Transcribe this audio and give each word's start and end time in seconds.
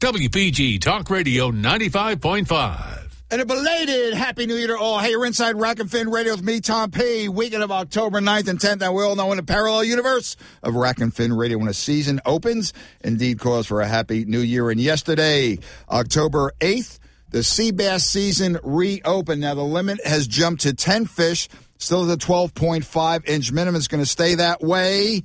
WPG 0.00 0.80
Talk 0.80 1.10
Radio 1.10 1.50
95.5. 1.50 3.02
And 3.30 3.42
a 3.42 3.44
belated 3.44 4.14
Happy 4.14 4.46
New 4.46 4.54
Year 4.54 4.68
to 4.68 4.78
all. 4.78 4.98
Hey, 4.98 5.10
you're 5.10 5.26
inside 5.26 5.60
Rack 5.60 5.78
and 5.78 5.90
Fin 5.90 6.10
Radio 6.10 6.32
with 6.32 6.42
me, 6.42 6.62
Tom 6.62 6.90
P. 6.90 7.28
Weekend 7.28 7.62
of 7.62 7.70
October 7.70 8.18
9th 8.22 8.48
and 8.48 8.58
10th. 8.58 8.80
And 8.80 8.94
we 8.94 9.02
all 9.02 9.14
know 9.14 9.30
in 9.30 9.36
the 9.36 9.42
parallel 9.42 9.84
universe 9.84 10.38
of 10.62 10.74
Rack 10.74 11.00
and 11.00 11.14
Fin 11.14 11.34
Radio 11.34 11.58
when 11.58 11.68
a 11.68 11.74
season 11.74 12.18
opens, 12.24 12.72
indeed 13.02 13.40
calls 13.40 13.66
for 13.66 13.82
a 13.82 13.86
Happy 13.86 14.24
New 14.24 14.40
Year. 14.40 14.70
And 14.70 14.80
yesterday, 14.80 15.58
October 15.90 16.54
8th, 16.60 16.98
the 17.28 17.42
sea 17.42 17.70
bass 17.70 18.06
season 18.06 18.58
reopened. 18.62 19.42
Now, 19.42 19.54
the 19.54 19.62
limit 19.62 20.00
has 20.06 20.26
jumped 20.26 20.62
to 20.62 20.72
10 20.72 21.04
fish, 21.04 21.50
still 21.76 22.10
at 22.10 22.18
the 22.18 22.24
12.5 22.24 23.28
inch 23.28 23.52
minimum. 23.52 23.76
It's 23.76 23.86
going 23.86 24.02
to 24.02 24.08
stay 24.08 24.36
that 24.36 24.62
way 24.62 25.24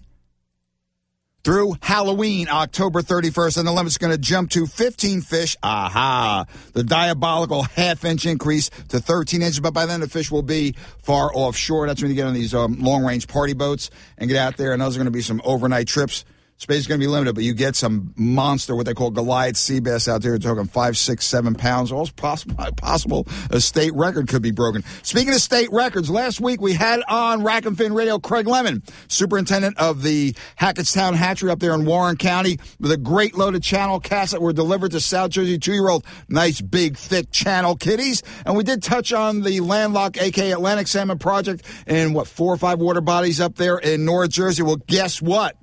through 1.45 1.75
Halloween, 1.79 2.47
October 2.49 3.03
31st, 3.03 3.59
and 3.59 3.67
the 3.67 3.71
limit's 3.71 3.99
going 3.99 4.11
to 4.11 4.17
jump 4.17 4.49
to 4.49 4.65
15 4.65 5.21
fish. 5.21 5.55
Aha! 5.61 6.45
The 6.73 6.83
diabolical 6.83 7.61
half 7.61 8.03
inch 8.03 8.25
increase 8.25 8.71
to 8.89 8.99
13 8.99 9.43
inches, 9.43 9.59
but 9.59 9.71
by 9.71 9.85
then 9.85 9.99
the 9.99 10.09
fish 10.09 10.31
will 10.31 10.41
be 10.41 10.73
far 11.03 11.29
offshore. 11.35 11.85
That's 11.85 12.01
when 12.01 12.09
you 12.09 12.15
get 12.15 12.25
on 12.25 12.33
these 12.33 12.55
um, 12.55 12.79
long 12.79 13.05
range 13.05 13.27
party 13.27 13.53
boats 13.53 13.91
and 14.17 14.27
get 14.27 14.37
out 14.37 14.57
there, 14.57 14.73
and 14.73 14.81
those 14.81 14.95
are 14.95 14.99
going 14.99 15.05
to 15.05 15.11
be 15.11 15.21
some 15.21 15.39
overnight 15.45 15.87
trips 15.87 16.25
Space 16.57 16.77
is 16.79 16.87
going 16.87 17.01
to 17.01 17.05
be 17.05 17.11
limited, 17.11 17.35
but 17.35 17.43
you 17.43 17.53
get 17.53 17.75
some 17.75 18.13
monster, 18.15 18.77
what 18.77 18.85
they 18.85 18.93
call 18.93 19.11
Goliath 19.11 19.57
sea 19.57 19.81
bass 19.81 20.07
out 20.07 20.21
there. 20.21 20.37
Talking 20.37 20.65
five, 20.65 20.97
six, 20.97 21.25
seven 21.25 21.53
pounds. 21.53 21.91
All 21.91 22.07
possible, 22.15 22.55
possible 22.77 23.27
a 23.51 23.59
state 23.59 23.93
record 23.93 24.29
could 24.29 24.41
be 24.41 24.51
broken. 24.51 24.81
Speaking 25.03 25.33
of 25.33 25.41
state 25.41 25.69
records, 25.73 26.09
last 26.09 26.39
week 26.39 26.61
we 26.61 26.71
had 26.71 27.01
on 27.09 27.43
Rack 27.43 27.65
and 27.65 27.77
Fin 27.77 27.93
Radio 27.93 28.19
Craig 28.19 28.47
Lemon, 28.47 28.83
superintendent 29.09 29.77
of 29.77 30.01
the 30.01 30.33
Hackettstown 30.57 31.13
Hatchery 31.13 31.51
up 31.51 31.59
there 31.59 31.73
in 31.73 31.83
Warren 31.83 32.15
County, 32.15 32.57
with 32.79 32.91
a 32.91 32.97
great 32.97 33.35
load 33.35 33.55
of 33.55 33.61
channel 33.61 33.99
cats 33.99 34.31
that 34.31 34.41
were 34.41 34.53
delivered 34.53 34.91
to 34.91 35.01
South 35.01 35.31
Jersey 35.31 35.59
two-year-old, 35.59 36.05
nice, 36.29 36.61
big, 36.61 36.95
thick 36.95 37.31
channel 37.31 37.75
kitties. 37.75 38.23
And 38.45 38.55
we 38.55 38.63
did 38.63 38.81
touch 38.81 39.11
on 39.11 39.41
the 39.41 39.59
landlocked 39.59 40.15
AK 40.15 40.37
Atlantic 40.37 40.87
Salmon 40.87 41.19
Project 41.19 41.65
and 41.85 42.15
what 42.15 42.27
four 42.27 42.53
or 42.53 42.57
five 42.57 42.79
water 42.79 43.01
bodies 43.01 43.41
up 43.41 43.55
there 43.55 43.77
in 43.77 44.05
North 44.05 44.29
Jersey. 44.29 44.63
Well, 44.63 44.77
guess 44.77 45.21
what? 45.21 45.57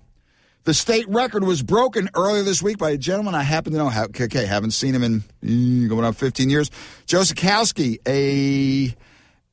The 0.65 0.75
state 0.75 1.09
record 1.09 1.43
was 1.43 1.61
broken 1.61 2.09
earlier 2.15 2.45
this 2.45 2.63
week 2.63 2.79
by 2.79 2.91
a 2.91 2.97
gentleman 2.97 3.35
I 3.35 3.43
happen 3.43 3.73
to 3.73 3.79
know. 3.79 3.91
Okay, 3.91 4.47
haven't 4.47 4.71
seen 4.71 4.95
him 4.95 5.03
in 5.03 5.25
mm, 5.43 5.89
going 5.89 6.05
on 6.05 6.13
15 6.13 6.51
years. 6.51 6.71
Joe 7.05 7.23
Sikowski, 7.23 7.99
a 8.07 8.95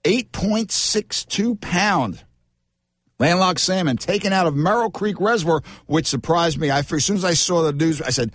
8.62 0.03 1.59
pound 1.59 2.23
landlocked 3.17 3.59
salmon 3.59 3.97
taken 3.97 4.33
out 4.33 4.45
of 4.45 4.55
Merrill 4.55 4.91
Creek 4.91 5.19
Reservoir, 5.19 5.63
which 5.88 6.05
surprised 6.05 6.59
me. 6.59 6.69
I, 6.69 6.79
as 6.79 7.05
soon 7.05 7.17
as 7.17 7.25
I 7.25 7.33
saw 7.33 7.63
the 7.63 7.73
news, 7.73 8.01
I 8.03 8.11
said, 8.11 8.31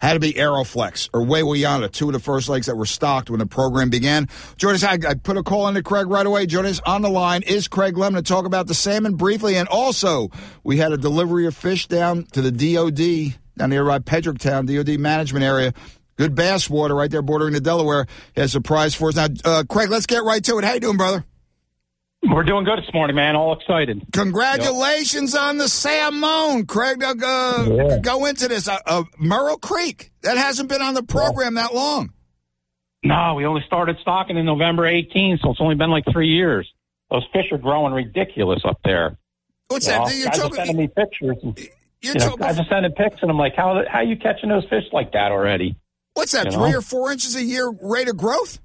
had 0.00 0.14
to 0.14 0.20
be 0.20 0.32
Aeroflex 0.34 1.08
or 1.14 1.22
Wawayanda, 1.22 1.90
two 1.90 2.08
of 2.08 2.12
the 2.12 2.20
first 2.20 2.48
lakes 2.48 2.66
that 2.66 2.76
were 2.76 2.86
stocked 2.86 3.30
when 3.30 3.38
the 3.38 3.46
program 3.46 3.90
began. 3.90 4.28
Join 4.56 4.74
us. 4.74 4.82
I, 4.82 4.98
I 5.08 5.14
put 5.14 5.36
a 5.36 5.42
call 5.42 5.66
into 5.68 5.82
Craig 5.82 6.08
right 6.08 6.26
away. 6.26 6.46
Join 6.46 6.66
us 6.66 6.80
on 6.84 7.02
the 7.02 7.08
line 7.08 7.42
is 7.42 7.68
Craig 7.68 7.96
Lemon 7.96 8.22
to 8.22 8.28
talk 8.28 8.44
about 8.44 8.66
the 8.66 8.74
salmon 8.74 9.14
briefly. 9.14 9.56
And 9.56 9.68
also, 9.68 10.30
we 10.62 10.76
had 10.76 10.92
a 10.92 10.98
delivery 10.98 11.46
of 11.46 11.56
fish 11.56 11.86
down 11.86 12.24
to 12.32 12.42
the 12.42 12.50
DOD 12.50 13.38
down 13.56 13.70
near 13.70 13.84
by 13.84 13.98
Pedricktown, 13.98 14.66
DOD 14.66 14.98
management 14.98 15.44
area. 15.44 15.72
Good 16.16 16.34
bass 16.34 16.70
water 16.70 16.94
right 16.94 17.10
there 17.10 17.22
bordering 17.22 17.54
the 17.54 17.60
Delaware. 17.60 18.06
He 18.34 18.40
has 18.40 18.54
a 18.54 18.60
prize 18.60 18.94
for 18.94 19.08
us. 19.08 19.16
Now, 19.16 19.28
uh, 19.44 19.64
Craig, 19.68 19.90
let's 19.90 20.06
get 20.06 20.22
right 20.22 20.42
to 20.44 20.58
it. 20.58 20.64
How 20.64 20.74
you 20.74 20.80
doing, 20.80 20.96
brother? 20.96 21.24
We're 22.30 22.42
doing 22.42 22.64
good 22.64 22.78
this 22.78 22.92
morning, 22.94 23.16
man. 23.16 23.36
All 23.36 23.52
excited. 23.52 24.02
Congratulations 24.12 25.34
yep. 25.34 25.42
on 25.42 25.58
the 25.58 25.68
salmon, 25.68 26.66
Craig. 26.66 27.02
Uh, 27.02 27.14
yeah. 27.68 27.98
Go 27.98 28.24
into 28.24 28.48
this. 28.48 28.66
Uh, 28.66 28.78
uh, 28.86 29.04
Merrill 29.18 29.58
Creek. 29.58 30.10
That 30.22 30.38
hasn't 30.38 30.68
been 30.68 30.80
on 30.80 30.94
the 30.94 31.02
program 31.02 31.54
that 31.54 31.74
long. 31.74 32.12
No, 33.02 33.34
we 33.34 33.44
only 33.44 33.62
started 33.66 33.98
stocking 34.00 34.38
in 34.38 34.46
November 34.46 34.86
18, 34.86 35.38
so 35.42 35.50
it's 35.50 35.60
only 35.60 35.74
been 35.74 35.90
like 35.90 36.04
three 36.10 36.28
years. 36.28 36.70
Those 37.10 37.26
fish 37.32 37.52
are 37.52 37.58
growing 37.58 37.92
ridiculous 37.92 38.62
up 38.64 38.80
there. 38.84 39.18
What's 39.68 39.86
you 39.86 39.92
that? 39.92 40.06
Know? 40.06 40.08
You're 40.08 40.26
guys 40.26 40.38
talking, 40.38 40.52
are 40.60 40.66
sending 40.66 40.76
me 40.76 40.88
pictures. 40.88 41.36
And, 41.42 41.58
you 42.00 42.14
know, 42.14 42.36
guys 42.36 42.58
are 42.58 42.66
sending 42.70 42.92
pics, 42.92 43.16
and 43.20 43.30
I'm 43.30 43.36
like, 43.38 43.54
how 43.54 43.82
how 43.86 43.98
are 43.98 44.04
you 44.04 44.16
catching 44.16 44.48
those 44.48 44.64
fish 44.64 44.84
like 44.92 45.12
that 45.12 45.30
already? 45.30 45.76
What's 46.14 46.32
that? 46.32 46.46
You 46.46 46.52
three 46.52 46.70
know? 46.70 46.78
or 46.78 46.82
four 46.82 47.12
inches 47.12 47.36
a 47.36 47.42
year 47.42 47.70
rate 47.82 48.08
of 48.08 48.16
growth? 48.16 48.58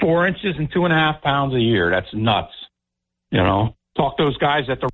Four 0.00 0.26
inches 0.26 0.56
and 0.56 0.70
two 0.72 0.84
and 0.84 0.92
a 0.92 0.96
half 0.96 1.20
pounds 1.20 1.54
a 1.54 1.60
year. 1.60 1.90
That's 1.90 2.12
nuts. 2.14 2.52
You 3.30 3.42
know, 3.42 3.76
talk 3.96 4.18
those 4.18 4.36
guys 4.38 4.68
at 4.68 4.80
the 4.80 4.88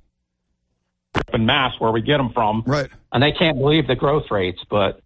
in 1.33 1.45
Mass 1.45 1.73
where 1.79 1.91
we 1.91 2.01
get 2.01 2.17
them 2.17 2.31
from, 2.33 2.63
right? 2.65 2.89
And 3.11 3.21
they 3.21 3.31
can't 3.31 3.57
believe 3.57 3.87
the 3.87 3.95
growth 3.95 4.29
rates. 4.29 4.59
But 4.69 5.01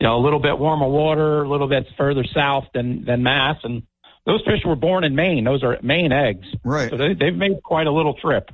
you 0.00 0.06
know, 0.06 0.16
a 0.16 0.22
little 0.22 0.40
bit 0.40 0.58
warmer 0.58 0.88
water, 0.88 1.42
a 1.42 1.48
little 1.48 1.68
bit 1.68 1.86
further 1.96 2.24
south 2.24 2.64
than 2.74 3.04
than 3.04 3.22
Mass, 3.22 3.56
and 3.64 3.82
those 4.26 4.42
fish 4.44 4.64
were 4.64 4.76
born 4.76 5.04
in 5.04 5.14
Maine. 5.14 5.44
Those 5.44 5.62
are 5.62 5.78
Maine 5.82 6.12
eggs, 6.12 6.46
right? 6.64 6.90
So 6.90 6.96
they, 6.96 7.14
they've 7.14 7.34
made 7.34 7.62
quite 7.62 7.86
a 7.86 7.92
little 7.92 8.14
trip. 8.14 8.50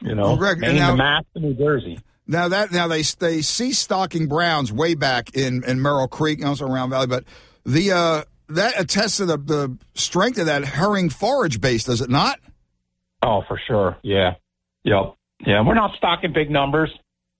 You 0.00 0.14
know, 0.14 0.22
well, 0.22 0.36
Greg, 0.36 0.58
Maine 0.58 0.76
now, 0.76 0.90
to 0.92 0.96
Mass 0.96 1.24
to 1.34 1.40
New 1.40 1.54
Jersey. 1.54 1.98
Now 2.26 2.48
that 2.48 2.72
now 2.72 2.88
they 2.88 3.02
they 3.02 3.42
see 3.42 3.72
stocking 3.72 4.28
browns 4.28 4.72
way 4.72 4.94
back 4.94 5.34
in 5.34 5.64
in 5.64 5.82
Merrill 5.82 6.08
Creek 6.08 6.40
and 6.40 6.48
also 6.48 6.66
Round 6.66 6.90
Valley, 6.90 7.06
but 7.06 7.24
the 7.64 7.92
uh 7.92 8.22
that 8.50 8.78
attests 8.78 9.16
to 9.16 9.26
the 9.26 9.38
the 9.38 9.76
strength 9.94 10.38
of 10.38 10.46
that 10.46 10.64
herring 10.64 11.10
forage 11.10 11.60
base, 11.60 11.84
does 11.84 12.00
it 12.00 12.10
not? 12.10 12.38
Oh, 13.22 13.42
for 13.46 13.60
sure. 13.66 13.96
Yeah. 14.02 14.34
Yep. 14.84 15.14
Yeah. 15.46 15.66
We're 15.66 15.74
not 15.74 15.96
stocking 15.96 16.32
big 16.32 16.50
numbers. 16.50 16.90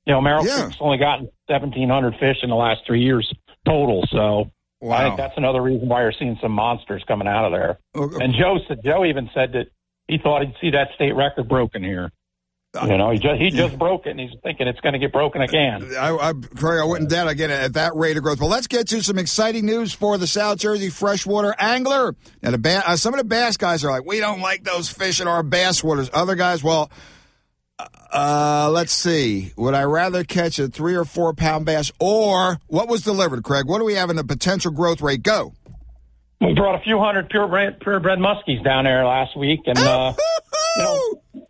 You 0.06 0.14
know, 0.14 0.20
Merrill 0.20 0.46
yeah. 0.46 0.64
Creek's 0.64 0.78
only 0.80 0.98
gotten 0.98 1.28
1,700 1.46 2.14
fish 2.18 2.38
in 2.42 2.50
the 2.50 2.56
last 2.56 2.80
three 2.86 3.02
years 3.02 3.32
total. 3.66 4.06
So 4.10 4.50
wow. 4.80 4.96
I 4.96 5.04
think 5.04 5.16
that's 5.16 5.36
another 5.36 5.62
reason 5.62 5.88
why 5.88 6.02
you're 6.02 6.12
seeing 6.18 6.38
some 6.40 6.52
monsters 6.52 7.04
coming 7.06 7.28
out 7.28 7.44
of 7.44 7.52
there. 7.52 7.78
Okay. 7.94 8.24
And 8.24 8.34
Joe 8.34 8.58
said, 8.66 8.80
Joe 8.84 9.04
even 9.04 9.30
said 9.34 9.52
that 9.52 9.66
he 10.06 10.18
thought 10.18 10.42
he'd 10.42 10.54
see 10.60 10.70
that 10.70 10.88
state 10.94 11.14
record 11.14 11.48
broken 11.48 11.82
here. 11.84 12.10
You 12.74 12.98
know, 12.98 13.10
he 13.10 13.18
just 13.18 13.40
he 13.40 13.50
just 13.50 13.78
broke 13.78 14.06
it, 14.06 14.10
and 14.10 14.20
he's 14.20 14.38
thinking 14.42 14.68
it's 14.68 14.80
going 14.80 14.92
to 14.92 14.98
get 14.98 15.10
broken 15.10 15.40
again. 15.40 15.90
I, 15.98 16.14
I, 16.14 16.32
Craig, 16.34 16.80
I 16.80 16.84
wouldn't 16.84 17.08
doubt 17.08 17.26
again 17.26 17.50
at 17.50 17.72
that 17.72 17.96
rate 17.96 18.18
of 18.18 18.22
growth. 18.22 18.40
Well, 18.40 18.50
let's 18.50 18.66
get 18.66 18.88
to 18.88 19.02
some 19.02 19.16
exciting 19.16 19.64
news 19.64 19.94
for 19.94 20.18
the 20.18 20.26
South 20.26 20.58
Jersey 20.58 20.90
freshwater 20.90 21.54
angler. 21.58 22.14
Now, 22.42 22.50
the 22.50 22.58
ba- 22.58 22.86
uh, 22.86 22.96
some 22.96 23.14
of 23.14 23.18
the 23.18 23.24
bass 23.24 23.56
guys 23.56 23.84
are 23.84 23.90
like, 23.90 24.04
we 24.04 24.20
don't 24.20 24.40
like 24.40 24.64
those 24.64 24.90
fish 24.90 25.18
in 25.18 25.26
our 25.26 25.42
bass 25.42 25.82
waters. 25.82 26.10
Other 26.12 26.34
guys, 26.34 26.62
well, 26.62 26.90
uh, 28.12 28.68
let's 28.70 28.92
see. 28.92 29.50
Would 29.56 29.72
I 29.72 29.84
rather 29.84 30.22
catch 30.22 30.58
a 30.58 30.68
three 30.68 30.94
or 30.94 31.06
four 31.06 31.32
pound 31.32 31.64
bass, 31.64 31.90
or 31.98 32.58
what 32.66 32.86
was 32.86 33.00
delivered, 33.00 33.44
Craig? 33.44 33.64
What 33.66 33.78
do 33.78 33.86
we 33.86 33.94
have 33.94 34.10
in 34.10 34.16
the 34.16 34.24
potential 34.24 34.72
growth 34.72 35.00
rate? 35.00 35.22
Go. 35.22 35.54
We 36.42 36.52
brought 36.52 36.74
a 36.78 36.84
few 36.84 36.98
hundred 36.98 37.30
purebred, 37.30 37.80
purebred 37.80 38.18
muskies 38.18 38.62
down 38.62 38.84
there 38.84 39.06
last 39.06 39.38
week, 39.38 39.60
and 39.64 39.78
uh, 39.78 40.12
you 40.76 40.82
know 40.82 41.47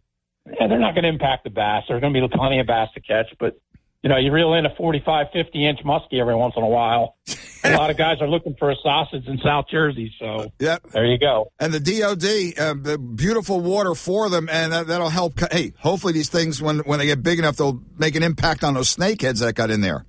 yeah, 0.59 0.67
they're 0.67 0.79
not 0.79 0.95
going 0.95 1.05
to 1.05 1.09
impact 1.09 1.45
the 1.45 1.51
bass. 1.51 1.85
There's 1.89 2.01
going 2.01 2.13
to 2.13 2.21
be 2.21 2.29
plenty 2.29 2.61
of 2.61 2.67
bass 2.67 2.89
to 2.95 3.01
catch, 3.01 3.27
but 3.39 3.59
you 4.03 4.09
know, 4.09 4.17
you 4.17 4.33
reel 4.33 4.55
in 4.55 4.65
a 4.65 4.75
45, 4.77 5.27
50 5.33 5.67
inch 5.67 5.81
muskie 5.85 6.21
every 6.21 6.35
once 6.35 6.55
in 6.57 6.63
a 6.63 6.69
while. 6.69 7.17
a 7.65 7.77
lot 7.77 7.91
of 7.91 7.97
guys 7.97 8.21
are 8.21 8.29
looking 8.29 8.55
for 8.57 8.71
a 8.71 8.77
sausage 8.77 9.27
in 9.27 9.39
South 9.39 9.67
Jersey, 9.69 10.15
so 10.19 10.53
yep. 10.61 10.83
there 10.93 11.05
you 11.05 11.19
go. 11.19 11.51
And 11.59 11.73
the 11.73 11.81
DOD, 11.81 12.59
uh, 12.59 12.75
the 12.81 12.97
beautiful 12.99 13.61
water 13.61 13.95
for 13.95 14.31
them, 14.31 14.49
and 14.49 14.73
that, 14.73 14.87
will 14.87 15.09
help. 15.09 15.41
Hey, 15.51 15.73
hopefully 15.79 16.13
these 16.13 16.29
things, 16.29 16.63
when 16.63 16.79
when 16.81 17.01
they 17.01 17.07
get 17.07 17.23
big 17.23 17.41
enough, 17.41 17.57
they'll 17.57 17.83
make 17.99 18.15
an 18.15 18.23
impact 18.23 18.63
on 18.63 18.75
those 18.75 18.95
snakeheads 18.95 19.41
that 19.41 19.55
got 19.55 19.71
in 19.71 19.81
there. 19.81 20.07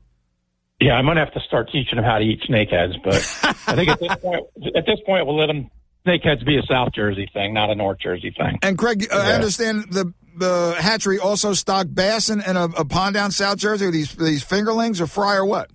Yeah, 0.79 0.93
I'm 0.93 1.05
gonna 1.05 1.25
have 1.25 1.33
to 1.33 1.41
start 1.41 1.71
teaching 1.71 1.95
them 1.95 2.05
how 2.05 2.19
to 2.19 2.23
eat 2.23 2.41
snakeheads, 2.47 3.03
but 3.03 3.15
I 3.67 3.75
think 3.75 3.89
at 3.89 3.99
this 3.99 4.15
point, 4.21 4.45
at 4.75 4.85
this 4.85 4.99
point, 5.05 5.25
we'll 5.25 5.37
let 5.37 5.47
them 5.47 5.71
snakeheads 6.05 6.45
be 6.45 6.57
a 6.57 6.63
South 6.63 6.93
Jersey 6.93 7.29
thing, 7.33 7.53
not 7.53 7.69
a 7.69 7.75
North 7.75 7.99
Jersey 7.99 8.33
thing. 8.37 8.59
And 8.61 8.77
Craig, 8.77 9.07
uh, 9.11 9.17
yeah. 9.17 9.23
I 9.23 9.33
understand 9.33 9.85
the 9.91 10.13
the 10.39 10.75
hatchery 10.79 11.19
also 11.19 11.53
stock 11.53 11.87
bass 11.89 12.29
in, 12.29 12.41
in 12.41 12.57
a, 12.57 12.65
a, 12.65 12.85
pond 12.85 13.13
down 13.13 13.31
South 13.31 13.57
Jersey? 13.57 13.85
Are 13.85 13.91
these 13.91 14.15
these 14.15 14.43
fingerlings 14.43 15.01
or 15.01 15.07
fry 15.07 15.35
or 15.35 15.45
what? 15.45 15.69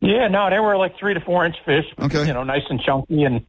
Yeah, 0.00 0.28
no, 0.28 0.48
they 0.50 0.58
were 0.58 0.76
like 0.76 0.98
three 0.98 1.14
to 1.14 1.20
four 1.20 1.44
inch 1.44 1.56
fish. 1.64 1.84
Okay, 1.98 2.26
you 2.26 2.32
know, 2.32 2.44
nice 2.44 2.62
and 2.68 2.80
chunky, 2.80 3.24
and 3.24 3.46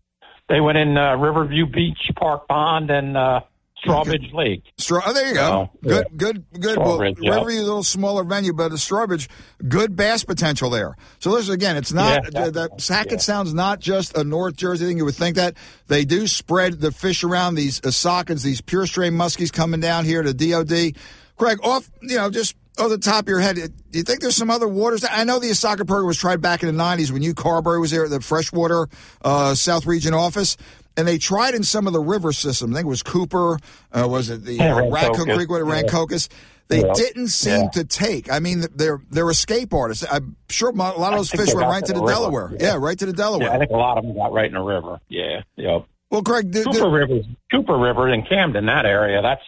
they 0.48 0.60
went 0.60 0.78
in 0.78 0.98
uh, 0.98 1.16
Riverview 1.16 1.66
Beach 1.66 2.12
Park 2.16 2.48
Pond 2.48 2.90
and 2.90 3.16
uh, 3.16 3.42
Strawbridge 3.84 4.34
Lake. 4.34 4.64
Straw, 4.78 5.02
oh, 5.06 5.14
there 5.14 5.28
you 5.28 5.34
go. 5.34 5.70
Good, 5.82 5.92
yeah. 5.92 6.18
good, 6.18 6.46
good. 6.60 6.78
Well, 6.78 7.04
yeah. 7.04 7.36
Riverview, 7.36 7.60
a 7.60 7.64
little 7.64 7.84
smaller 7.84 8.24
venue, 8.24 8.54
but 8.54 8.72
a 8.72 8.76
Strawbridge, 8.76 9.30
good 9.68 9.96
bass 9.96 10.24
potential 10.24 10.70
there. 10.70 10.96
So 11.20 11.32
listen 11.32 11.54
again, 11.54 11.78
it's 11.78 11.94
not 11.94 12.34
yeah, 12.34 12.42
uh, 12.42 12.50
that 12.52 12.86
Hackett 12.88 13.12
yeah. 13.14 13.18
Sound's 13.18 13.54
not 13.54 13.80
just 13.80 14.18
a 14.18 14.24
North 14.24 14.56
Jersey 14.56 14.86
thing. 14.86 14.98
You 14.98 15.06
would 15.06 15.16
think 15.16 15.36
that 15.38 15.56
they 15.88 16.06
do 16.06 16.28
spread 16.28 16.80
the 16.80 16.92
fish 16.92 17.24
around 17.24 17.56
these 17.56 17.84
uh, 17.84 17.92
sockets, 17.92 18.44
these 18.44 18.62
pure 18.62 18.86
strain 18.86 19.14
muskies 19.14 19.52
coming 19.52 19.80
down 19.80 20.06
here 20.06 20.22
to 20.22 20.34
DOD. 20.34 20.96
Craig, 21.38 21.60
off, 21.64 21.90
you 22.02 22.18
know, 22.18 22.30
just 22.30 22.56
off 22.80 22.90
the 22.90 22.98
top 22.98 23.24
of 23.24 23.30
your 23.30 23.40
head, 23.40 23.56
do 23.56 23.98
you 23.98 24.04
think 24.04 24.22
there's 24.22 24.36
some 24.36 24.50
other 24.50 24.68
waters? 24.68 25.06
I 25.10 25.24
know 25.24 25.40
the 25.40 25.50
esocid 25.50 25.88
program 25.88 26.06
was 26.06 26.18
tried 26.18 26.42
back 26.42 26.64
in 26.64 26.76
the 26.76 26.84
90s 26.84 27.12
when 27.12 27.22
you 27.22 27.34
Carberry 27.34 27.80
was 27.80 27.92
there 27.92 28.06
at 28.06 28.10
the 28.10 28.22
freshwater 28.22 28.88
uh, 29.22 29.56
South 29.56 29.86
Region 29.86 30.14
office 30.14 30.58
and 31.00 31.08
they 31.08 31.18
tried 31.18 31.54
in 31.56 31.64
some 31.64 31.88
of 31.88 31.94
the 31.94 32.02
river 32.02 32.34
systems. 32.34 32.74
I 32.74 32.76
think 32.76 32.86
it 32.86 32.90
was 32.90 33.04
Cooper, 33.04 33.58
uh, 33.94 34.06
was 34.08 34.30
it 34.30 34.44
the 34.44 34.56
yeah, 34.56 34.76
uh, 34.76 34.90
Raccoon 34.90 35.34
Creek, 35.34 35.50
what, 35.50 35.62
Rancocas. 35.62 36.28
they 36.68 36.82
yeah. 36.82 36.94
didn't 36.94 37.30
seem 37.30 37.62
yeah. 37.62 37.70
to 37.70 37.86
take. 37.86 38.30
I 38.30 38.40
mean, 38.40 38.66
they're 38.76 39.02
they're 39.10 39.30
escape 39.30 39.74
artists. 39.74 40.06
I'm 40.12 40.36
sure 40.50 40.72
a 40.72 40.74
lot 40.74 41.14
of 41.14 41.20
those 41.20 41.32
fish 41.32 41.54
went 41.54 41.68
right 41.68 41.86
to 41.86 41.94
the, 41.94 42.02
the 42.02 42.06
Delaware. 42.06 42.52
Yeah. 42.60 42.76
right 42.78 43.00
to 43.00 43.06
the 43.06 43.14
Delaware. 43.14 43.50
I 43.50 43.58
think 43.58 43.72
a 43.72 43.78
lot 43.78 43.98
of 43.98 44.04
them 44.04 44.14
got 44.14 44.34
right 44.34 44.48
in 44.48 44.54
the 44.54 44.62
river. 44.62 45.00
Yeah, 45.08 45.44
yep. 45.56 45.86
Well, 46.12 46.22
Greg, 46.22 46.52
do, 46.52 46.66
Cooper 46.66 46.90
River, 46.90 47.22
Cooper 47.50 47.78
River 47.78 48.10
in 48.10 48.24
Camden, 48.24 48.66
that 48.66 48.86
area. 48.86 49.22
That's 49.22 49.44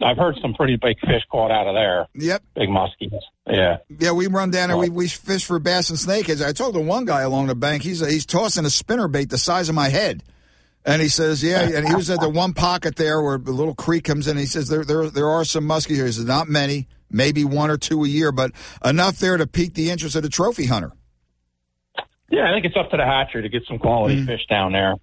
I've 0.00 0.16
heard 0.16 0.38
some 0.40 0.54
pretty 0.54 0.76
big 0.76 0.98
fish 1.00 1.22
caught 1.30 1.50
out 1.50 1.66
of 1.66 1.74
there. 1.74 2.08
Yep. 2.14 2.42
Big 2.54 2.68
muskies. 2.70 3.20
Yeah. 3.46 3.78
Yeah, 3.98 4.12
we 4.12 4.26
run 4.26 4.50
down 4.50 4.68
there. 4.68 4.78
We, 4.78 4.88
we 4.88 5.08
fish 5.08 5.44
for 5.44 5.58
bass 5.58 5.90
and 5.90 5.98
snakeheads. 5.98 6.42
I 6.44 6.52
told 6.52 6.74
the 6.74 6.80
one 6.80 7.04
guy 7.04 7.20
along 7.20 7.48
the 7.48 7.54
bank, 7.54 7.82
he's 7.82 8.00
he's 8.00 8.24
tossing 8.24 8.64
a 8.64 8.70
spinner 8.70 9.06
bait 9.06 9.28
the 9.28 9.36
size 9.36 9.68
of 9.68 9.74
my 9.74 9.90
head. 9.90 10.22
And 10.84 11.00
he 11.00 11.08
says, 11.08 11.44
yeah, 11.44 11.60
and 11.62 11.86
he 11.86 11.94
was 11.94 12.10
at 12.10 12.20
the 12.20 12.28
one 12.28 12.54
pocket 12.54 12.96
there 12.96 13.22
where 13.22 13.38
the 13.38 13.52
little 13.52 13.74
creek 13.74 14.04
comes 14.04 14.26
in. 14.26 14.36
he 14.36 14.46
says, 14.46 14.68
there, 14.68 14.84
there, 14.84 15.08
there 15.10 15.28
are 15.28 15.44
some 15.44 15.64
muskies 15.64 15.94
here. 15.94 16.06
He 16.06 16.12
says, 16.12 16.24
not 16.24 16.48
many, 16.48 16.88
maybe 17.08 17.44
one 17.44 17.70
or 17.70 17.76
two 17.76 18.02
a 18.04 18.08
year, 18.08 18.32
but 18.32 18.50
enough 18.84 19.18
there 19.18 19.36
to 19.36 19.46
pique 19.46 19.74
the 19.74 19.90
interest 19.90 20.16
of 20.16 20.22
the 20.24 20.28
trophy 20.28 20.66
hunter. 20.66 20.92
Yeah, 22.30 22.50
I 22.50 22.52
think 22.52 22.64
it's 22.64 22.76
up 22.76 22.90
to 22.90 22.96
the 22.96 23.04
hatchery 23.04 23.42
to 23.42 23.48
get 23.48 23.62
some 23.68 23.78
quality 23.78 24.16
mm. 24.16 24.26
fish 24.26 24.44
down 24.48 24.72
there. 24.72 24.96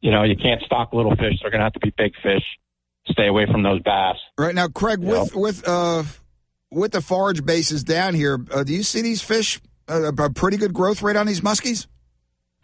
You 0.00 0.10
know, 0.10 0.24
you 0.24 0.34
can't 0.34 0.62
stock 0.62 0.92
little 0.92 1.14
fish. 1.14 1.34
They're 1.42 1.50
going 1.50 1.60
to 1.60 1.64
have 1.64 1.74
to 1.74 1.80
be 1.80 1.92
big 1.96 2.14
fish 2.22 2.42
stay 3.10 3.26
away 3.26 3.46
from 3.46 3.62
those 3.62 3.80
bass. 3.82 4.16
Right 4.38 4.54
now, 4.54 4.68
Craig, 4.68 5.00
with 5.00 5.34
with 5.34 5.66
uh, 5.66 6.04
with 6.70 6.92
the 6.92 7.00
forage 7.00 7.44
bases 7.44 7.84
down 7.84 8.14
here, 8.14 8.38
uh, 8.52 8.64
do 8.64 8.72
you 8.72 8.82
see 8.82 9.02
these 9.02 9.22
fish 9.22 9.60
uh, 9.88 10.12
a 10.12 10.30
pretty 10.30 10.56
good 10.56 10.72
growth 10.72 11.02
rate 11.02 11.16
on 11.16 11.26
these 11.26 11.40
muskies? 11.40 11.86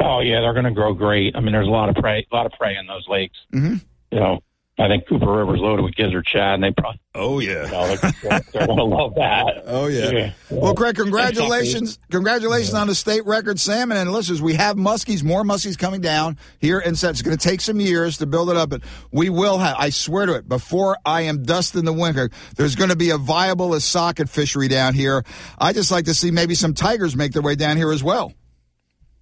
Oh 0.01 0.21
yeah, 0.21 0.41
they're 0.41 0.53
going 0.53 0.65
to 0.65 0.73
grow 0.73 0.93
great. 0.93 1.35
I 1.37 1.41
mean, 1.41 1.53
there's 1.53 1.69
a 1.69 1.71
lot 1.71 1.89
of 1.89 1.97
prey, 1.97 2.27
a 2.31 2.35
lot 2.35 2.47
of 2.47 2.53
prey 2.53 2.77
in 2.77 2.87
those 2.87 3.07
lakes. 3.09 3.39
Mm-hmm. 3.53 3.77
You 4.11 4.21
know, 4.21 4.41
I 4.79 4.89
think 4.89 5.09
Cooper 5.09 5.33
River's 5.33 5.61
loaded 5.61 5.83
with 5.83 5.95
gizzard 5.95 6.29
shad, 6.29 6.55
and 6.55 6.63
they 6.63 6.71
probably. 6.71 7.01
Oh 7.15 7.39
yeah, 7.39 7.65
you 7.65 7.71
know, 7.71 7.97
they're, 7.97 8.41
they're 8.53 8.67
going 8.67 8.77
to 8.77 8.85
love 8.85 9.15
that. 9.15 9.65
Oh 9.69 9.87
yeah. 9.87 10.11
yeah. 10.11 10.33
Well, 10.51 10.75
Craig, 10.75 10.97
congratulations, 10.97 11.99
congratulations 12.11 12.73
yeah. 12.73 12.81
on 12.81 12.87
the 12.87 12.95
state 12.95 13.25
record 13.27 13.59
salmon. 13.59 13.97
And 13.97 14.13
listeners, 14.13 14.41
we 14.41 14.55
have 14.55 14.77
muskies, 14.77 15.25
more 15.25 15.43
muskies 15.43 15.79
coming 15.79 16.01
down 16.01 16.39
here, 16.59 16.79
and 16.79 16.97
so 16.97 17.09
it's 17.09 17.23
going 17.23 17.37
to 17.37 17.49
take 17.49 17.61
some 17.61 17.81
years 17.81 18.19
to 18.19 18.27
build 18.27 18.51
it 18.51 18.57
up, 18.57 18.71
but 18.71 18.83
we 19.11 19.29
will 19.31 19.59
have. 19.59 19.77
I 19.79 19.91
swear 19.91 20.27
to 20.27 20.35
it, 20.35 20.49
before 20.49 20.99
I 21.05 21.23
am 21.23 21.43
dust 21.43 21.75
in 21.75 21.85
the 21.85 21.93
winter, 21.93 22.31
there's 22.57 22.77
going 22.77 22.91
to 22.91 22.97
be 22.97 23.11
a 23.11 23.19
viable 23.19 23.71
esocid 23.71 24.29
fishery 24.29 24.69
down 24.69 24.95
here. 24.95 25.25
I 25.59 25.73
just 25.73 25.91
like 25.91 26.05
to 26.05 26.15
see 26.15 26.31
maybe 26.31 26.55
some 26.55 26.75
tigers 26.75 27.17
make 27.17 27.33
their 27.33 27.43
way 27.43 27.55
down 27.57 27.77
here 27.77 27.93
as 27.93 28.05
well. 28.05 28.35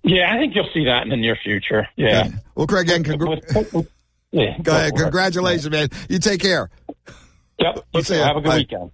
Yeah, 0.05 0.33
I 0.33 0.39
think 0.39 0.55
you'll 0.55 0.69
see 0.75 0.85
that 0.85 1.03
in 1.03 1.09
the 1.09 1.17
near 1.17 1.37
future. 1.43 1.89
Yeah. 1.97 2.27
yeah. 2.27 2.31
Well, 2.55 2.67
Craig, 2.67 2.89
again, 2.91 3.05
congr- 3.05 3.87
yeah, 4.33 4.56
go, 4.59 4.62
go 4.65 4.77
ahead. 4.77 4.97
Congratulations, 4.97 5.71
man. 5.71 5.89
You 6.09 6.19
take 6.19 6.41
care. 6.41 6.69
Yep. 7.59 7.87
You 7.95 8.03
Have 8.17 8.37
a 8.37 8.41
good 8.41 8.45
Bye. 8.49 8.56
weekend. 8.59 8.91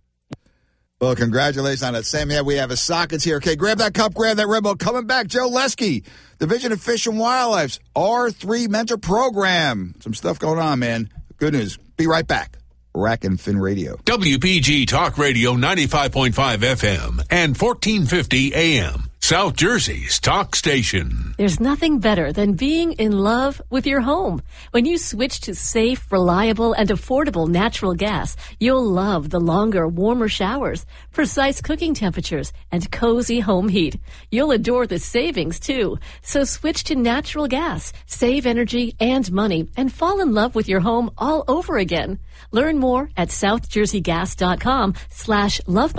Well, 1.01 1.17
congratulations 1.17 1.83
on 1.83 1.95
it, 1.95 2.05
Sam. 2.05 2.31
Yeah, 2.31 2.43
we 2.43 2.57
have 2.57 2.71
a 2.71 2.77
sockets 2.77 3.25
here. 3.25 3.37
Okay, 3.37 3.57
grab 3.57 3.79
that 3.79 3.95
cup, 3.95 4.13
grab 4.15 4.37
that 4.37 4.47
Red 4.47 4.63
Bull. 4.63 4.77
Coming 4.77 5.07
back, 5.07 5.29
Joe 5.29 5.49
Lesky, 5.49 6.05
Division 6.39 6.73
of 6.73 6.81
Fish 6.81 7.07
and 7.07 7.19
Wildlife's 7.19 7.81
R3 7.97 8.69
Mentor 8.69 8.99
Program. 8.99 9.95
Some 10.01 10.13
stuff 10.13 10.39
going 10.39 10.59
on, 10.59 10.79
man. 10.79 11.09
Good 11.39 11.55
news. 11.55 11.79
Be 11.97 12.07
right 12.07 12.27
back. 12.27 12.59
Rack 12.95 13.25
and 13.25 13.41
Fin 13.41 13.59
Radio. 13.59 13.97
WPG 14.05 14.87
Talk 14.87 15.17
Radio 15.17 15.55
95.5 15.55 16.33
FM 16.33 17.25
and 17.31 17.57
1450 17.59 18.55
AM. 18.55 19.10
South 19.31 19.55
Jersey's 19.55 20.19
talk 20.19 20.57
station. 20.57 21.37
There's 21.39 21.61
nothing 21.61 22.01
better 22.01 22.33
than 22.33 22.55
being 22.55 22.95
in 22.95 23.13
love 23.13 23.63
with 23.71 23.87
your 23.87 24.01
home. 24.01 24.43
When 24.73 24.87
you 24.87 24.99
switch 24.99 25.43
to 25.43 25.55
safe, 25.55 26.11
reliable, 26.11 26.73
and 26.73 26.89
affordable 26.89 27.47
natural 27.47 27.95
gas, 27.95 28.35
you'll 28.59 28.85
love 28.85 29.31
the 29.31 29.39
longer, 29.39 29.87
warmer 29.87 30.27
showers, 30.27 30.85
precise 31.13 31.61
cooking 31.61 31.95
temperatures, 31.95 32.53
and 32.73 32.91
cozy 32.91 33.39
home 33.39 33.69
heat. 33.69 34.01
You'll 34.33 34.51
adore 34.51 34.89
the 34.89 34.99
savings 34.99 35.61
too. 35.61 36.01
So 36.23 36.43
switch 36.43 36.83
to 36.85 36.97
natural 36.97 37.47
gas, 37.47 37.93
save 38.07 38.47
energy 38.47 38.97
and 38.99 39.31
money, 39.31 39.69
and 39.77 39.93
fall 39.93 40.21
in 40.21 40.35
love 40.35 40.57
with 40.57 40.69
your 40.69 40.81
home 40.81 41.09
all 41.17 41.45
over 41.47 41.79
again. 41.79 42.19
Learn 42.51 42.79
more 42.79 43.11
at 43.17 43.29
southjerseygas.com 43.29 44.95
slash 45.11 45.61
love 45.69 45.95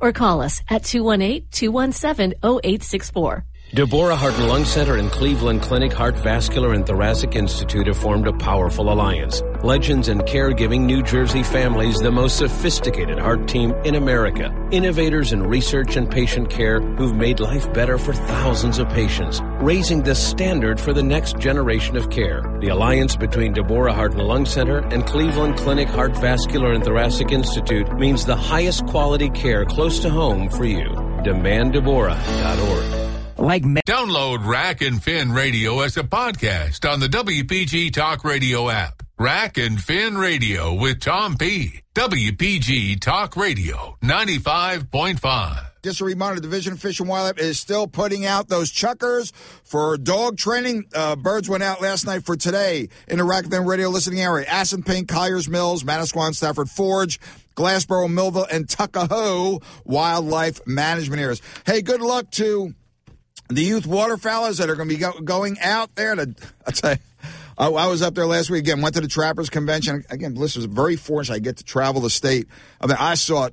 or 0.00 0.12
call 0.12 0.40
us 0.40 0.62
at 0.70 0.84
oh 2.42 2.53
218-217-0864. 2.62 3.42
Deborah 3.74 4.14
Heart 4.14 4.34
and 4.34 4.48
Lung 4.48 4.64
Center 4.64 4.98
and 4.98 5.10
Cleveland 5.10 5.60
Clinic 5.60 5.92
Heart 5.92 6.16
Vascular 6.18 6.74
and 6.74 6.86
Thoracic 6.86 7.34
Institute 7.34 7.88
have 7.88 7.98
formed 7.98 8.28
a 8.28 8.32
powerful 8.32 8.92
alliance. 8.92 9.42
Legends 9.64 10.06
in 10.06 10.18
caregiving 10.18 10.82
New 10.82 11.02
Jersey 11.02 11.42
families, 11.42 11.98
the 11.98 12.12
most 12.12 12.36
sophisticated 12.36 13.18
heart 13.18 13.48
team 13.48 13.72
in 13.84 13.96
America. 13.96 14.54
Innovators 14.70 15.32
in 15.32 15.42
research 15.42 15.96
and 15.96 16.08
patient 16.08 16.50
care 16.50 16.80
who've 16.80 17.16
made 17.16 17.40
life 17.40 17.66
better 17.72 17.98
for 17.98 18.14
thousands 18.14 18.78
of 18.78 18.88
patients, 18.90 19.40
raising 19.58 20.04
the 20.04 20.14
standard 20.14 20.78
for 20.80 20.92
the 20.92 21.02
next 21.02 21.40
generation 21.40 21.96
of 21.96 22.10
care. 22.10 22.42
The 22.60 22.68
alliance 22.68 23.16
between 23.16 23.54
Deborah 23.54 23.92
Heart 23.92 24.12
and 24.12 24.22
Lung 24.22 24.46
Center 24.46 24.86
and 24.92 25.04
Cleveland 25.04 25.56
Clinic 25.56 25.88
Heart 25.88 26.16
Vascular 26.18 26.74
and 26.74 26.84
Thoracic 26.84 27.32
Institute 27.32 27.92
means 27.98 28.24
the 28.24 28.36
highest 28.36 28.86
quality 28.86 29.30
care 29.30 29.64
close 29.64 29.98
to 29.98 30.10
home 30.10 30.48
for 30.48 30.64
you. 30.64 30.90
DemandDeborah.org 31.24 33.13
like 33.38 33.62
download 33.62 34.46
Rack 34.46 34.82
and 34.82 35.02
Fin 35.02 35.32
Radio 35.32 35.80
as 35.80 35.96
a 35.96 36.02
podcast 36.02 36.90
on 36.90 37.00
the 37.00 37.08
WPG 37.08 37.92
Talk 37.92 38.24
Radio 38.24 38.68
app. 38.70 39.02
Rack 39.18 39.58
and 39.58 39.80
Fin 39.80 40.18
Radio 40.18 40.74
with 40.74 41.00
Tom 41.00 41.36
P. 41.36 41.80
WPG 41.94 43.00
Talk 43.00 43.36
Radio 43.36 43.96
95.5. 44.02 45.66
Just 45.84 46.00
a 46.00 46.04
reminder, 46.04 46.40
Division 46.40 46.72
of 46.72 46.80
Fish 46.80 46.98
and 46.98 47.08
Wildlife 47.08 47.38
is 47.38 47.60
still 47.60 47.86
putting 47.86 48.24
out 48.24 48.48
those 48.48 48.72
chukars 48.72 49.32
for 49.64 49.96
dog 49.98 50.38
training. 50.38 50.84
Uh, 50.94 51.14
birds 51.14 51.48
went 51.48 51.62
out 51.62 51.82
last 51.82 52.06
night 52.06 52.24
for 52.24 52.36
today 52.36 52.88
in 53.06 53.18
the 53.18 53.24
Rack 53.24 53.44
and 53.44 53.52
Fin 53.52 53.66
Radio 53.66 53.90
listening 53.90 54.20
area. 54.20 54.46
Assunpink, 54.46 55.08
Colliers 55.08 55.48
Mills, 55.48 55.84
Manasquan, 55.84 56.34
Stafford 56.34 56.70
Forge, 56.70 57.20
Glassboro, 57.54 58.10
Millville, 58.10 58.46
and 58.50 58.68
Tuckahoe 58.68 59.60
Wildlife 59.84 60.66
Management 60.66 61.20
areas. 61.20 61.42
Hey, 61.66 61.82
good 61.82 62.00
luck 62.00 62.30
to 62.32 62.74
the 63.48 63.62
youth 63.62 63.84
waterfowlers 63.84 64.58
that 64.58 64.70
are 64.70 64.76
going 64.76 64.88
to 64.88 64.94
be 64.94 65.00
go- 65.00 65.20
going 65.20 65.58
out 65.60 65.94
there 65.94 66.14
to, 66.14 66.34
I 66.66 66.70
tell 66.70 66.92
you, 66.92 66.98
I, 67.58 67.68
I, 67.68 67.86
was 67.86 68.02
up 68.02 68.14
there 68.14 68.26
last 68.26 68.50
week 68.50 68.60
again, 68.60 68.80
went 68.80 68.94
to 68.94 69.00
the 69.00 69.08
Trappers 69.08 69.50
Convention. 69.50 70.04
Again, 70.10 70.34
this 70.34 70.56
was 70.56 70.64
very 70.64 70.96
fortunate 70.96 71.36
I 71.36 71.38
get 71.38 71.58
to 71.58 71.64
travel 71.64 72.00
the 72.00 72.10
state. 72.10 72.48
I 72.80 72.86
mean, 72.86 72.96
I 72.98 73.14
saw 73.14 73.50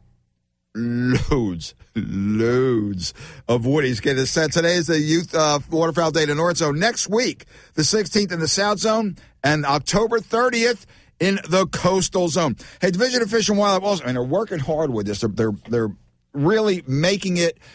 loads, 0.74 1.76
loads 1.96 3.14
of 3.48 3.64
woodies. 3.64 4.02
Get 4.02 4.18
set. 4.28 4.54
Today 4.54 4.76
is 4.76 4.88
the 4.88 5.00
Youth 5.00 5.36
uh, 5.36 5.60
Waterfowl 5.70 6.12
Day 6.12 6.24
in 6.24 6.30
the 6.30 6.36
North 6.36 6.58
Zone. 6.58 6.80
Next 6.80 7.10
week, 7.10 7.46
the 7.74 7.84
16th 7.84 8.32
in 8.32 8.40
the 8.40 8.48
South 8.48 8.80
Zone, 8.80 9.18
and 9.44 9.66
October 9.66 10.20
30th 10.20 10.86
in 11.20 11.40
the 11.48 11.68
Coastal 11.68 12.30
Zone. 12.30 12.56
Hey, 12.80 12.92
Division 12.92 13.22
of 13.22 13.30
Fish 13.30 13.50
and 13.50 13.58
Wildlife 13.58 13.84
also, 13.84 14.04
I 14.04 14.08
mean, 14.08 14.16
they're 14.16 14.24
working 14.24 14.60
hard 14.60 14.92
with 14.92 15.06
this. 15.06 15.20
They're, 15.20 15.30
they're, 15.30 15.54
they're 15.70 15.96
really 16.34 16.82
making 16.88 17.38
it– 17.38 17.58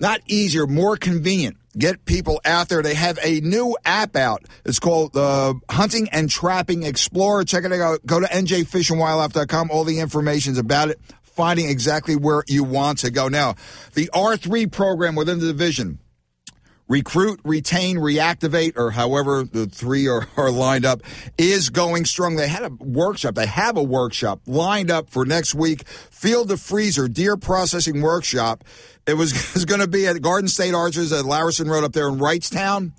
not 0.00 0.20
easier, 0.26 0.66
more 0.66 0.96
convenient. 0.96 1.56
Get 1.76 2.04
people 2.04 2.40
out 2.44 2.68
there. 2.68 2.82
They 2.82 2.94
have 2.94 3.18
a 3.22 3.40
new 3.40 3.76
app 3.84 4.16
out. 4.16 4.44
It's 4.64 4.80
called 4.80 5.12
the 5.12 5.22
uh, 5.22 5.54
Hunting 5.70 6.08
and 6.10 6.28
Trapping 6.28 6.82
Explorer. 6.82 7.44
Check 7.44 7.64
it 7.64 7.72
out. 7.72 8.04
Go 8.04 8.18
to 8.20 8.26
njfishandwildlife.com. 8.26 9.70
All 9.70 9.84
the 9.84 10.00
information's 10.00 10.58
about 10.58 10.90
it. 10.90 10.98
Finding 11.22 11.68
exactly 11.68 12.16
where 12.16 12.42
you 12.48 12.64
want 12.64 12.98
to 13.00 13.10
go. 13.10 13.28
Now, 13.28 13.54
the 13.94 14.10
R3 14.12 14.72
program 14.72 15.14
within 15.14 15.38
the 15.38 15.46
division 15.46 16.00
recruit, 16.88 17.40
retain, 17.44 17.98
reactivate, 17.98 18.76
or 18.76 18.90
however 18.90 19.44
the 19.44 19.66
three 19.66 20.08
are, 20.08 20.26
are 20.36 20.50
lined 20.50 20.84
up, 20.84 21.02
is 21.36 21.70
going 21.70 22.04
strong. 22.04 22.36
They 22.36 22.48
had 22.48 22.64
a 22.64 22.70
workshop. 22.70 23.34
They 23.34 23.46
have 23.46 23.76
a 23.76 23.82
workshop 23.82 24.40
lined 24.46 24.90
up 24.90 25.10
for 25.10 25.24
next 25.24 25.54
week. 25.54 25.86
Field 25.86 26.48
to 26.48 26.56
freezer 26.56 27.08
deer 27.08 27.36
processing 27.36 28.00
workshop. 28.00 28.64
It 29.06 29.14
was, 29.14 29.32
was 29.54 29.64
going 29.64 29.80
to 29.80 29.88
be 29.88 30.06
at 30.06 30.20
Garden 30.22 30.48
State 30.48 30.74
Archers 30.74 31.12
at 31.12 31.24
Larison 31.24 31.68
Road 31.70 31.84
up 31.84 31.92
there 31.92 32.08
in 32.08 32.18
Wrightstown. 32.18 32.92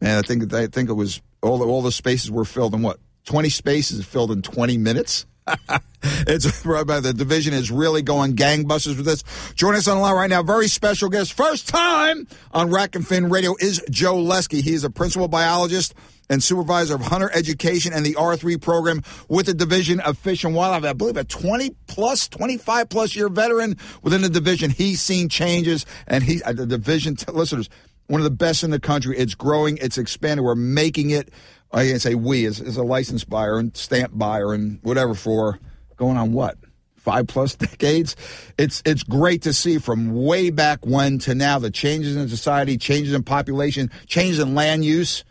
And 0.00 0.18
I 0.18 0.22
think 0.22 0.52
I 0.52 0.66
think 0.66 0.90
it 0.90 0.94
was 0.94 1.22
all 1.40 1.58
the, 1.58 1.64
all 1.64 1.80
the 1.80 1.92
spaces 1.92 2.30
were 2.30 2.44
filled 2.44 2.74
in 2.74 2.82
what 2.82 2.98
twenty 3.24 3.48
spaces 3.48 4.04
filled 4.04 4.32
in 4.32 4.42
twenty 4.42 4.76
minutes. 4.76 5.24
it's 6.02 6.64
right 6.64 6.86
by 6.86 7.00
the 7.00 7.12
division 7.12 7.54
is 7.54 7.70
really 7.70 8.02
going 8.02 8.34
gangbusters 8.34 8.96
with 8.96 9.06
this. 9.06 9.22
Join 9.54 9.74
us 9.74 9.88
on 9.88 9.98
line 9.98 10.14
right 10.14 10.30
now, 10.30 10.42
very 10.42 10.68
special 10.68 11.08
guest, 11.08 11.32
first 11.32 11.68
time 11.68 12.26
on 12.52 12.70
Rack 12.70 12.94
and 12.94 13.06
Fin 13.06 13.28
Radio 13.28 13.54
is 13.58 13.82
Joe 13.90 14.20
Lesky. 14.20 14.60
He 14.60 14.74
is 14.74 14.84
a 14.84 14.90
principal 14.90 15.28
biologist 15.28 15.94
and 16.30 16.42
supervisor 16.42 16.94
of 16.94 17.02
hunter 17.02 17.30
education 17.34 17.92
and 17.92 18.04
the 18.04 18.14
R3 18.14 18.60
program 18.60 19.02
with 19.28 19.46
the 19.46 19.54
Division 19.54 20.00
of 20.00 20.16
Fish 20.16 20.44
and 20.44 20.54
Wildlife. 20.54 20.88
I 20.88 20.94
believe 20.94 21.16
a 21.18 21.24
20 21.24 21.70
plus, 21.86 22.28
25 22.28 22.88
plus 22.88 23.14
year 23.14 23.28
veteran 23.28 23.76
within 24.02 24.22
the 24.22 24.30
division. 24.30 24.70
He's 24.70 25.02
seen 25.02 25.28
changes 25.28 25.84
and 26.06 26.24
he, 26.24 26.42
uh, 26.42 26.54
the 26.54 26.66
division, 26.66 27.16
listeners, 27.32 27.68
one 28.06 28.20
of 28.20 28.24
the 28.24 28.30
best 28.30 28.64
in 28.64 28.70
the 28.70 28.80
country. 28.80 29.16
It's 29.18 29.34
growing, 29.34 29.78
it's 29.78 29.98
expanding. 29.98 30.44
We're 30.44 30.54
making 30.54 31.10
it 31.10 31.30
I 31.74 31.88
can 31.88 31.98
say 31.98 32.14
we 32.14 32.46
as, 32.46 32.60
as 32.60 32.76
a 32.76 32.84
licensed 32.84 33.28
buyer 33.28 33.58
and 33.58 33.76
stamp 33.76 34.12
buyer 34.16 34.54
and 34.54 34.78
whatever 34.82 35.14
for 35.14 35.58
going 35.96 36.16
on 36.16 36.32
what 36.32 36.56
five 36.96 37.26
plus 37.26 37.54
decades. 37.56 38.16
It's 38.56 38.82
it's 38.84 39.02
great 39.02 39.42
to 39.42 39.52
see 39.52 39.78
from 39.78 40.14
way 40.14 40.50
back 40.50 40.86
when 40.86 41.18
to 41.20 41.34
now 41.34 41.58
the 41.58 41.70
changes 41.70 42.16
in 42.16 42.28
society, 42.28 42.76
changes 42.76 43.12
in 43.12 43.22
population, 43.22 43.90
changes 44.06 44.38
in 44.38 44.54
land 44.54 44.84
use, 44.84 45.24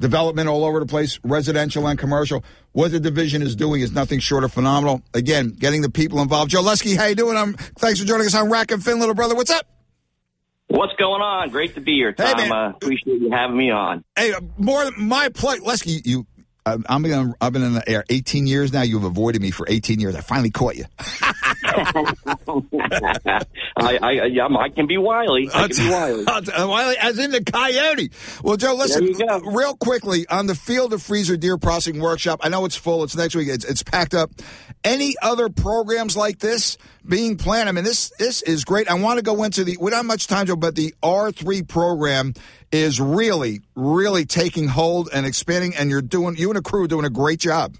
development 0.00 0.48
all 0.48 0.64
over 0.64 0.80
the 0.80 0.86
place, 0.86 1.20
residential 1.22 1.86
and 1.86 1.98
commercial. 1.98 2.42
What 2.72 2.92
the 2.92 3.00
division 3.00 3.42
is 3.42 3.56
doing 3.56 3.82
is 3.82 3.92
nothing 3.92 4.20
short 4.20 4.44
of 4.44 4.52
phenomenal. 4.52 5.02
Again, 5.12 5.50
getting 5.50 5.82
the 5.82 5.90
people 5.90 6.20
involved. 6.20 6.50
Joe 6.52 6.62
Lesky, 6.62 6.94
how 6.94 7.06
you 7.06 7.14
doing? 7.14 7.36
I'm 7.36 7.54
thanks 7.54 8.00
for 8.00 8.06
joining 8.06 8.26
us 8.26 8.34
on 8.34 8.48
Rack 8.48 8.70
and 8.70 8.82
Fin, 8.82 8.98
little 8.98 9.14
brother. 9.14 9.34
What's 9.34 9.50
up? 9.50 9.66
What's 10.70 10.94
going 10.94 11.20
on? 11.20 11.50
Great 11.50 11.74
to 11.74 11.80
be 11.80 11.94
here, 11.94 12.12
Tom. 12.12 12.38
Hey, 12.38 12.48
uh, 12.48 12.70
appreciate 12.70 13.20
you 13.20 13.30
having 13.32 13.56
me 13.56 13.70
on. 13.70 14.04
Hey, 14.16 14.32
more 14.56 14.88
my 14.96 15.28
pleasure. 15.28 15.62
Lesky, 15.62 16.00
you 16.04 16.26
I'm, 16.64 16.84
I'm 16.88 17.34
I've 17.40 17.52
been 17.52 17.62
in 17.62 17.74
the 17.74 17.88
air 17.88 18.04
18 18.08 18.46
years 18.46 18.72
now. 18.72 18.82
You've 18.82 19.04
avoided 19.04 19.42
me 19.42 19.50
for 19.50 19.66
18 19.68 19.98
years. 19.98 20.14
I 20.14 20.20
finally 20.20 20.50
caught 20.50 20.76
you. 20.76 20.84
I, 23.76 23.98
I, 24.02 24.10
yeah, 24.26 24.46
I 24.46 24.68
can 24.68 24.86
be 24.86 24.98
wily. 24.98 25.48
I 25.52 25.68
can 25.68 25.76
be 25.76 25.90
wily. 25.90 26.24
wily 26.24 26.96
as 26.98 27.18
in 27.18 27.30
the 27.30 27.42
coyote. 27.44 28.10
Well, 28.42 28.56
Joe, 28.56 28.74
listen, 28.74 29.12
real 29.46 29.76
quickly 29.76 30.26
on 30.28 30.46
the 30.46 30.54
Field 30.54 30.92
of 30.92 31.02
Freezer 31.02 31.36
Deer 31.36 31.58
Processing 31.58 32.00
Workshop. 32.00 32.40
I 32.42 32.48
know 32.48 32.64
it's 32.64 32.76
full. 32.76 33.04
It's 33.04 33.16
next 33.16 33.34
week. 33.34 33.48
It's, 33.48 33.64
it's 33.64 33.82
packed 33.82 34.14
up. 34.14 34.30
Any 34.82 35.14
other 35.22 35.48
programs 35.48 36.16
like 36.16 36.38
this 36.38 36.78
being 37.06 37.36
planned? 37.36 37.68
I 37.68 37.72
mean, 37.72 37.84
this 37.84 38.12
this 38.18 38.42
is 38.42 38.64
great. 38.64 38.88
I 38.88 38.94
want 38.94 39.18
to 39.18 39.22
go 39.22 39.42
into 39.42 39.62
the. 39.64 39.76
We 39.78 39.90
don't 39.90 39.98
have 39.98 40.06
much 40.06 40.26
time, 40.26 40.46
Joe, 40.46 40.56
but 40.56 40.74
the 40.74 40.94
R3 41.02 41.68
program 41.68 42.34
is 42.72 43.00
really, 43.00 43.60
really 43.74 44.24
taking 44.24 44.68
hold 44.68 45.08
and 45.12 45.26
expanding, 45.26 45.74
and 45.74 45.90
you're 45.90 46.02
doing, 46.02 46.36
you 46.36 46.48
and 46.50 46.58
a 46.58 46.62
crew 46.62 46.84
are 46.84 46.88
doing 46.88 47.04
a 47.04 47.10
great 47.10 47.40
job. 47.40 47.76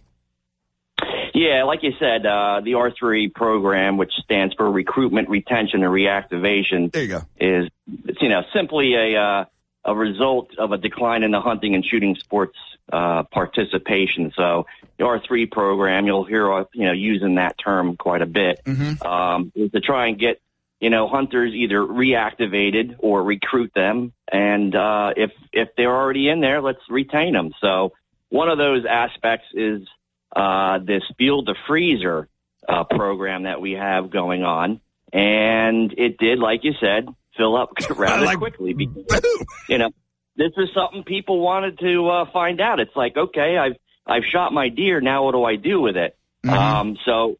Yeah, 1.34 1.64
like 1.64 1.82
you 1.82 1.92
said, 1.98 2.26
uh, 2.26 2.60
the 2.64 2.72
R3 2.72 3.32
program, 3.34 3.96
which 3.96 4.12
stands 4.14 4.54
for 4.54 4.70
Recruitment, 4.70 5.28
Retention, 5.28 5.82
and 5.82 5.92
Reactivation, 5.92 6.92
there 6.92 7.02
you 7.02 7.08
go. 7.08 7.20
is 7.38 7.68
it's, 8.04 8.20
you 8.22 8.28
know 8.28 8.42
simply 8.52 8.94
a 8.94 9.20
uh, 9.20 9.44
a 9.84 9.94
result 9.94 10.58
of 10.58 10.72
a 10.72 10.78
decline 10.78 11.22
in 11.22 11.30
the 11.30 11.40
hunting 11.40 11.74
and 11.74 11.84
shooting 11.84 12.16
sports 12.16 12.58
uh, 12.92 13.22
participation. 13.24 14.32
So 14.34 14.66
the 14.98 15.04
R3 15.04 15.50
program, 15.50 16.06
you'll 16.06 16.24
hear 16.24 16.52
uh, 16.52 16.64
you 16.74 16.86
know 16.86 16.92
using 16.92 17.36
that 17.36 17.56
term 17.58 17.96
quite 17.96 18.22
a 18.22 18.26
bit, 18.26 18.60
mm-hmm. 18.64 19.06
um, 19.06 19.52
is 19.54 19.70
to 19.72 19.80
try 19.80 20.08
and 20.08 20.18
get 20.18 20.40
you 20.80 20.88
know, 20.88 21.08
hunters 21.08 21.52
either 21.52 21.80
reactivated 21.80 22.96
or 22.98 23.22
recruit 23.22 23.72
them. 23.74 24.12
And 24.32 24.74
uh, 24.74 25.12
if 25.16 25.30
if 25.52 25.68
they're 25.76 25.94
already 25.94 26.28
in 26.28 26.40
there, 26.40 26.62
let's 26.62 26.80
retain 26.88 27.34
them. 27.34 27.52
So 27.60 27.92
one 28.30 28.48
of 28.48 28.58
those 28.58 28.86
aspects 28.86 29.48
is 29.52 29.86
uh, 30.34 30.78
this 30.78 31.02
field 31.18 31.46
to 31.46 31.54
freezer 31.66 32.28
uh, 32.68 32.84
program 32.84 33.44
that 33.44 33.60
we 33.60 33.72
have 33.72 34.10
going 34.10 34.42
on, 34.44 34.80
and 35.12 35.92
it 35.96 36.18
did, 36.18 36.38
like 36.38 36.64
you 36.64 36.72
said, 36.80 37.08
fill 37.36 37.56
up 37.56 37.72
rather 37.96 38.24
like, 38.24 38.38
quickly 38.38 38.74
because 38.74 39.22
you 39.68 39.78
know 39.78 39.90
this 40.36 40.52
is 40.56 40.68
something 40.74 41.04
people 41.04 41.40
wanted 41.40 41.78
to 41.80 42.08
uh, 42.08 42.30
find 42.32 42.60
out. 42.60 42.80
It's 42.80 42.94
like, 42.94 43.16
okay, 43.16 43.58
I've 43.58 43.76
I've 44.06 44.24
shot 44.24 44.52
my 44.52 44.68
deer. 44.68 45.00
Now 45.00 45.24
what 45.24 45.32
do 45.32 45.44
I 45.44 45.56
do 45.56 45.80
with 45.80 45.96
it? 45.96 46.16
Mm-hmm. 46.44 46.56
Um, 46.56 46.96
so 47.04 47.36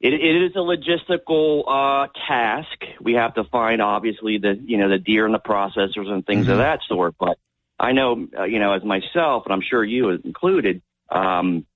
it, 0.00 0.14
it 0.14 0.42
is 0.44 0.52
a 0.54 0.58
logistical 0.58 1.64
uh, 1.66 2.08
task. 2.26 2.84
We 3.00 3.14
have 3.14 3.34
to 3.34 3.44
find 3.44 3.82
obviously 3.82 4.38
the 4.38 4.58
you 4.62 4.78
know 4.78 4.88
the 4.88 4.98
deer 4.98 5.26
and 5.26 5.34
the 5.34 5.40
processors 5.40 6.08
and 6.08 6.24
things 6.24 6.44
mm-hmm. 6.44 6.52
of 6.52 6.58
that 6.58 6.80
sort. 6.88 7.16
But 7.18 7.38
I 7.78 7.92
know 7.92 8.26
uh, 8.38 8.44
you 8.44 8.58
know 8.58 8.72
as 8.72 8.84
myself, 8.84 9.44
and 9.46 9.52
I'm 9.52 9.62
sure 9.62 9.84
you 9.84 10.10
included. 10.10 10.82
Um, 11.10 11.66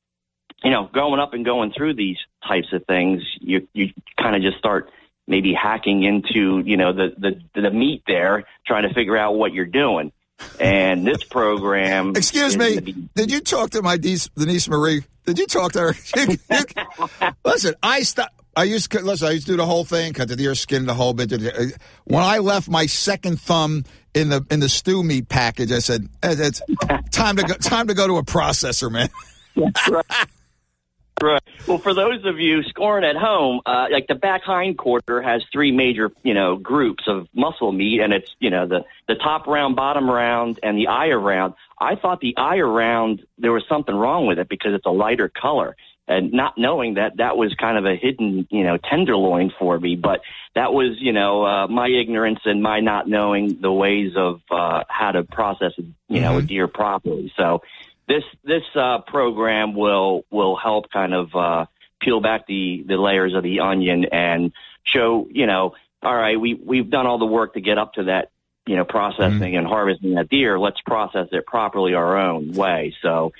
you 0.64 0.71
know, 0.71 0.88
going 0.92 1.21
up 1.21 1.35
and 1.35 1.44
going 1.44 1.73
through 1.73 1.94
these 1.94 2.16
types 2.47 2.73
of 2.73 2.85
things, 2.87 3.23
you 3.40 3.68
you 3.75 3.92
kind 4.21 4.35
of 4.35 4.42
just 4.42 4.59
start 4.59 4.90
maybe 5.26 5.52
hacking 5.52 6.02
into 6.02 6.61
you 6.61 6.76
know 6.76 6.92
the 6.92 7.14
the 7.54 7.61
the 7.61 7.71
meat 7.71 8.02
there, 8.06 8.44
trying 8.66 8.88
to 8.88 8.94
figure 8.94 9.16
out 9.16 9.35
what 9.37 9.52
you're 9.52 9.66
doing. 9.66 10.11
And 10.59 11.06
this 11.06 11.23
program. 11.23 12.11
Excuse 12.16 12.56
me. 12.56 12.80
Be- 12.80 13.09
did 13.14 13.30
you 13.30 13.40
talk 13.40 13.71
to 13.71 13.83
my 13.83 13.97
niece, 13.97 14.28
Denise 14.37 14.68
Marie? 14.68 15.04
Did 15.26 15.38
you 15.38 15.47
talk 15.47 15.73
to 15.73 15.80
her? 15.80 15.94
You, 16.16 16.38
you, 16.50 17.30
listen, 17.44 17.75
I 17.83 18.02
stop. 18.02 18.30
I 18.56 18.64
used 18.64 18.90
to 18.90 19.00
listen. 19.00 19.28
I 19.28 19.33
used 19.33 19.47
to 19.47 19.52
do 19.52 19.56
the 19.56 19.66
whole 19.66 19.85
thing, 19.85 20.12
cut 20.12 20.28
the 20.28 20.37
deer 20.37 20.54
skin, 20.54 20.87
the 20.87 20.94
whole 20.94 21.12
bit. 21.12 21.33
Uh, 21.33 21.66
when 22.04 22.23
I 22.23 22.38
left 22.38 22.68
my 22.68 22.87
second 22.87 23.40
thumb 23.40 23.85
in 24.14 24.28
the 24.30 24.44
in 24.50 24.61
the 24.61 24.68
stew 24.68 25.02
meat 25.02 25.28
package, 25.28 25.73
I 25.73 25.78
said, 25.78 26.09
"It's 26.23 26.62
time 27.11 27.37
to 27.37 27.42
go. 27.42 27.54
Time 27.54 27.88
to 27.88 27.94
go 27.94 28.06
to 28.06 28.16
a 28.16 28.25
processor, 28.25 28.90
man." 28.90 29.09
That's 29.56 29.88
right. 29.88 30.04
Right. 31.23 31.42
Well, 31.68 31.78
for 31.78 31.94
those 31.94 32.25
of 32.25 32.38
you 32.40 32.62
scoring 32.64 33.04
at 33.04 33.16
home, 33.16 33.61
uh, 33.64 33.87
like 33.90 34.09
the 34.09 34.14
back 34.14 34.42
hind 34.42 34.76
quarter 34.76 35.23
has 35.23 35.42
three 35.52 35.71
major, 35.71 36.11
you 36.23 36.35
know, 36.35 36.56
groups 36.56 37.04
of 37.06 37.28
muscle 37.33 37.73
meat, 37.73 38.00
and 38.00 38.12
it's, 38.12 38.30
you 38.40 38.50
know, 38.50 38.66
the 38.66 38.85
the 39.06 39.14
top 39.14 39.47
round, 39.47 39.76
bottom 39.76 40.11
round, 40.11 40.59
and 40.62 40.76
the 40.76 40.88
eye 40.88 41.12
round. 41.12 41.54
I 41.80 41.94
thought 41.94 42.21
the 42.21 42.37
eye 42.37 42.61
round 42.61 43.25
there 43.38 43.52
was 43.52 43.64
something 43.68 43.94
wrong 43.94 44.26
with 44.26 44.38
it 44.38 44.49
because 44.49 44.75
it's 44.75 44.87
a 44.87 44.90
lighter 44.90 45.30
color, 45.30 45.76
and 46.09 46.33
not 46.33 46.59
knowing 46.59 46.94
that 46.94 47.16
that 47.18 47.37
was 47.37 47.54
kind 47.54 47.78
of 47.78 47.87
a 47.87 47.94
hidden, 47.94 48.47
you 48.50 48.64
know, 48.64 48.76
tenderloin 48.76 49.52
for 49.59 49.78
me. 49.78 49.97
But 49.97 50.21
that 50.54 50.73
was, 50.73 50.97
you 50.99 51.12
know, 51.12 51.44
uh, 51.47 51.68
my 51.68 51.88
ignorance 51.88 52.40
and 52.44 52.62
my 52.62 52.80
not 52.80 53.09
knowing 53.09 53.61
the 53.61 53.73
ways 53.73 54.12
of 54.16 54.40
uh, 54.50 54.83
how 54.88 55.12
to 55.12 55.23
process, 55.23 55.73
you 55.78 56.21
know, 56.21 56.33
mm-hmm. 56.33 56.38
a 56.38 56.42
deer 56.42 56.68
properly. 56.68 57.33
So 57.37 57.62
this 58.08 58.25
this 58.44 58.62
uh, 58.75 58.99
program 59.00 59.75
will 59.75 60.25
will 60.30 60.56
help 60.56 60.90
kind 60.90 61.14
of 61.14 61.34
uh, 61.34 61.66
peel 62.00 62.20
back 62.20 62.46
the 62.46 62.84
the 62.87 62.96
layers 62.96 63.34
of 63.34 63.42
the 63.42 63.61
onion 63.61 64.06
and 64.12 64.52
show 64.84 65.26
you 65.30 65.46
know 65.46 65.75
all 66.02 66.14
right 66.14 66.38
we 66.38 66.54
we've 66.54 66.90
done 66.90 67.06
all 67.06 67.18
the 67.18 67.26
work 67.26 67.54
to 67.54 67.61
get 67.61 67.78
up 67.78 67.94
to 67.94 68.04
that 68.04 68.30
you 68.66 68.76
know 68.76 68.84
processing 68.84 69.38
mm-hmm. 69.38 69.58
and 69.58 69.66
harvesting 69.66 70.14
that 70.14 70.28
deer 70.28 70.58
let's 70.58 70.80
process 70.80 71.28
it 71.32 71.46
properly 71.46 71.94
our 71.94 72.18
own 72.18 72.52
way 72.52 72.94
so 73.02 73.32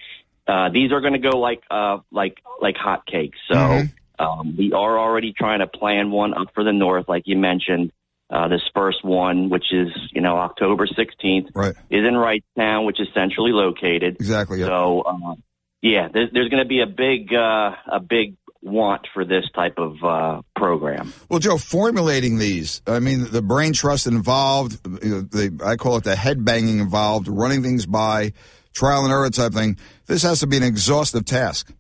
uh, 0.47 0.69
these 0.69 0.93
are 0.93 1.01
going 1.01 1.15
to 1.15 1.19
go 1.19 1.39
like 1.39 1.63
uh, 1.71 1.99
like 2.11 2.43
like 2.61 2.77
hotcakes 2.77 3.37
so 3.49 3.55
mm-hmm. 3.55 4.25
um, 4.25 4.57
we 4.57 4.73
are 4.73 4.99
already 4.99 5.33
trying 5.33 5.61
to 5.61 5.67
plan 5.67 6.11
one 6.11 6.35
up 6.35 6.49
for 6.55 6.65
the 6.65 6.73
north 6.73 7.09
like 7.09 7.25
you 7.27 7.37
mentioned 7.37 7.93
uh, 8.35 8.49
this 8.49 8.63
first 8.75 9.05
one, 9.05 9.49
which 9.49 9.73
is 9.73 9.89
you 10.13 10.21
know 10.21 10.37
October 10.37 10.87
16th, 10.87 11.51
right. 11.55 11.75
is 11.91 12.07
in 12.07 12.15
Wrightstown, 12.15 12.85
which 12.85 13.01
is 13.01 13.09
centrally 13.15 13.53
located. 13.53 14.17
Exactly. 14.17 14.59
Yep. 14.61 14.69
So 14.69 15.03
uh, 15.03 15.35
yeah, 15.81 16.09
there's, 16.13 16.31
there's 16.33 16.49
going 16.49 16.63
to 16.63 16.69
be 16.69 16.81
a 16.81 16.87
big 16.87 17.33
uh, 17.33 17.73
a 17.87 18.01
big 18.01 18.37
want 18.61 19.07
for 19.13 19.25
this 19.25 19.45
type 19.55 19.79
of 19.79 20.03
uh, 20.03 20.43
program. 20.57 21.13
Well, 21.29 21.39
Joe, 21.39 21.59
formulating 21.59 22.39
these, 22.39 22.81
I 22.87 22.99
mean, 22.99 23.31
the 23.31 23.43
brain 23.43 23.75
trust 23.75 24.07
involved, 24.07 24.83
the, 24.83 25.61
I 25.63 25.77
call 25.77 25.99
it 25.99 26.05
the 26.05 26.17
head 26.17 26.45
banging 26.45 26.79
involved, 26.79 27.29
running 27.29 27.63
things 27.63 27.85
by, 27.85 28.33
trial 28.73 29.05
and 29.05 29.13
error 29.13 29.29
type 29.29 29.53
thing. 29.53 29.77
This 30.07 30.23
has 30.23 30.41
to 30.41 30.47
be 30.47 30.57
an 30.57 30.63
exhaustive 30.63 31.27
task. 31.27 31.73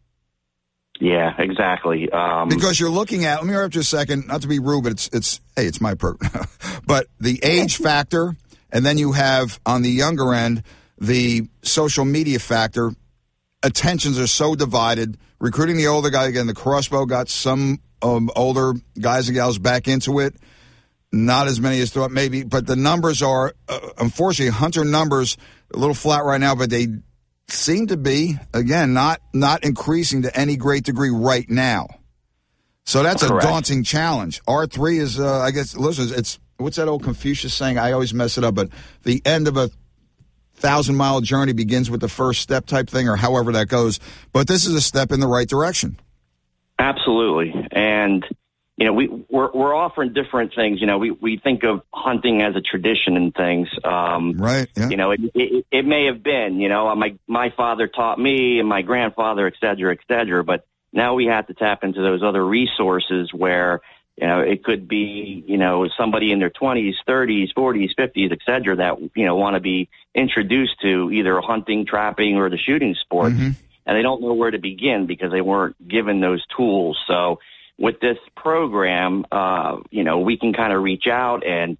Yeah, 1.00 1.34
exactly. 1.38 2.10
Um, 2.10 2.48
because 2.48 2.78
you're 2.78 2.90
looking 2.90 3.24
at. 3.24 3.36
Let 3.36 3.46
me 3.46 3.50
interrupt 3.50 3.74
you 3.74 3.80
a 3.80 3.84
second. 3.84 4.28
Not 4.28 4.42
to 4.42 4.48
be 4.48 4.58
rude, 4.58 4.84
but 4.84 4.92
it's 4.92 5.08
it's 5.12 5.40
hey, 5.56 5.66
it's 5.66 5.80
my 5.80 5.94
per. 5.94 6.14
but 6.86 7.06
the 7.18 7.40
age 7.42 7.78
factor, 7.78 8.36
and 8.70 8.86
then 8.86 8.96
you 8.98 9.12
have 9.12 9.60
on 9.66 9.82
the 9.82 9.90
younger 9.90 10.32
end 10.32 10.62
the 10.98 11.48
social 11.62 12.04
media 12.04 12.38
factor. 12.38 12.92
Attentions 13.62 14.18
are 14.18 14.26
so 14.26 14.54
divided. 14.54 15.16
Recruiting 15.40 15.76
the 15.76 15.88
older 15.88 16.10
guy 16.10 16.26
again. 16.26 16.46
The 16.46 16.54
crossbow 16.54 17.06
got 17.06 17.28
some 17.28 17.80
um, 18.02 18.30
older 18.36 18.74
guys 19.00 19.28
and 19.28 19.34
gals 19.34 19.58
back 19.58 19.88
into 19.88 20.20
it. 20.20 20.36
Not 21.12 21.48
as 21.48 21.60
many 21.60 21.80
as 21.80 21.90
thought, 21.90 22.10
maybe, 22.10 22.42
but 22.42 22.66
the 22.66 22.76
numbers 22.76 23.22
are 23.22 23.54
uh, 23.68 23.80
unfortunately 23.98 24.52
hunter 24.52 24.84
numbers 24.84 25.36
a 25.72 25.78
little 25.78 25.94
flat 25.94 26.24
right 26.24 26.40
now. 26.40 26.54
But 26.54 26.70
they 26.70 26.88
seem 27.48 27.88
to 27.88 27.96
be 27.96 28.36
again 28.52 28.94
not 28.94 29.20
not 29.32 29.64
increasing 29.64 30.22
to 30.22 30.36
any 30.36 30.56
great 30.56 30.84
degree 30.84 31.10
right 31.10 31.48
now. 31.48 31.88
So 32.84 33.02
that's 33.02 33.26
Correct. 33.26 33.44
a 33.44 33.46
daunting 33.46 33.82
challenge. 33.82 34.40
R 34.46 34.66
three 34.66 34.98
is, 34.98 35.18
uh, 35.18 35.40
I 35.40 35.50
guess, 35.50 35.76
listen, 35.76 36.16
it's 36.16 36.38
what's 36.58 36.76
that 36.76 36.88
old 36.88 37.02
Confucius 37.02 37.54
saying? 37.54 37.78
I 37.78 37.92
always 37.92 38.12
mess 38.12 38.36
it 38.38 38.44
up, 38.44 38.54
but 38.54 38.68
the 39.02 39.22
end 39.24 39.48
of 39.48 39.56
a 39.56 39.70
thousand 40.54 40.96
mile 40.96 41.20
journey 41.20 41.52
begins 41.52 41.90
with 41.90 42.00
the 42.00 42.08
first 42.08 42.40
step 42.40 42.66
type 42.66 42.88
thing, 42.88 43.08
or 43.08 43.16
however 43.16 43.52
that 43.52 43.68
goes. 43.68 44.00
But 44.32 44.48
this 44.48 44.66
is 44.66 44.74
a 44.74 44.80
step 44.80 45.12
in 45.12 45.20
the 45.20 45.26
right 45.26 45.48
direction. 45.48 45.98
Absolutely, 46.78 47.68
and 47.72 48.26
you 48.76 48.86
know, 48.86 48.92
we 48.92 49.06
we're, 49.08 49.52
we're 49.52 49.74
offering 49.74 50.12
different 50.12 50.52
things. 50.54 50.80
You 50.80 50.88
know, 50.88 50.98
we 50.98 51.12
we 51.12 51.36
think 51.38 51.62
of 51.62 51.82
hunting 51.92 52.42
as 52.42 52.56
a 52.56 52.60
tradition 52.60 53.16
and 53.16 53.32
things. 53.32 53.68
Um, 53.84 54.32
right. 54.36 54.68
Yeah. 54.76 54.88
You 54.88 54.96
know, 54.96 55.12
it, 55.12 55.20
it 55.34 55.66
it 55.70 55.86
may 55.86 56.06
have 56.06 56.22
been. 56.22 56.60
You 56.60 56.68
know, 56.68 56.94
my 56.96 57.16
my 57.28 57.50
father 57.56 57.86
taught 57.86 58.18
me, 58.18 58.58
and 58.58 58.68
my 58.68 58.82
grandfather, 58.82 59.46
et 59.46 59.54
cetera, 59.60 59.92
et 59.92 60.00
cetera. 60.08 60.42
But 60.42 60.66
now 60.92 61.14
we 61.14 61.26
have 61.26 61.46
to 61.46 61.54
tap 61.54 61.84
into 61.84 62.02
those 62.02 62.22
other 62.24 62.44
resources 62.44 63.32
where 63.32 63.80
you 64.16 64.26
know 64.26 64.40
it 64.40 64.64
could 64.64 64.88
be 64.88 65.44
you 65.46 65.56
know 65.56 65.88
somebody 65.96 66.32
in 66.32 66.40
their 66.40 66.50
twenties, 66.50 66.96
thirties, 67.06 67.50
forties, 67.54 67.92
fifties, 67.96 68.32
et 68.32 68.40
cetera, 68.44 68.74
that 68.76 68.98
you 69.14 69.24
know 69.24 69.36
want 69.36 69.54
to 69.54 69.60
be 69.60 69.88
introduced 70.16 70.80
to 70.82 71.12
either 71.12 71.40
hunting, 71.40 71.86
trapping, 71.86 72.36
or 72.38 72.50
the 72.50 72.58
shooting 72.58 72.96
sport, 72.96 73.34
mm-hmm. 73.34 73.50
and 73.86 73.96
they 73.96 74.02
don't 74.02 74.20
know 74.20 74.34
where 74.34 74.50
to 74.50 74.58
begin 74.58 75.06
because 75.06 75.30
they 75.30 75.40
weren't 75.40 75.76
given 75.86 76.20
those 76.20 76.44
tools. 76.56 76.98
So 77.06 77.38
with 77.78 78.00
this 78.00 78.18
program, 78.36 79.26
uh, 79.32 79.78
you 79.90 80.04
know, 80.04 80.20
we 80.20 80.36
can 80.36 80.52
kind 80.52 80.72
of 80.72 80.82
reach 80.82 81.06
out 81.06 81.44
and, 81.46 81.76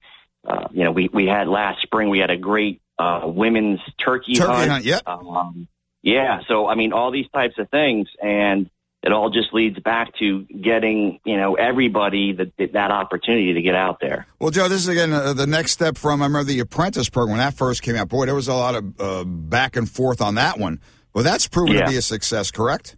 uh, 0.46 0.68
you 0.72 0.84
know, 0.84 0.92
we, 0.92 1.08
we 1.12 1.26
had 1.26 1.48
last 1.48 1.82
spring, 1.82 2.08
we 2.10 2.18
had 2.18 2.30
a 2.30 2.36
great, 2.36 2.80
uh, 2.98 3.22
women's 3.24 3.80
turkey, 3.98 4.34
turkey 4.34 4.52
hunt. 4.52 4.70
hunt. 4.70 4.84
Yep. 4.84 5.02
Um, 5.06 5.68
yeah. 6.02 6.40
So, 6.48 6.66
I 6.66 6.74
mean, 6.74 6.92
all 6.92 7.10
these 7.10 7.28
types 7.32 7.54
of 7.58 7.70
things 7.70 8.08
and 8.22 8.68
it 9.02 9.12
all 9.12 9.28
just 9.28 9.52
leads 9.52 9.78
back 9.80 10.16
to 10.18 10.44
getting, 10.44 11.20
you 11.24 11.36
know, 11.36 11.54
everybody 11.54 12.32
that, 12.32 12.72
that 12.72 12.90
opportunity 12.90 13.52
to 13.52 13.62
get 13.62 13.74
out 13.74 13.98
there. 14.00 14.26
Well, 14.38 14.50
Joe, 14.50 14.66
this 14.66 14.80
is 14.80 14.88
again 14.88 15.12
uh, 15.12 15.34
the 15.34 15.46
next 15.46 15.72
step 15.72 15.98
from, 15.98 16.22
I 16.22 16.26
remember 16.26 16.44
the 16.44 16.60
apprentice 16.60 17.10
program 17.10 17.36
when 17.36 17.46
that 17.46 17.54
first 17.54 17.82
came 17.82 17.96
out. 17.96 18.08
Boy, 18.08 18.24
there 18.24 18.34
was 18.34 18.48
a 18.48 18.54
lot 18.54 18.74
of 18.74 19.00
uh, 19.00 19.24
back 19.24 19.76
and 19.76 19.88
forth 19.88 20.22
on 20.22 20.36
that 20.36 20.58
one. 20.58 20.80
Well, 21.12 21.22
that's 21.22 21.46
proven 21.46 21.74
yeah. 21.74 21.84
to 21.84 21.90
be 21.90 21.96
a 21.98 22.02
success, 22.02 22.50
correct? 22.50 22.96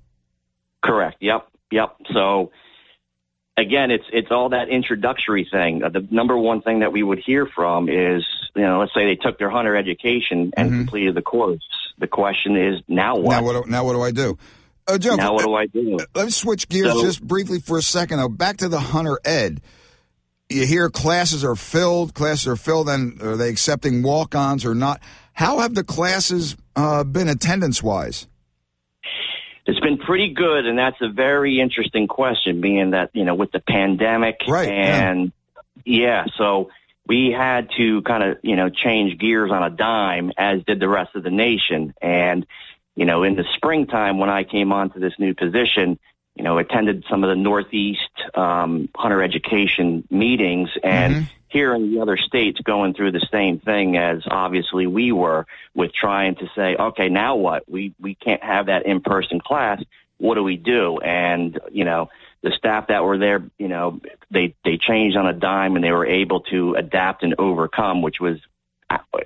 Correct. 0.83 1.17
Yep. 1.21 1.49
Yep. 1.73 1.97
So, 2.15 2.53
again, 3.57 3.91
it's 3.91 4.05
it's 4.13 4.31
all 4.31 4.51
that 4.51 4.69
introductory 4.69 5.49
thing. 5.51 5.83
Uh, 5.83 5.89
the 5.89 6.07
number 6.11 6.37
one 6.37 6.63
thing 6.63 6.81
that 6.81 6.93
we 6.93 7.03
would 7.03 7.19
hear 7.19 7.47
from 7.47 7.89
is, 7.89 8.25
you 8.55 8.63
know, 8.63 8.81
let's 8.81 8.93
say 8.95 9.07
they 9.07 9.17
took 9.17 9.39
their 9.39 9.51
hunter 9.51 9.77
education 9.77 10.53
and 10.57 10.71
mm-hmm. 10.71 10.79
completed 10.81 11.15
the 11.15 11.23
course. 11.23 11.67
The 11.99 12.07
question 12.07 12.57
is, 12.57 12.83
now 12.89 13.17
what? 13.17 13.31
Now 13.31 13.43
what? 13.43 13.65
Do, 13.65 13.71
now 13.71 13.85
what 13.85 13.93
do 13.95 14.03
I 14.03 14.11
do? 14.11 14.39
Uh, 14.87 14.99
Joe, 14.99 15.17
now 15.17 15.35
what 15.35 15.45
do 15.45 15.55
I 15.55 15.67
do? 15.67 15.99
Let's 16.15 16.37
switch 16.37 16.69
gears 16.69 16.93
so, 16.93 17.03
just 17.03 17.23
briefly 17.23 17.59
for 17.61 17.79
a 17.79 17.83
second. 17.83 18.19
Though, 18.19 18.29
back 18.29 18.59
to 18.59 18.69
the 18.69 18.81
hunter 18.81 19.19
ed. 19.25 19.61
You 20.49 20.65
hear 20.65 20.89
classes 20.91 21.43
are 21.43 21.57
filled. 21.57 22.15
Classes 22.15 22.47
are 22.47 22.57
filled, 22.57 22.89
and 22.89 23.21
are 23.21 23.37
they 23.37 23.49
accepting 23.49 24.05
walk-ons 24.05 24.65
or 24.65 24.77
not? 24.77 25.01
How 25.33 25.59
have 25.59 25.75
the 25.75 25.83
classes 25.83 26.57
uh, 26.77 27.03
been 27.03 27.29
attendance-wise? 27.29 28.29
It's 29.67 29.81
been 29.81 29.99
pretty 29.99 30.33
good, 30.33 30.67
and 30.67 30.79
that's 30.79 31.01
a 31.01 31.09
very 31.09 31.61
interesting 31.61 32.07
question, 32.07 32.61
being 32.61 32.91
that 32.91 33.11
you 33.15 33.25
know 33.25 33.35
with 33.35 33.51
the 33.51 33.61
pandemic 33.61 34.41
right, 34.47 34.69
and 34.69 35.33
yeah. 35.85 36.25
yeah, 36.25 36.25
so 36.37 36.71
we 37.07 37.35
had 37.37 37.71
to 37.77 38.03
kind 38.03 38.23
of 38.23 38.39
you 38.43 38.57
know 38.57 38.69
change 38.69 39.19
gears 39.19 39.51
on 39.51 39.63
a 39.63 39.71
dime, 39.71 40.33
as 40.37 40.63
did 40.65 40.81
the 40.81 40.89
rest 40.89 41.17
of 41.17 41.23
the 41.23 41.31
nation. 41.31 41.95
And 42.01 42.47
you 42.95 43.07
know, 43.07 43.25
in 43.25 43.35
the 43.35 43.45
springtime 43.55 44.19
when 44.19 44.31
I 44.31 44.45
came 44.45 44.73
onto 44.73 45.01
this 45.01 45.15
new 45.19 45.35
position, 45.35 45.99
you 46.37 46.45
know, 46.45 46.59
attended 46.59 47.05
some 47.11 47.25
of 47.25 47.29
the 47.29 47.37
Northeast 47.37 48.11
um, 48.35 48.89
hunter 48.95 49.23
education 49.23 50.07
meetings, 50.11 50.71
and 50.83 51.15
mm-hmm 51.15 51.33
here 51.49 51.75
in 51.75 51.91
the 51.91 52.01
other 52.01 52.17
states 52.17 52.61
going 52.61 52.93
through 52.93 53.13
the 53.13 53.27
same 53.33 53.59
thing 53.59 53.97
as 53.97 54.23
obviously 54.31 54.87
we 54.87 55.13
were 55.13 55.47
with 55.75 55.93
trying 55.93 56.35
to 56.35 56.47
say, 56.55 56.77
okay, 56.77 57.09
now 57.09 57.37
what? 57.37 57.69
We 57.69 57.95
we 58.01 58.15
can't 58.15 58.43
have 58.43 58.67
that 58.67 58.85
in 58.85 59.01
person 59.01 59.41
class. 59.41 59.83
What 60.19 60.35
do 60.35 60.43
we 60.43 60.57
do? 60.57 60.99
And 60.99 61.59
you 61.71 61.85
know, 61.85 62.11
the 62.43 62.51
staff 62.51 62.89
that 62.89 63.05
were 63.05 63.19
there, 63.19 63.43
you 63.59 63.69
know, 63.69 64.01
they 64.31 64.55
they 64.65 64.77
changed 64.77 65.17
on 65.17 65.27
a 65.27 65.33
dime 65.33 65.77
and 65.77 65.85
they 65.85 65.93
were 65.93 66.07
able 66.07 66.41
to 66.53 66.75
adapt 66.75 67.23
and 67.23 67.37
overcome, 67.39 68.03
which 68.03 68.21
was, 68.21 68.39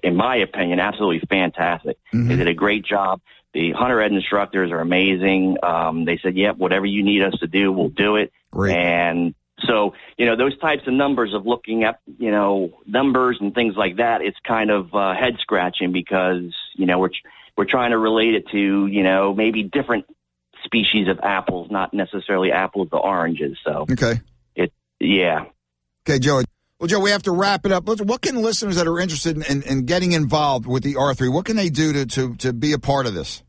in 0.03 0.15
my 0.15 0.37
opinion, 0.37 0.79
absolutely 0.79 1.27
fantastic. 1.27 1.99
Mm-hmm. 2.13 2.29
They 2.29 2.37
did 2.37 2.49
a 2.49 2.55
great 2.55 2.85
job. 2.85 3.21
The 3.53 3.73
hunter 3.73 4.01
ed 4.01 4.13
instructors 4.13 4.71
are 4.71 4.81
amazing. 4.81 5.57
Um, 5.63 6.05
they 6.05 6.19
said, 6.23 6.37
"Yep, 6.37 6.57
whatever 6.57 6.87
you 6.87 7.03
need 7.03 7.23
us 7.23 7.39
to 7.41 7.47
do, 7.47 7.73
we'll 7.73 7.89
do 7.89 8.17
it." 8.17 8.33
Great. 8.51 8.77
And 8.77 9.35
so, 9.67 9.95
you 10.17 10.27
know, 10.27 10.37
those 10.37 10.57
types 10.59 10.87
of 10.87 10.95
numbers 10.95 11.35
of 11.35 11.47
looking 11.47 11.85
at, 11.85 12.01
you 12.19 12.31
know, 12.31 12.79
numbers 12.87 13.39
and 13.41 13.55
things 13.55 13.75
like 13.77 13.97
that, 13.97 14.23
it's 14.23 14.39
kind 14.47 14.71
of 14.71 14.95
uh, 14.95 15.15
head 15.15 15.37
scratching 15.41 15.93
because, 15.93 16.55
you 16.75 16.87
know, 16.87 16.99
we're, 16.99 17.11
we're 17.57 17.65
trying 17.65 17.91
to 17.91 17.99
relate 17.99 18.35
it 18.35 18.49
to, 18.49 18.87
you 18.87 19.03
know, 19.03 19.35
maybe 19.35 19.63
different 19.63 20.07
species 20.65 21.09
of 21.09 21.21
apples, 21.21 21.71
not 21.71 21.93
necessarily 21.93 22.53
apples 22.53 22.91
to 22.91 22.97
oranges. 22.97 23.59
So, 23.65 23.87
okay. 23.91 24.21
It, 24.55 24.73
yeah. 24.99 25.47
Okay, 26.07 26.19
Joe. 26.19 26.43
Well, 26.81 26.89
Joe, 26.89 27.01
we 27.01 27.11
have 27.11 27.25
to 27.25 27.33
wrap 27.33 27.67
it 27.67 27.73
up. 27.73 27.85
What 27.85 28.23
can 28.23 28.41
listeners 28.41 28.77
that 28.77 28.89
are 28.89 28.99
interested 28.99 29.37
in, 29.37 29.43
in, 29.43 29.63
in 29.65 29.85
getting 29.85 30.13
involved 30.13 30.67
with 30.67 30.83
the 30.83 30.95
R3, 30.95 31.31
what 31.31 31.45
can 31.45 31.57
they 31.57 31.69
do 31.69 31.93
to, 31.93 32.07
to, 32.07 32.35
to 32.37 32.55
be 32.55 32.73
a 32.73 32.79
part 32.79 33.05
of 33.05 33.13
this? 33.13 33.43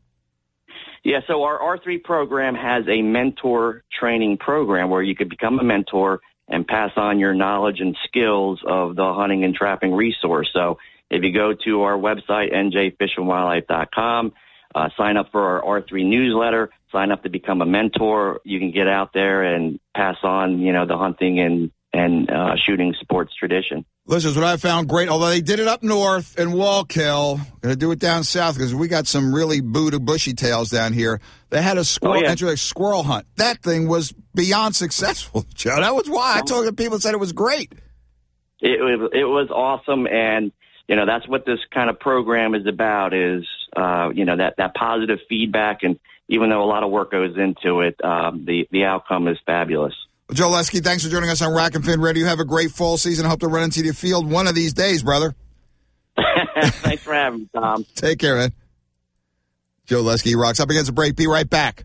Yeah, 1.02 1.20
so 1.26 1.42
our 1.44 1.58
R3 1.58 2.04
program 2.04 2.54
has 2.54 2.84
a 2.88 3.00
mentor 3.00 3.84
training 3.98 4.36
program 4.36 4.90
where 4.90 5.00
you 5.00 5.16
could 5.16 5.30
become 5.30 5.58
a 5.58 5.64
mentor 5.64 6.20
and 6.46 6.68
pass 6.68 6.90
on 6.96 7.18
your 7.18 7.32
knowledge 7.32 7.80
and 7.80 7.96
skills 8.04 8.60
of 8.66 8.96
the 8.96 9.14
hunting 9.14 9.44
and 9.44 9.54
trapping 9.54 9.94
resource. 9.94 10.50
So 10.52 10.76
if 11.08 11.24
you 11.24 11.32
go 11.32 11.54
to 11.64 11.82
our 11.84 11.96
website, 11.96 12.52
njfishandwildlife.com, 12.52 14.32
uh, 14.74 14.88
sign 14.98 15.16
up 15.16 15.32
for 15.32 15.62
our 15.62 15.80
R3 15.80 16.04
newsletter, 16.04 16.68
sign 16.92 17.10
up 17.10 17.22
to 17.22 17.30
become 17.30 17.62
a 17.62 17.66
mentor, 17.66 18.42
you 18.44 18.58
can 18.58 18.72
get 18.72 18.88
out 18.88 19.14
there 19.14 19.42
and 19.42 19.80
pass 19.96 20.18
on, 20.22 20.58
you 20.58 20.74
know, 20.74 20.86
the 20.86 20.98
hunting 20.98 21.40
and, 21.40 21.70
and 21.92 22.30
uh, 22.30 22.56
shooting 22.56 22.94
sports 23.00 23.34
tradition. 23.34 23.84
Listen, 24.06 24.34
what 24.34 24.44
I 24.44 24.56
found 24.56 24.88
great, 24.88 25.08
although 25.08 25.28
they 25.28 25.42
did 25.42 25.60
it 25.60 25.68
up 25.68 25.82
north 25.82 26.38
in 26.38 26.48
Wallkill, 26.48 27.36
going 27.60 27.72
to 27.72 27.76
do 27.76 27.90
it 27.92 27.98
down 27.98 28.24
south 28.24 28.56
because 28.56 28.74
we 28.74 28.88
got 28.88 29.06
some 29.06 29.34
really 29.34 29.60
boo 29.60 29.90
to 29.90 30.00
bushy 30.00 30.32
tails 30.32 30.70
down 30.70 30.92
here. 30.92 31.20
They 31.50 31.62
had 31.62 31.78
a 31.78 31.84
squirrel, 31.84 32.22
oh, 32.26 32.34
yeah. 32.34 32.52
a 32.52 32.56
squirrel 32.56 33.02
hunt. 33.02 33.26
That 33.36 33.62
thing 33.62 33.88
was 33.88 34.12
beyond 34.34 34.74
successful, 34.74 35.44
Joe. 35.54 35.76
That 35.80 35.94
was 35.94 36.08
why 36.08 36.38
I 36.38 36.40
told 36.40 36.66
the 36.66 36.72
people 36.72 36.98
said 36.98 37.14
it 37.14 37.20
was 37.20 37.32
great. 37.32 37.72
It 38.60 38.80
was, 38.80 39.10
it 39.12 39.24
was 39.24 39.50
awesome. 39.50 40.06
And, 40.06 40.52
you 40.88 40.96
know, 40.96 41.04
that's 41.04 41.28
what 41.28 41.44
this 41.44 41.58
kind 41.72 41.90
of 41.90 42.00
program 42.00 42.54
is 42.54 42.66
about 42.66 43.12
is, 43.12 43.44
uh, 43.76 44.10
you 44.14 44.24
know, 44.24 44.36
that, 44.36 44.56
that 44.56 44.74
positive 44.74 45.18
feedback. 45.28 45.82
And 45.82 45.98
even 46.28 46.48
though 46.48 46.62
a 46.62 46.66
lot 46.66 46.84
of 46.84 46.90
work 46.90 47.10
goes 47.10 47.36
into 47.36 47.80
it, 47.80 48.02
um, 48.04 48.44
the, 48.46 48.66
the 48.70 48.84
outcome 48.84 49.28
is 49.28 49.36
fabulous. 49.44 49.94
Joe 50.32 50.48
Lesky, 50.48 50.80
thanks 50.80 51.04
for 51.04 51.10
joining 51.10 51.28
us 51.28 51.42
on 51.42 51.54
Rack 51.54 51.74
and 51.74 51.84
Fin 51.84 52.00
Radio. 52.00 52.26
Have 52.26 52.40
a 52.40 52.44
great 52.44 52.70
fall 52.70 52.96
season. 52.96 53.26
I 53.26 53.28
hope 53.28 53.40
to 53.40 53.48
run 53.48 53.64
into 53.64 53.82
the 53.82 53.92
field 53.92 54.30
one 54.30 54.46
of 54.46 54.54
these 54.54 54.72
days, 54.72 55.02
brother. 55.02 55.34
thanks 56.16 57.02
for 57.02 57.12
having 57.12 57.40
me, 57.40 57.48
Tom. 57.54 57.84
Take 57.94 58.18
care, 58.18 58.36
man. 58.36 58.52
Joe 59.84 60.00
Lesky 60.00 60.34
rocks 60.34 60.58
up 60.60 60.70
against 60.70 60.88
a 60.88 60.92
break. 60.92 61.16
Be 61.16 61.26
right 61.26 61.48
back. 61.48 61.84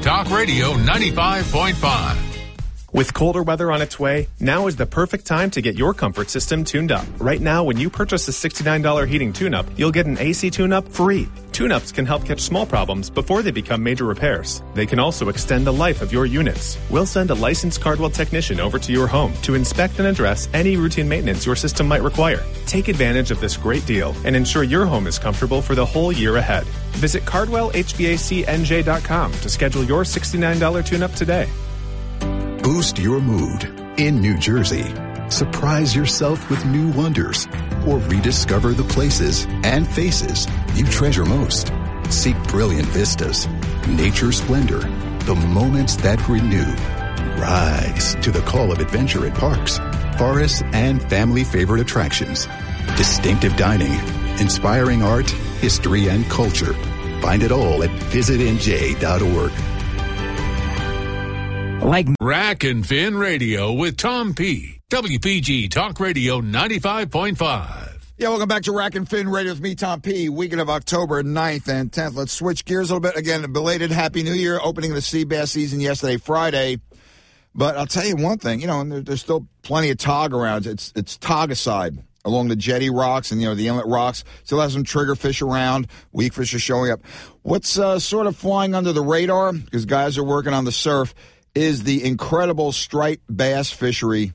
Talk 0.00 0.30
Radio 0.30 0.72
95.5. 0.74 2.41
With 2.94 3.14
colder 3.14 3.42
weather 3.42 3.72
on 3.72 3.80
its 3.80 3.98
way, 3.98 4.28
now 4.38 4.66
is 4.66 4.76
the 4.76 4.84
perfect 4.84 5.24
time 5.24 5.50
to 5.52 5.62
get 5.62 5.78
your 5.78 5.94
comfort 5.94 6.28
system 6.28 6.62
tuned 6.62 6.92
up. 6.92 7.06
Right 7.16 7.40
now, 7.40 7.64
when 7.64 7.78
you 7.78 7.88
purchase 7.88 8.28
a 8.28 8.32
$69 8.32 9.08
heating 9.08 9.32
tune-up, 9.32 9.64
you'll 9.78 9.90
get 9.90 10.04
an 10.04 10.18
AC 10.18 10.50
tune-up 10.50 10.86
free. 10.88 11.26
Tune-ups 11.52 11.90
can 11.90 12.04
help 12.04 12.26
catch 12.26 12.40
small 12.40 12.66
problems 12.66 13.08
before 13.08 13.40
they 13.40 13.50
become 13.50 13.82
major 13.82 14.04
repairs. 14.04 14.62
They 14.74 14.84
can 14.84 14.98
also 14.98 15.30
extend 15.30 15.66
the 15.66 15.72
life 15.72 16.02
of 16.02 16.12
your 16.12 16.26
units. 16.26 16.76
We'll 16.90 17.06
send 17.06 17.30
a 17.30 17.34
licensed 17.34 17.80
Cardwell 17.80 18.10
technician 18.10 18.60
over 18.60 18.78
to 18.80 18.92
your 18.92 19.06
home 19.06 19.32
to 19.40 19.54
inspect 19.54 19.98
and 19.98 20.06
address 20.06 20.50
any 20.52 20.76
routine 20.76 21.08
maintenance 21.08 21.46
your 21.46 21.56
system 21.56 21.88
might 21.88 22.02
require. 22.02 22.42
Take 22.66 22.88
advantage 22.88 23.30
of 23.30 23.40
this 23.40 23.56
great 23.56 23.86
deal 23.86 24.14
and 24.26 24.36
ensure 24.36 24.64
your 24.64 24.84
home 24.84 25.06
is 25.06 25.18
comfortable 25.18 25.62
for 25.62 25.74
the 25.74 25.86
whole 25.86 26.12
year 26.12 26.36
ahead. 26.36 26.64
Visit 27.00 27.24
CardwellHVACNJ.com 27.24 29.32
to 29.32 29.48
schedule 29.48 29.84
your 29.84 30.04
$69 30.04 30.84
tune-up 30.84 31.14
today. 31.14 31.48
Boost 32.62 32.96
your 32.96 33.20
mood 33.20 33.64
in 33.98 34.20
New 34.20 34.38
Jersey. 34.38 34.94
Surprise 35.28 35.96
yourself 35.96 36.48
with 36.48 36.64
new 36.64 36.92
wonders 36.92 37.48
or 37.84 37.98
rediscover 37.98 38.72
the 38.72 38.84
places 38.84 39.46
and 39.64 39.84
faces 39.84 40.46
you 40.74 40.84
treasure 40.86 41.24
most. 41.24 41.72
Seek 42.08 42.40
brilliant 42.44 42.86
vistas, 42.86 43.48
nature's 43.88 44.40
splendor, 44.40 44.78
the 45.24 45.34
moments 45.34 45.96
that 45.96 46.28
renew. 46.28 46.72
Rise 47.42 48.14
to 48.22 48.30
the 48.30 48.42
call 48.42 48.70
of 48.70 48.78
adventure 48.78 49.26
at 49.26 49.34
parks, 49.34 49.78
forests, 50.16 50.62
and 50.72 51.02
family 51.02 51.42
favorite 51.42 51.80
attractions. 51.80 52.46
Distinctive 52.96 53.56
dining, 53.56 53.92
inspiring 54.38 55.02
art, 55.02 55.28
history, 55.60 56.08
and 56.08 56.24
culture. 56.30 56.74
Find 57.20 57.42
it 57.42 57.50
all 57.50 57.82
at 57.82 57.90
visitnj.org 57.90 59.71
like 61.82 62.06
Rack 62.20 62.62
and 62.62 62.86
Fin 62.86 63.16
Radio 63.16 63.72
with 63.72 63.96
Tom 63.96 64.34
P. 64.34 64.78
WPG 64.90 65.68
Talk 65.70 65.98
Radio 65.98 66.40
95.5. 66.40 67.92
Yeah, 68.18 68.28
welcome 68.28 68.46
back 68.46 68.62
to 68.64 68.72
Rack 68.72 68.94
and 68.94 69.08
Fin 69.08 69.28
Radio 69.28 69.52
with 69.52 69.60
me, 69.60 69.74
Tom 69.74 70.00
P. 70.00 70.28
Weekend 70.28 70.60
of 70.60 70.70
October 70.70 71.24
9th 71.24 71.66
and 71.66 71.90
10th. 71.90 72.14
Let's 72.14 72.32
switch 72.32 72.64
gears 72.64 72.90
a 72.90 72.94
little 72.94 73.00
bit. 73.00 73.16
Again, 73.18 73.52
belated 73.52 73.90
Happy 73.90 74.22
New 74.22 74.32
Year, 74.32 74.60
opening 74.62 74.94
the 74.94 75.02
sea 75.02 75.24
bass 75.24 75.50
season 75.50 75.80
yesterday, 75.80 76.18
Friday. 76.18 76.78
But 77.52 77.76
I'll 77.76 77.86
tell 77.86 78.06
you 78.06 78.16
one 78.16 78.38
thing, 78.38 78.60
you 78.60 78.68
know, 78.68 78.80
and 78.80 78.92
there, 78.92 79.00
there's 79.00 79.20
still 79.20 79.48
plenty 79.62 79.90
of 79.90 79.98
tog 79.98 80.32
around. 80.32 80.66
It's 80.66 80.92
it's 80.94 81.18
tog 81.18 81.50
aside 81.50 81.98
along 82.24 82.46
the 82.48 82.56
jetty 82.56 82.90
rocks 82.90 83.32
and 83.32 83.40
you 83.40 83.48
know 83.48 83.54
the 83.56 83.66
inlet 83.66 83.86
rocks. 83.88 84.22
Still 84.44 84.60
have 84.60 84.72
some 84.72 84.84
trigger 84.84 85.16
fish 85.16 85.42
around. 85.42 85.88
Weak 86.12 86.32
fish 86.32 86.54
are 86.54 86.60
showing 86.60 86.92
up. 86.92 87.00
What's 87.42 87.76
uh, 87.76 87.98
sort 87.98 88.28
of 88.28 88.36
flying 88.36 88.74
under 88.74 88.92
the 88.92 89.02
radar 89.02 89.52
because 89.52 89.84
guys 89.84 90.16
are 90.16 90.24
working 90.24 90.54
on 90.54 90.64
the 90.64 90.72
surf 90.72 91.12
is 91.54 91.82
the 91.84 92.04
incredible 92.04 92.72
striped 92.72 93.24
bass 93.34 93.70
fishery 93.70 94.32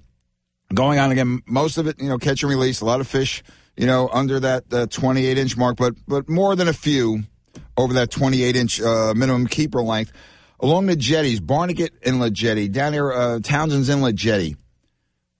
going 0.74 1.00
on 1.00 1.12
again. 1.12 1.42
Most 1.48 1.78
of 1.78 1.88
it, 1.88 2.02
you 2.02 2.10
know, 2.10 2.18
catch 2.18 2.44
and 2.44 2.50
release. 2.50 2.82
A 2.82 2.86
lot 2.86 3.02
of 3.02 3.08
fish, 3.08 3.44
you 3.76 3.88
know, 3.88 4.10
under 4.12 4.40
that 4.40 4.72
uh, 4.72 4.88
28 4.88 5.38
inch 5.38 5.58
mark, 5.58 5.78
but 5.78 5.96
but 6.08 6.30
more 6.30 6.56
than 6.56 6.68
a 6.68 6.74
few 6.74 7.24
over 7.76 7.94
that 7.94 8.12
28 8.12 8.56
inch 8.56 8.82
uh, 8.82 9.14
minimum 9.16 9.48
keeper 9.48 9.82
length 9.82 10.12
along 10.60 10.88
the 10.88 10.96
jetties, 10.96 11.40
Barnegat 11.40 11.94
Inlet 12.04 12.34
Jetty, 12.34 12.68
down 12.68 12.94
here, 12.94 13.12
uh, 13.12 13.40
Townsend's 13.40 13.90
Inlet 13.90 14.16
Jetty, 14.16 14.56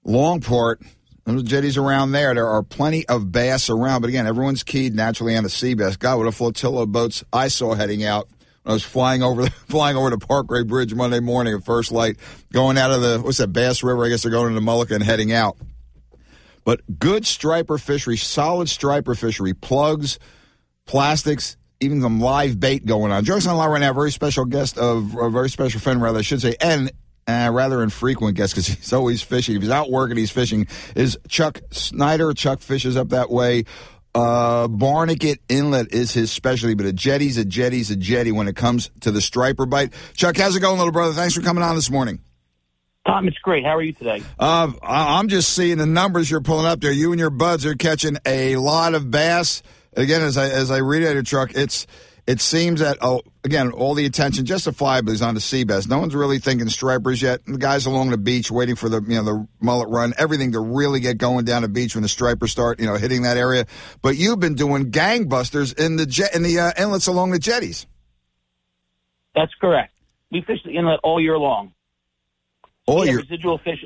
Longport, 0.06 0.86
the 1.26 1.44
jetties 1.44 1.78
around 1.78 2.12
there. 2.12 2.34
There 2.34 2.48
are 2.48 2.64
plenty 2.64 3.06
of 3.08 3.32
bass 3.32 3.70
around, 3.70 4.02
but 4.02 4.10
again, 4.10 4.28
everyone's 4.28 4.64
keyed 4.64 4.96
naturally 4.96 5.36
on 5.36 5.44
the 5.44 5.50
sea 5.50 5.74
bass. 5.74 5.98
God, 5.98 6.18
what 6.18 6.28
a 6.28 6.32
flotilla 6.32 6.84
of 6.84 6.92
boats 6.92 7.24
I 7.34 7.50
saw 7.50 7.74
heading 7.74 8.04
out. 8.06 8.30
I 8.68 8.74
was 8.74 8.84
flying 8.84 9.24
over 9.24 9.50
flying 9.70 9.96
over 9.96 10.10
the 10.10 10.18
Parkway 10.18 10.64
Bridge 10.64 10.94
Monday 10.94 11.22
morning 11.22 11.56
at 11.56 11.64
first 11.64 11.92
light, 11.92 12.18
going 12.52 12.78
out 12.78 12.92
of 12.92 13.02
the 13.02 13.20
what's 13.20 13.38
that 13.38 13.48
Bass 13.48 13.82
River? 13.82 14.06
I 14.06 14.10
guess 14.10 14.24
they're 14.24 14.32
going 14.32 14.56
into 14.56 14.62
Mullica 14.62 14.92
and 14.92 15.04
heading 15.04 15.32
out. 15.32 15.58
But 16.66 16.82
good 17.00 17.26
striper 17.26 17.78
fishery, 17.78 18.18
solid 18.18 18.68
striper 18.68 19.16
fishery, 19.16 19.54
plugs, 19.54 20.20
plastics, 20.86 21.56
even 21.80 22.02
some 22.02 22.20
live 22.20 22.60
bait 22.60 22.86
going 22.86 23.14
on. 23.14 23.24
Joke's 23.24 23.48
on 23.48 23.56
a 23.56 23.58
lot 23.58 23.70
right 23.70 23.80
now. 23.80 23.94
Very 23.94 24.12
special 24.12 24.44
guest 24.44 24.78
of 24.78 25.16
a 25.16 25.30
very 25.30 25.50
special 25.50 25.80
friend, 25.80 26.02
rather 26.02 26.20
I 26.20 26.24
should 26.24 26.42
say, 26.42 26.56
and 26.60 26.92
uh, 27.26 27.52
rather 27.54 27.82
infrequent 27.84 28.36
guest 28.36 28.54
because 28.54 28.68
he's 28.68 28.92
always 28.92 29.22
fishing. 29.22 29.56
If 29.56 29.62
he's 29.62 29.72
out 29.72 29.90
working, 29.90 30.18
he's 30.18 30.32
fishing. 30.32 30.68
Is 30.94 31.18
Chuck 31.30 31.62
Snyder? 31.72 32.34
Chuck 32.34 32.60
fishes 32.60 32.98
up 32.98 33.10
that 33.10 33.30
way. 33.30 33.64
Uh, 34.18 34.68
Barnegat 34.68 35.40
Inlet 35.48 35.94
is 35.94 36.12
his 36.12 36.32
specialty, 36.32 36.74
but 36.74 36.86
a 36.86 36.94
jetty's 36.94 37.38
a 37.38 37.46
jetty's 37.46 37.92
a 37.92 37.96
jetty 37.96 38.32
when 38.32 38.48
it 38.48 38.56
comes 38.56 38.90
to 39.02 39.12
the 39.12 39.22
striper 39.22 39.66
bite. 39.66 39.94
Chuck, 40.16 40.38
how's 40.38 40.56
it 40.56 40.60
going, 40.60 40.78
little 40.78 40.92
brother? 40.92 41.14
Thanks 41.14 41.36
for 41.36 41.42
coming 41.42 41.64
on 41.64 41.76
this 41.76 41.90
morning. 41.90 42.20
Tom, 43.06 43.28
it's 43.28 43.38
great. 43.38 43.64
How 43.64 43.78
are 43.78 43.82
you 43.82 43.94
today? 43.94 44.22
Uh, 44.38 44.72
I'm 44.82 45.28
just 45.30 45.54
seeing 45.54 45.78
the 45.78 45.86
numbers 45.86 46.30
you're 46.30 46.42
pulling 46.42 46.66
up 46.66 46.82
there. 46.82 46.92
You 46.92 47.12
and 47.12 47.20
your 47.20 47.30
buds 47.30 47.66
are 47.66 47.76
catching 47.76 48.18
a 48.26 48.58
lot 48.58 48.96
of 48.96 49.10
bass 49.10 49.62
again, 49.98 50.22
as 50.22 50.38
I 50.38 50.50
as 50.50 50.72
I 50.72 50.80
read 50.80 51.04
it, 51.04 51.26
truck, 51.26 51.54
it's 51.56 51.88
it 52.26 52.40
seems 52.40 52.80
that 52.80 52.98
oh, 53.02 53.22
again 53.48 53.72
all 53.72 53.94
the 53.94 54.06
attention 54.06 54.46
just 54.46 54.66
justifiably 54.66 55.14
is 55.14 55.22
on 55.22 55.34
the 55.34 55.40
sea 55.40 55.64
bass. 55.64 55.88
No 55.88 56.00
one's 56.00 56.14
really 56.14 56.38
thinking 56.38 56.68
stripers 56.70 57.22
yet. 57.22 57.44
The 57.46 57.58
guys 57.58 57.86
along 57.86 58.10
the 58.10 58.18
beach 58.18 58.52
waiting 58.52 58.76
for 58.76 58.90
the 58.90 59.02
you 59.02 59.16
know 59.16 59.24
the 59.24 59.48
mullet 59.60 59.90
run, 59.90 60.14
everything 60.18 60.52
to 60.52 60.60
really 60.60 61.00
get 61.00 61.18
going 61.18 61.46
down 61.46 61.62
the 61.62 61.70
beach 61.70 61.96
when 61.96 62.04
the 62.04 62.10
stripers 62.10 62.52
start 62.52 62.80
you 62.80 62.86
know 62.86 62.96
hitting 62.96 63.24
that 63.24 63.38
area. 63.38 63.66
But 64.02 64.18
you've 64.18 64.40
been 64.40 64.56
doing 64.56 64.92
gangbusters 64.92 65.78
in 65.80 65.96
the 65.96 66.06
jet 66.06 66.36
in 66.36 66.44
the 66.44 66.60
uh, 66.60 66.72
inlets 66.78 67.08
along 67.08 67.32
the 67.32 67.40
jetties. 67.40 67.88
That's 69.34 69.54
correct. 69.60 69.94
We 70.32 70.42
fish 70.42 70.60
the 70.66 70.72
inlet 70.72 71.00
all 71.04 71.22
year 71.22 71.38
long. 71.38 71.74
All 72.86 73.02
we 73.02 73.08
year. 73.10 73.18
residual 73.18 73.60
fish. 73.60 73.84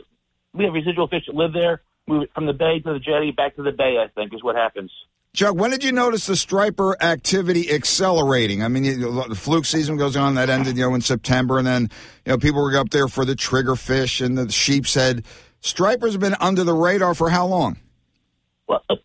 We 0.53 0.65
have 0.65 0.73
residual 0.73 1.07
fish 1.07 1.23
that 1.27 1.35
live 1.35 1.53
there. 1.53 1.81
Move 2.07 2.23
it 2.23 2.31
from 2.33 2.47
the 2.47 2.53
bay 2.53 2.79
to 2.79 2.93
the 2.93 2.99
jetty, 2.99 3.31
back 3.31 3.55
to 3.57 3.63
the 3.63 3.71
bay. 3.71 3.97
I 4.03 4.07
think 4.15 4.33
is 4.33 4.43
what 4.43 4.55
happens. 4.55 4.91
Chuck, 5.33 5.55
when 5.55 5.71
did 5.71 5.81
you 5.81 5.93
notice 5.93 6.25
the 6.25 6.35
striper 6.35 7.01
activity 7.01 7.71
accelerating? 7.71 8.63
I 8.63 8.67
mean, 8.67 8.83
you, 8.83 9.23
the 9.29 9.35
fluke 9.35 9.63
season 9.63 9.95
goes 9.95 10.17
on 10.17 10.35
that 10.35 10.49
ended, 10.49 10.75
you 10.75 10.83
know, 10.83 10.93
in 10.93 10.99
September, 10.99 11.57
and 11.57 11.65
then 11.65 11.89
you 12.25 12.33
know 12.33 12.37
people 12.37 12.61
were 12.61 12.75
up 12.75 12.89
there 12.89 13.07
for 13.07 13.23
the 13.23 13.35
trigger 13.35 13.77
fish 13.77 14.19
and 14.19 14.37
the 14.37 14.51
sheep's 14.51 14.93
head. 14.93 15.23
Stripers 15.61 16.13
have 16.13 16.21
been 16.21 16.35
under 16.41 16.65
the 16.65 16.73
radar 16.73 17.13
for 17.13 17.29
how 17.29 17.45
long? 17.45 17.77
Well, 18.67 18.83
uh, 18.89 18.95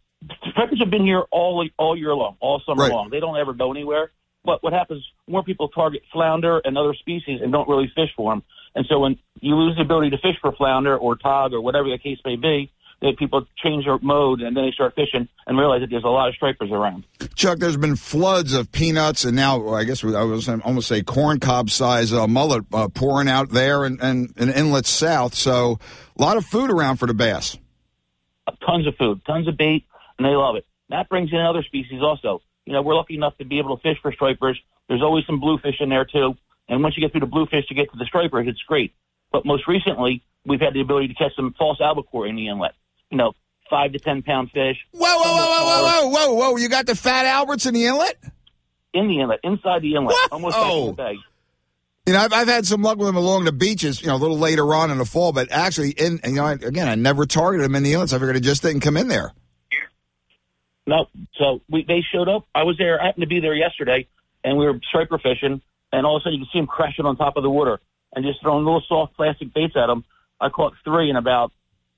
stripers 0.51 0.81
have 0.81 0.91
been 0.91 1.07
here 1.07 1.23
all 1.31 1.65
all 1.79 1.97
year 1.97 2.15
long, 2.15 2.37
all 2.41 2.61
summer 2.67 2.83
right. 2.83 2.93
long. 2.93 3.11
They 3.11 3.21
don't 3.21 3.37
ever 3.37 3.53
go 3.53 3.71
anywhere. 3.71 4.11
But 4.45 4.63
what 4.63 4.73
happens? 4.73 5.05
More 5.29 5.45
people 5.45 5.69
target 5.69 6.03
flounder 6.13 6.61
and 6.65 6.77
other 6.77 6.95
species 6.95 7.41
and 7.43 7.53
don't 7.53 7.69
really 7.69 7.91
fish 7.95 8.11
for 8.17 8.33
them. 8.33 8.43
And 8.75 8.85
so 8.89 8.99
when 9.01 9.19
you 9.41 9.55
lose 9.55 9.77
the 9.77 9.83
ability 9.83 10.11
to 10.11 10.19
fish 10.19 10.37
for 10.41 10.53
flounder 10.53 10.97
or 10.97 11.17
tog 11.17 11.53
or 11.53 11.61
whatever 11.61 11.89
the 11.89 11.99
case 11.99 12.19
may 12.25 12.37
be, 12.37 12.71
that 13.03 13.19
people 13.19 13.47
change 13.57 13.85
their 13.85 13.99
mode 13.99 14.41
and 14.41 14.57
then 14.57 14.65
they 14.65 14.71
start 14.71 14.95
fishing 14.95 15.29
and 15.47 15.59
realize 15.59 15.81
that 15.81 15.91
there's 15.91 16.05
a 16.05 16.09
lot 16.09 16.29
of 16.29 16.35
stripers 16.35 16.71
around. 16.71 17.05
Chuck, 17.35 17.59
there's 17.59 17.77
been 17.77 17.97
floods 17.97 18.55
of 18.55 18.73
peanuts 18.73 19.25
and 19.25 19.37
now 19.37 19.69
I 19.75 19.85
guess 19.85 20.03
I 20.03 20.23
was 20.23 20.49
almost 20.49 20.89
say 20.89 21.03
corn 21.03 21.39
cob 21.39 21.71
size 21.71 22.13
uh, 22.13 22.27
mullet 22.27 22.65
uh, 22.73 22.89
pouring 22.89 23.29
out 23.29 23.51
there 23.51 23.85
and, 23.85 24.01
and, 24.01 24.33
and 24.37 24.51
inlet 24.51 24.87
south. 24.87 25.35
So 25.35 25.79
a 26.19 26.23
lot 26.23 26.37
of 26.37 26.47
food 26.47 26.71
around 26.71 26.97
for 26.97 27.07
the 27.07 27.15
bass. 27.15 27.59
Uh, 28.47 28.53
tons 28.65 28.87
of 28.87 28.97
food, 28.97 29.21
tons 29.27 29.47
of 29.49 29.57
bait, 29.57 29.85
and 30.19 30.27
they 30.27 30.35
love 30.35 30.57
it. 30.57 30.65
That 30.89 31.09
brings 31.09 31.33
in 31.33 31.39
other 31.39 31.63
species 31.63 32.01
also. 32.01 32.41
You 32.65 32.73
know, 32.73 32.83
we're 32.83 32.95
lucky 32.95 33.15
enough 33.15 33.37
to 33.39 33.45
be 33.45 33.59
able 33.59 33.77
to 33.77 33.83
fish 33.83 33.99
for 34.01 34.13
stripers. 34.13 34.59
There's 34.89 35.03
always 35.03 35.27
some 35.27 35.41
bluefish 35.41 35.81
in 35.81 35.89
there 35.89 36.05
too. 36.05 36.37
And 36.69 36.83
once 36.83 36.97
you 36.97 37.01
get 37.03 37.13
through 37.13 37.21
the 37.21 37.27
bluefish 37.27 37.67
to 37.67 37.75
get 37.75 37.91
to 37.93 37.99
the 37.99 38.07
stripers, 38.07 38.49
it's 38.49 38.63
great. 38.63 38.95
But 39.33 39.45
most 39.45 39.69
recently, 39.69 40.23
we've 40.45 40.61
had 40.61 40.75
the 40.75 40.81
ability 40.81 41.09
to 41.09 41.15
catch 41.15 41.35
some 41.37 41.55
false 41.59 41.81
albacore 41.81 42.27
in 42.27 42.37
the 42.37 42.49
inlet 42.49 42.73
you 43.11 43.19
know, 43.19 43.33
five 43.69 43.93
to 43.93 43.99
ten 43.99 44.23
pound 44.23 44.51
fish. 44.51 44.77
Whoa, 44.93 45.01
whoa, 45.01 45.23
whoa, 45.23 45.47
whoa, 45.47 45.65
whoa, 45.65 46.09
whoa, 46.09 46.09
whoa, 46.09 46.35
whoa! 46.35 46.57
You 46.57 46.69
got 46.69 46.87
the 46.87 46.95
fat 46.95 47.27
Alberts 47.27 47.67
in 47.67 47.75
the 47.75 47.87
inlet? 47.87 48.17
In 48.93 49.09
the 49.09 49.21
inlet, 49.21 49.41
inside 49.43 49.83
the 49.83 49.95
inlet, 49.95 50.13
what? 50.13 50.33
almost 50.33 50.57
oh. 50.59 50.87
the 50.87 50.93
bay. 50.93 51.19
You 52.07 52.13
know, 52.13 52.21
I've, 52.21 52.33
I've 52.33 52.49
had 52.49 52.67
some 52.67 52.83
luck 52.83 52.99
with 52.99 53.09
them 53.09 53.17
along 53.17 53.45
the 53.45 53.53
beaches, 53.53 54.01
you 54.01 54.07
know, 54.07 54.15
a 54.15 54.17
little 54.17 54.39
later 54.39 54.75
on 54.75 54.93
in 54.93 54.99
the 54.99 55.05
fall, 55.05 55.33
but 55.33 55.51
actually, 55.51 55.91
in 55.91 56.21
you 56.25 56.35
know, 56.35 56.45
I, 56.45 56.53
again, 56.53 56.89
I 56.89 56.95
never 56.95 57.27
targeted 57.27 57.65
them 57.65 57.75
in 57.75 57.83
the 57.83 57.93
inlets. 57.93 58.13
I 58.13 58.19
figured 58.19 58.37
it 58.37 58.41
just 58.41 58.63
didn't 58.63 58.81
come 58.81 58.97
in 58.97 59.09
there. 59.09 59.33
No, 60.87 61.07
so 61.35 61.63
we 61.69 61.85
they 61.85 62.01
showed 62.01 62.29
up. 62.29 62.47
I 62.55 62.63
was 62.63 62.79
there. 62.79 63.01
I 63.03 63.07
happened 63.07 63.23
to 63.23 63.29
be 63.29 63.41
there 63.41 63.55
yesterday, 63.55 64.07
and 64.45 64.57
we 64.57 64.67
were 64.67 64.79
striper 64.89 65.19
fishing, 65.19 65.61
and 65.93 66.07
all 66.07 66.17
of 66.17 66.21
a 66.21 66.25
sudden 66.25 66.39
you 66.39 66.45
can 66.45 66.53
see 66.53 66.59
them 66.61 66.69
crashing 66.69 67.07
on 67.07 67.17
top 67.17 67.37
of 67.37 67.43
the 67.43 67.51
water 67.51 67.81
and 68.15 68.25
just 68.25 68.41
throwing 68.41 68.65
little 68.65 68.83
soft 68.89 69.17
plastic 69.17 69.53
baits 69.53 69.75
at 69.77 69.87
them. 69.87 70.05
I 70.41 70.49
caught 70.49 70.75
three 70.85 71.11
in 71.11 71.17
about 71.17 71.53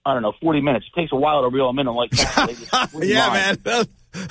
I 0.08 0.14
don't 0.14 0.22
know, 0.22 0.32
40 0.40 0.62
minutes. 0.62 0.86
It 0.90 0.98
takes 0.98 1.12
a 1.12 1.16
while 1.16 1.42
to 1.42 1.50
reel 1.50 1.66
them 1.66 1.78
in 1.80 1.86
I'm 1.86 1.94
like 1.94 2.10
that. 2.12 2.88
yeah, 3.02 3.28
man. 3.30 3.58
Those, 3.62 3.86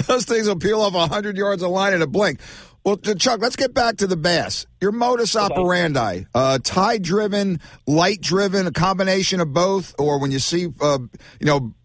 those, 0.08 0.26
things 0.26 0.48
will 0.48 0.56
peel 0.56 0.82
off 0.82 0.96
100 0.96 1.38
yards 1.38 1.62
of 1.62 1.70
line 1.70 1.94
in 1.94 2.02
a 2.02 2.08
blink. 2.08 2.40
Well, 2.84 2.98
Chuck, 2.98 3.42
let's 3.42 3.56
get 3.56 3.76
back 3.76 3.98
to 3.98 4.08
the 4.08 4.18
bass. 4.18 4.66
Your 4.82 4.92
modus 4.92 5.36
operandi, 5.36 6.24
uh, 6.34 6.58
tide 6.64 7.04
driven, 7.04 7.60
light 7.86 8.22
driven, 8.22 8.66
a 8.66 8.72
combination 8.72 9.40
of 9.40 9.54
both, 9.54 9.94
or 10.00 10.20
when 10.20 10.32
you 10.32 10.40
see, 10.40 10.68
uh, 10.82 10.98
you 11.40 11.46
know, 11.46 11.76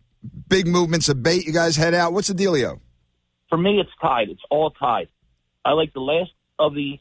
big 0.49 0.67
movements 0.67 1.11
of 1.11 1.23
bait, 1.23 1.45
you 1.45 1.53
guys 1.53 1.77
head 1.77 1.93
out. 1.93 2.15
What's 2.15 2.29
the 2.29 2.35
dealio? 2.35 2.81
For 3.51 3.59
me, 3.59 3.79
it's 3.79 3.91
tide. 4.01 4.31
It's 4.31 4.41
all 4.49 4.71
tide. 4.71 5.09
I 5.67 5.73
like 5.73 5.93
the 5.93 6.01
last 6.01 6.31
of 6.59 6.75
the 6.75 6.99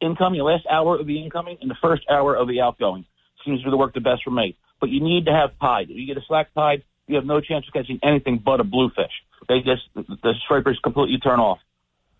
incoming, 0.00 0.38
the 0.38 0.44
last 0.44 0.66
hour 0.68 0.98
of 0.98 1.06
the 1.06 1.22
incoming, 1.22 1.58
and 1.60 1.70
the 1.70 1.76
first 1.80 2.02
hour 2.10 2.34
of 2.34 2.48
the 2.48 2.60
outgoing. 2.60 3.04
Seems 3.44 3.62
to 3.62 3.76
work 3.76 3.94
the 3.94 4.00
best 4.00 4.24
for 4.24 4.32
me 4.32 4.56
but 4.80 4.88
you 4.88 5.00
need 5.00 5.26
to 5.26 5.32
have 5.32 5.58
tide. 5.58 5.90
If 5.90 5.96
you 5.96 6.06
get 6.06 6.16
a 6.16 6.24
slack 6.26 6.52
tide, 6.54 6.82
you 7.06 7.16
have 7.16 7.24
no 7.24 7.40
chance 7.40 7.66
of 7.66 7.72
catching 7.72 7.98
anything 8.02 8.38
but 8.44 8.60
a 8.60 8.64
bluefish. 8.64 9.12
They 9.48 9.60
just, 9.60 9.82
the 9.94 10.34
stripers 10.44 10.78
completely 10.82 11.18
turn 11.18 11.40
off. 11.40 11.58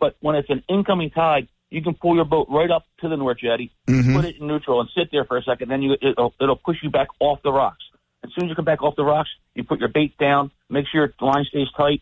But 0.01 0.17
when 0.21 0.37
it's 0.37 0.49
an 0.51 0.63
incoming 0.69 1.11
tide, 1.11 1.49
you 1.71 1.83
can 1.83 1.95
pull 1.95 2.15
your 2.15 2.25
boat 2.25 2.47
right 2.49 2.71
up 2.71 2.85
to 3.01 3.09
the 3.09 3.17
North 3.17 3.39
Jetty, 3.39 3.73
mm-hmm. 3.87 4.15
put 4.15 4.25
it 4.25 4.37
in 4.41 4.47
neutral, 4.47 4.81
and 4.81 4.89
sit 4.97 5.11
there 5.13 5.25
for 5.25 5.37
a 5.37 5.43
second. 5.43 5.69
Then 5.69 5.83
you, 5.83 5.97
it'll, 6.01 6.35
it'll 6.41 6.57
push 6.57 6.77
you 6.83 6.91
back 6.91 7.09
off 7.21 7.41
the 7.43 7.53
rocks. 7.53 7.85
As 8.25 8.31
soon 8.35 8.45
as 8.45 8.51
you 8.51 8.55
come 8.55 8.65
back 8.65 8.83
off 8.83 8.97
the 8.97 9.05
rocks, 9.05 9.29
you 9.55 9.65
put 9.65 9.79
your 9.79 9.89
bait 9.89 10.17
down, 10.19 10.51
make 10.71 10.87
sure 10.91 11.03
your 11.03 11.15
line 11.21 11.45
stays 11.45 11.69
tight, 11.77 12.01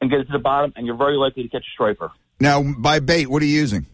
and 0.00 0.10
get 0.10 0.20
it 0.20 0.24
to 0.24 0.32
the 0.32 0.38
bottom, 0.38 0.72
and 0.76 0.86
you're 0.86 0.96
very 0.96 1.16
likely 1.16 1.44
to 1.44 1.48
catch 1.48 1.62
a 1.62 1.70
striper. 1.72 2.10
Now, 2.40 2.62
by 2.76 2.98
bait, 2.98 3.28
what 3.28 3.42
are 3.42 3.46
you 3.46 3.54
using? 3.54 3.86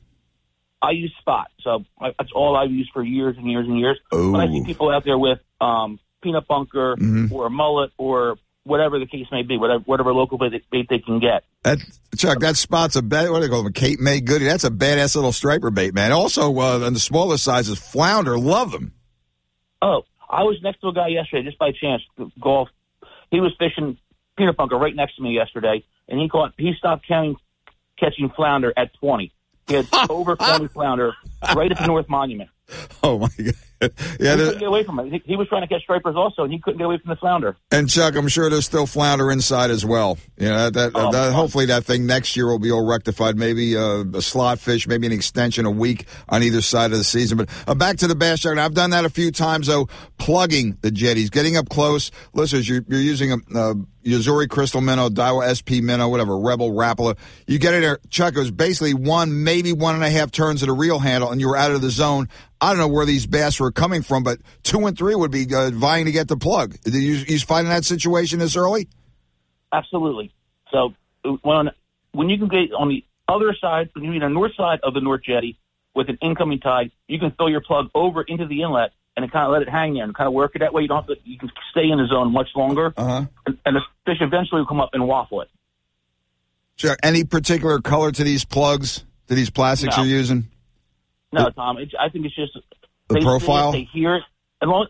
I 0.82 0.92
use 0.92 1.14
spot, 1.20 1.50
so 1.60 1.84
that's 2.00 2.32
all 2.34 2.56
I've 2.56 2.70
used 2.70 2.90
for 2.92 3.04
years 3.04 3.36
and 3.36 3.50
years 3.50 3.66
and 3.66 3.78
years. 3.78 3.98
Ooh. 4.14 4.32
But 4.32 4.40
I 4.40 4.46
see 4.46 4.64
people 4.64 4.90
out 4.90 5.04
there 5.04 5.18
with 5.18 5.38
um, 5.60 5.98
peanut 6.22 6.46
bunker 6.46 6.96
mm-hmm. 6.96 7.32
or 7.32 7.46
a 7.46 7.50
mullet 7.50 7.90
or 7.96 8.36
whatever 8.64 8.98
the 8.98 9.06
case 9.06 9.26
may 9.32 9.42
be, 9.42 9.56
whatever, 9.56 9.82
whatever 9.84 10.12
local 10.12 10.38
bait, 10.38 10.62
they 10.70 10.98
can 10.98 11.18
get. 11.18 11.44
That, 11.62 11.78
Chuck, 12.16 12.40
that 12.40 12.56
spot's 12.56 12.96
a 12.96 13.02
bad, 13.02 13.30
what 13.30 13.40
do 13.40 13.42
they 13.42 13.48
call 13.48 13.62
them, 13.62 13.72
Cape 13.72 14.00
May 14.00 14.20
Goody. 14.20 14.44
That's 14.44 14.64
a 14.64 14.70
badass 14.70 15.14
little 15.16 15.32
striper 15.32 15.70
bait, 15.70 15.94
man. 15.94 16.12
Also, 16.12 16.54
uh, 16.58 16.84
on 16.84 16.92
the 16.92 17.00
smaller 17.00 17.36
sizes, 17.36 17.78
flounder, 17.78 18.38
love 18.38 18.72
them. 18.72 18.92
Oh, 19.82 20.02
I 20.28 20.42
was 20.42 20.58
next 20.62 20.80
to 20.80 20.88
a 20.88 20.92
guy 20.92 21.08
yesterday, 21.08 21.44
just 21.44 21.58
by 21.58 21.72
chance, 21.72 22.02
golf. 22.40 22.68
He 23.30 23.40
was 23.40 23.52
fishing 23.58 23.98
peanut 24.36 24.56
bunker 24.56 24.76
right 24.76 24.94
next 24.94 25.16
to 25.16 25.22
me 25.22 25.30
yesterday, 25.30 25.84
and 26.08 26.20
he 26.20 26.28
caught, 26.28 26.52
he 26.58 26.74
stopped 26.78 27.06
counting 27.06 27.36
catching 27.98 28.30
flounder 28.30 28.72
at 28.76 28.94
20. 28.94 29.32
He 29.68 29.74
had 29.74 29.86
over 30.10 30.36
20 30.36 30.68
flounder 30.68 31.14
right 31.54 31.70
at 31.70 31.78
the 31.78 31.86
North 31.86 32.08
Monument. 32.08 32.50
Oh 33.02 33.18
my 33.18 33.28
God! 33.36 33.54
Yeah, 33.80 33.88
he 34.18 34.26
couldn't 34.26 34.58
get 34.58 34.68
away 34.68 34.84
from 34.84 34.98
it. 35.00 35.12
He, 35.12 35.22
he, 35.24 35.36
was 35.36 35.48
trying 35.48 35.62
to 35.62 35.66
catch 35.66 35.82
stripers 35.82 36.14
also, 36.14 36.42
and 36.42 36.52
he 36.52 36.58
couldn't 36.58 36.78
get 36.78 36.84
away 36.84 36.98
from 36.98 37.08
the 37.08 37.16
flounder. 37.16 37.56
And 37.70 37.88
Chuck, 37.88 38.14
I'm 38.14 38.28
sure 38.28 38.50
there's 38.50 38.66
still 38.66 38.86
flounder 38.86 39.30
inside 39.30 39.70
as 39.70 39.84
well. 39.86 40.18
You 40.36 40.48
know, 40.48 40.68
that, 40.68 40.92
oh, 40.94 41.10
that 41.12 41.32
hopefully 41.32 41.66
that 41.66 41.84
thing 41.84 42.04
next 42.06 42.36
year 42.36 42.46
will 42.46 42.58
be 42.58 42.70
all 42.70 42.86
rectified. 42.86 43.36
Maybe 43.36 43.76
uh, 43.76 44.04
a 44.14 44.20
slot 44.20 44.58
fish, 44.58 44.86
maybe 44.86 45.06
an 45.06 45.12
extension 45.12 45.64
a 45.64 45.70
week 45.70 46.06
on 46.28 46.42
either 46.42 46.60
side 46.60 46.92
of 46.92 46.98
the 46.98 47.04
season. 47.04 47.38
But 47.38 47.48
uh, 47.66 47.74
back 47.74 47.96
to 47.98 48.06
the 48.06 48.14
bass 48.14 48.40
Chuck. 48.40 48.58
I've 48.58 48.74
done 48.74 48.90
that 48.90 49.04
a 49.04 49.10
few 49.10 49.30
times 49.30 49.68
though, 49.68 49.88
plugging 50.18 50.76
the 50.82 50.90
jetties, 50.90 51.30
getting 51.30 51.56
up 51.56 51.68
close. 51.70 52.10
Listeners, 52.34 52.68
you're, 52.68 52.84
you're 52.86 53.00
using 53.00 53.32
a. 53.32 53.36
Uh, 53.54 53.74
Yo-Zuri 54.02 54.48
Crystal 54.48 54.80
Minnow, 54.80 55.08
Daiwa 55.08 55.50
SP 55.52 55.82
Minnow, 55.82 56.08
whatever, 56.08 56.38
Rebel 56.38 56.70
Rapala. 56.70 57.16
You 57.46 57.58
get 57.58 57.74
in 57.74 57.82
there, 57.82 57.98
Chuck, 58.08 58.34
it 58.34 58.38
was 58.38 58.50
basically 58.50 58.94
one, 58.94 59.44
maybe 59.44 59.72
one 59.72 59.94
and 59.94 60.04
a 60.04 60.10
half 60.10 60.30
turns 60.30 60.62
of 60.62 60.68
the 60.68 60.72
reel 60.72 60.98
handle, 60.98 61.30
and 61.30 61.40
you 61.40 61.48
were 61.48 61.56
out 61.56 61.72
of 61.72 61.82
the 61.82 61.90
zone. 61.90 62.28
I 62.60 62.70
don't 62.70 62.78
know 62.78 62.88
where 62.88 63.06
these 63.06 63.26
bass 63.26 63.60
were 63.60 63.72
coming 63.72 64.02
from, 64.02 64.22
but 64.22 64.38
two 64.62 64.86
and 64.86 64.96
three 64.96 65.14
would 65.14 65.30
be 65.30 65.46
uh, 65.54 65.70
vying 65.70 66.06
to 66.06 66.12
get 66.12 66.28
the 66.28 66.36
plug. 66.36 66.76
Did 66.82 66.94
you, 66.94 67.14
you 67.26 67.38
find 67.40 67.66
that 67.68 67.84
situation 67.84 68.38
this 68.38 68.56
early? 68.56 68.88
Absolutely. 69.72 70.32
So 70.70 70.94
when 71.42 71.70
when 72.12 72.28
you 72.28 72.38
can 72.38 72.48
get 72.48 72.72
on 72.72 72.88
the 72.88 73.04
other 73.28 73.54
side, 73.60 73.90
when 73.94 74.04
you 74.04 74.10
mean 74.10 74.20
the 74.20 74.28
north 74.28 74.54
side 74.56 74.80
of 74.82 74.94
the 74.94 75.00
North 75.00 75.22
Jetty 75.22 75.58
with 75.94 76.08
an 76.08 76.18
incoming 76.20 76.60
tide, 76.60 76.90
you 77.06 77.18
can 77.18 77.30
throw 77.32 77.46
your 77.46 77.60
plug 77.60 77.90
over 77.94 78.22
into 78.22 78.46
the 78.46 78.62
inlet 78.62 78.92
and 79.16 79.30
kind 79.30 79.46
of 79.46 79.52
let 79.52 79.62
it 79.62 79.68
hang 79.68 79.94
there 79.94 80.04
and 80.04 80.14
kind 80.14 80.28
of 80.28 80.32
work 80.32 80.52
it 80.54 80.60
that 80.60 80.72
way. 80.72 80.82
You 80.82 80.88
don't 80.88 80.98
have 80.98 81.06
to. 81.06 81.16
You 81.24 81.38
can 81.38 81.50
stay 81.70 81.88
in 81.88 81.98
the 81.98 82.06
zone 82.06 82.32
much 82.32 82.48
longer, 82.54 82.92
uh-huh. 82.96 83.26
and, 83.46 83.58
and 83.66 83.76
the 83.76 83.80
fish 84.06 84.18
eventually 84.20 84.60
will 84.60 84.66
come 84.66 84.80
up 84.80 84.90
and 84.92 85.06
waffle 85.06 85.42
it. 85.42 85.48
Sure. 86.76 86.96
Any 87.02 87.24
particular 87.24 87.80
color 87.80 88.10
to 88.10 88.24
these 88.24 88.44
plugs? 88.44 89.04
To 89.28 89.36
these 89.36 89.50
plastics 89.50 89.96
no. 89.96 90.02
you're 90.02 90.16
using? 90.16 90.48
No, 91.32 91.50
Tom. 91.50 91.78
It, 91.78 91.92
I 91.98 92.08
think 92.08 92.26
it's 92.26 92.34
just 92.34 92.52
the 93.06 93.14
they 93.14 93.20
profile. 93.20 93.70
They 93.70 93.88
hear 93.92 94.16
it. 94.16 94.24
And 94.60 94.70
long, 94.70 94.88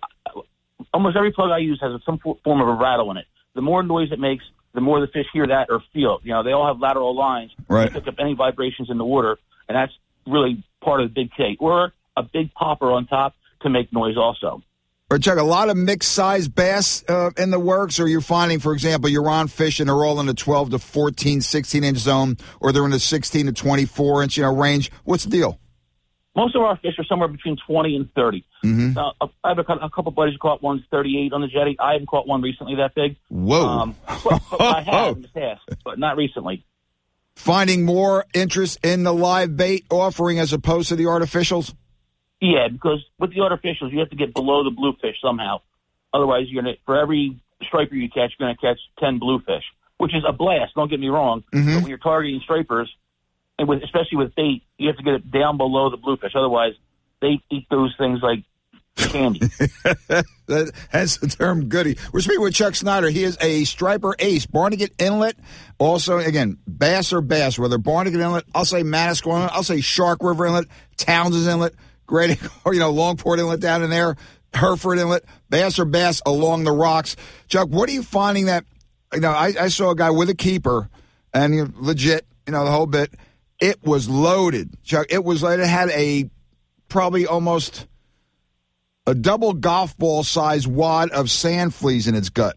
almost 0.94 1.16
every 1.16 1.32
plug 1.32 1.50
I 1.50 1.58
use 1.58 1.78
has 1.82 2.00
some 2.06 2.18
form 2.18 2.60
of 2.60 2.68
a 2.68 2.72
rattle 2.72 3.10
in 3.10 3.18
it. 3.18 3.26
The 3.54 3.60
more 3.60 3.82
noise 3.82 4.12
it 4.12 4.18
makes, 4.18 4.44
the 4.72 4.80
more 4.80 5.00
the 5.00 5.08
fish 5.08 5.26
hear 5.32 5.46
that 5.46 5.66
or 5.68 5.82
feel 5.92 6.16
it. 6.16 6.20
You 6.24 6.32
know, 6.32 6.42
they 6.42 6.52
all 6.52 6.66
have 6.66 6.78
lateral 6.80 7.14
lines. 7.14 7.50
Right. 7.68 7.92
pick 7.92 8.06
up 8.06 8.14
any 8.18 8.34
vibrations 8.34 8.88
in 8.88 8.96
the 8.96 9.04
water, 9.04 9.38
and 9.68 9.76
that's 9.76 9.92
really 10.26 10.64
part 10.80 11.02
of 11.02 11.08
the 11.08 11.14
big 11.14 11.32
K. 11.36 11.56
Or 11.60 11.92
a 12.16 12.22
big 12.22 12.54
popper 12.54 12.90
on 12.90 13.06
top 13.06 13.34
to 13.62 13.70
make 13.70 13.92
noise 13.92 14.16
also. 14.16 14.62
Or 15.10 15.18
Chuck, 15.18 15.38
a 15.38 15.42
lot 15.42 15.70
of 15.70 15.76
mixed 15.76 16.12
size 16.12 16.46
bass 16.46 17.02
uh, 17.08 17.30
in 17.36 17.50
the 17.50 17.58
works, 17.58 17.98
or 17.98 18.06
you're 18.06 18.20
finding, 18.20 18.60
for 18.60 18.72
example, 18.72 19.10
you're 19.10 19.28
on 19.28 19.48
fish 19.48 19.80
and 19.80 19.88
they're 19.88 20.04
all 20.04 20.20
in 20.20 20.26
the 20.26 20.34
12 20.34 20.70
to 20.70 20.78
14, 20.78 21.40
16 21.40 21.82
inch 21.82 21.98
zone, 21.98 22.36
or 22.60 22.70
they're 22.70 22.84
in 22.84 22.92
the 22.92 23.00
16 23.00 23.46
to 23.46 23.52
24 23.52 24.22
inch 24.22 24.36
you 24.36 24.44
know, 24.44 24.54
range. 24.54 24.92
What's 25.02 25.24
the 25.24 25.30
deal? 25.30 25.58
Most 26.36 26.54
of 26.54 26.62
our 26.62 26.76
fish 26.76 26.94
are 26.96 27.04
somewhere 27.04 27.28
between 27.28 27.56
20 27.66 27.96
and 27.96 28.08
30. 28.14 28.44
Mm-hmm. 28.64 28.96
Uh, 28.96 29.26
I 29.42 29.48
have 29.48 29.58
a, 29.58 29.62
a, 29.62 29.90
couple 29.90 30.12
buddies 30.12 30.34
who 30.34 30.38
caught 30.38 30.62
ones 30.62 30.82
38 30.92 31.32
on 31.32 31.40
the 31.40 31.48
jetty. 31.48 31.76
I 31.80 31.94
haven't 31.94 32.06
caught 32.06 32.28
one 32.28 32.40
recently 32.40 32.76
that 32.76 32.94
big. 32.94 33.16
Whoa. 33.28 33.66
Um, 33.66 33.96
but, 34.06 34.40
but 34.48 34.60
I 34.60 34.80
have 34.82 35.16
in 35.16 35.22
the 35.22 35.28
past, 35.28 35.62
but 35.84 35.98
not 35.98 36.16
recently. 36.16 36.64
Finding 37.34 37.84
more 37.84 38.26
interest 38.32 38.78
in 38.84 39.02
the 39.02 39.12
live 39.12 39.56
bait 39.56 39.86
offering 39.90 40.38
as 40.38 40.52
opposed 40.52 40.90
to 40.90 40.96
the 40.96 41.04
artificials? 41.04 41.74
Yeah, 42.40 42.68
because 42.68 43.04
with 43.18 43.30
the 43.30 43.40
artificials, 43.40 43.92
you 43.92 43.98
have 43.98 44.10
to 44.10 44.16
get 44.16 44.32
below 44.32 44.64
the 44.64 44.70
bluefish 44.70 45.16
somehow. 45.22 45.60
Otherwise, 46.12 46.46
you're 46.48 46.62
gonna 46.62 46.76
for 46.86 46.98
every 46.98 47.40
striper 47.62 47.94
you 47.94 48.08
catch, 48.08 48.32
you're 48.38 48.48
gonna 48.48 48.56
catch 48.56 48.80
ten 48.98 49.18
bluefish, 49.18 49.64
which 49.98 50.14
is 50.14 50.24
a 50.26 50.32
blast. 50.32 50.74
Don't 50.74 50.90
get 50.90 50.98
me 50.98 51.08
wrong. 51.08 51.44
Mm-hmm. 51.52 51.66
But 51.66 51.76
when 51.82 51.88
you're 51.88 51.98
targeting 51.98 52.40
stripers, 52.40 52.92
and 53.58 53.68
with 53.68 53.82
especially 53.82 54.16
with 54.16 54.34
bait, 54.34 54.62
you 54.78 54.88
have 54.88 54.96
to 54.96 55.02
get 55.02 55.14
it 55.14 55.30
down 55.30 55.58
below 55.58 55.90
the 55.90 55.98
bluefish. 55.98 56.32
Otherwise, 56.34 56.72
they 57.20 57.40
eat 57.50 57.66
those 57.70 57.94
things 57.98 58.20
like 58.22 58.44
candy. 58.96 59.40
That's 60.46 61.18
the 61.18 61.28
term 61.28 61.68
goody. 61.68 61.96
We're 62.12 62.20
speaking 62.20 62.42
with 62.42 62.54
Chuck 62.54 62.74
Snyder. 62.74 63.08
He 63.08 63.22
is 63.22 63.36
a 63.40 63.64
striper 63.64 64.14
ace. 64.18 64.46
Barnegat 64.46 64.92
Inlet. 64.98 65.36
Also, 65.78 66.18
again, 66.18 66.58
bass 66.66 67.12
or 67.12 67.20
bass, 67.20 67.58
whether 67.58 67.78
Barnegat 67.78 68.20
Inlet, 68.20 68.44
I'll 68.54 68.64
say 68.64 68.82
Manasquan 68.82 69.48
I'll 69.52 69.62
say 69.62 69.80
Shark 69.80 70.18
River 70.22 70.46
Inlet, 70.46 70.66
Townsend 70.96 71.46
Inlet, 71.46 71.74
Great, 72.10 72.40
or, 72.64 72.74
you 72.74 72.80
know, 72.80 72.92
Longport 72.92 73.38
Inlet 73.38 73.60
down 73.60 73.84
in 73.84 73.90
there, 73.90 74.16
Hereford 74.52 74.98
Inlet, 74.98 75.24
bass 75.48 75.78
or 75.78 75.84
bass 75.84 76.20
along 76.26 76.64
the 76.64 76.72
rocks. 76.72 77.14
Chuck, 77.46 77.68
what 77.68 77.88
are 77.88 77.92
you 77.92 78.02
finding 78.02 78.46
that, 78.46 78.64
you 79.14 79.20
know, 79.20 79.30
I, 79.30 79.54
I 79.58 79.68
saw 79.68 79.90
a 79.90 79.94
guy 79.94 80.10
with 80.10 80.28
a 80.28 80.34
keeper 80.34 80.90
and 81.32 81.54
you 81.54 81.64
know, 81.66 81.70
legit, 81.76 82.26
you 82.48 82.52
know, 82.52 82.64
the 82.64 82.72
whole 82.72 82.86
bit. 82.86 83.14
It 83.60 83.84
was 83.84 84.08
loaded, 84.08 84.76
Chuck. 84.82 85.06
It 85.08 85.22
was, 85.22 85.44
like 85.44 85.60
it 85.60 85.66
had 85.68 85.88
a 85.90 86.28
probably 86.88 87.26
almost 87.28 87.86
a 89.06 89.14
double 89.14 89.52
golf 89.52 89.96
ball 89.96 90.24
size 90.24 90.66
wad 90.66 91.10
of 91.10 91.30
sand 91.30 91.74
fleas 91.74 92.08
in 92.08 92.16
its 92.16 92.28
gut. 92.28 92.56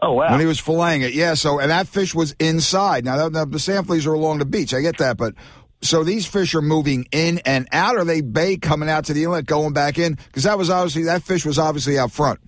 Oh 0.00 0.12
wow! 0.12 0.30
When 0.30 0.40
he 0.40 0.46
was 0.46 0.60
filleting 0.60 1.02
it, 1.02 1.12
yeah. 1.12 1.34
So 1.34 1.58
and 1.58 1.70
that 1.70 1.88
fish 1.88 2.14
was 2.14 2.36
inside. 2.38 3.04
Now 3.04 3.28
the, 3.28 3.44
the 3.44 3.58
sand 3.58 3.86
fleas 3.86 4.06
are 4.06 4.14
along 4.14 4.38
the 4.38 4.44
beach. 4.44 4.72
I 4.72 4.80
get 4.80 4.98
that, 4.98 5.16
but 5.16 5.34
so 5.82 6.04
these 6.04 6.26
fish 6.26 6.54
are 6.54 6.62
moving 6.62 7.06
in 7.12 7.38
and 7.40 7.68
out. 7.72 7.96
Are 7.96 8.04
they 8.04 8.20
bait 8.20 8.62
coming 8.62 8.88
out 8.88 9.06
to 9.06 9.12
the 9.12 9.24
inlet, 9.24 9.46
going 9.46 9.72
back 9.72 9.98
in? 9.98 10.14
Because 10.14 10.44
that 10.44 10.58
was 10.58 10.70
obviously 10.70 11.04
that 11.04 11.22
fish 11.22 11.44
was 11.44 11.58
obviously 11.58 11.98
out 11.98 12.12
front. 12.12 12.40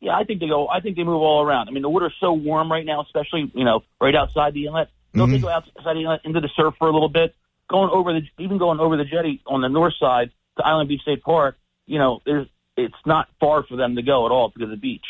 Yeah, 0.00 0.16
I 0.16 0.24
think 0.24 0.40
they 0.40 0.48
go. 0.48 0.68
I 0.68 0.80
think 0.80 0.96
they 0.96 1.04
move 1.04 1.22
all 1.22 1.42
around. 1.42 1.68
I 1.68 1.72
mean, 1.72 1.82
the 1.82 1.88
water's 1.88 2.14
so 2.20 2.32
warm 2.32 2.70
right 2.70 2.84
now, 2.84 3.02
especially 3.02 3.50
you 3.54 3.64
know 3.64 3.82
right 4.00 4.14
outside 4.14 4.54
the 4.54 4.66
inlet. 4.66 4.88
Don't 5.14 5.28
mm-hmm. 5.28 5.32
they 5.34 5.40
go 5.40 5.48
outside 5.48 5.72
the 5.96 6.00
inlet 6.00 6.20
into 6.24 6.40
the 6.40 6.50
surf 6.54 6.74
for 6.78 6.88
a 6.88 6.92
little 6.92 7.08
bit? 7.08 7.34
Going 7.68 7.90
over 7.90 8.12
the 8.12 8.22
even 8.38 8.58
going 8.58 8.78
over 8.78 8.96
the 8.96 9.04
jetty 9.04 9.42
on 9.46 9.62
the 9.62 9.68
north 9.68 9.94
side 9.98 10.30
to 10.58 10.66
Island 10.66 10.88
Beach 10.88 11.00
State 11.02 11.22
Park. 11.22 11.56
You 11.86 11.98
know, 11.98 12.20
there's 12.24 12.46
it's 12.76 12.94
not 13.06 13.28
far 13.40 13.62
for 13.62 13.76
them 13.76 13.96
to 13.96 14.02
go 14.02 14.26
at 14.26 14.32
all 14.32 14.50
because 14.50 14.64
of 14.64 14.70
the 14.70 14.76
beach. 14.76 15.06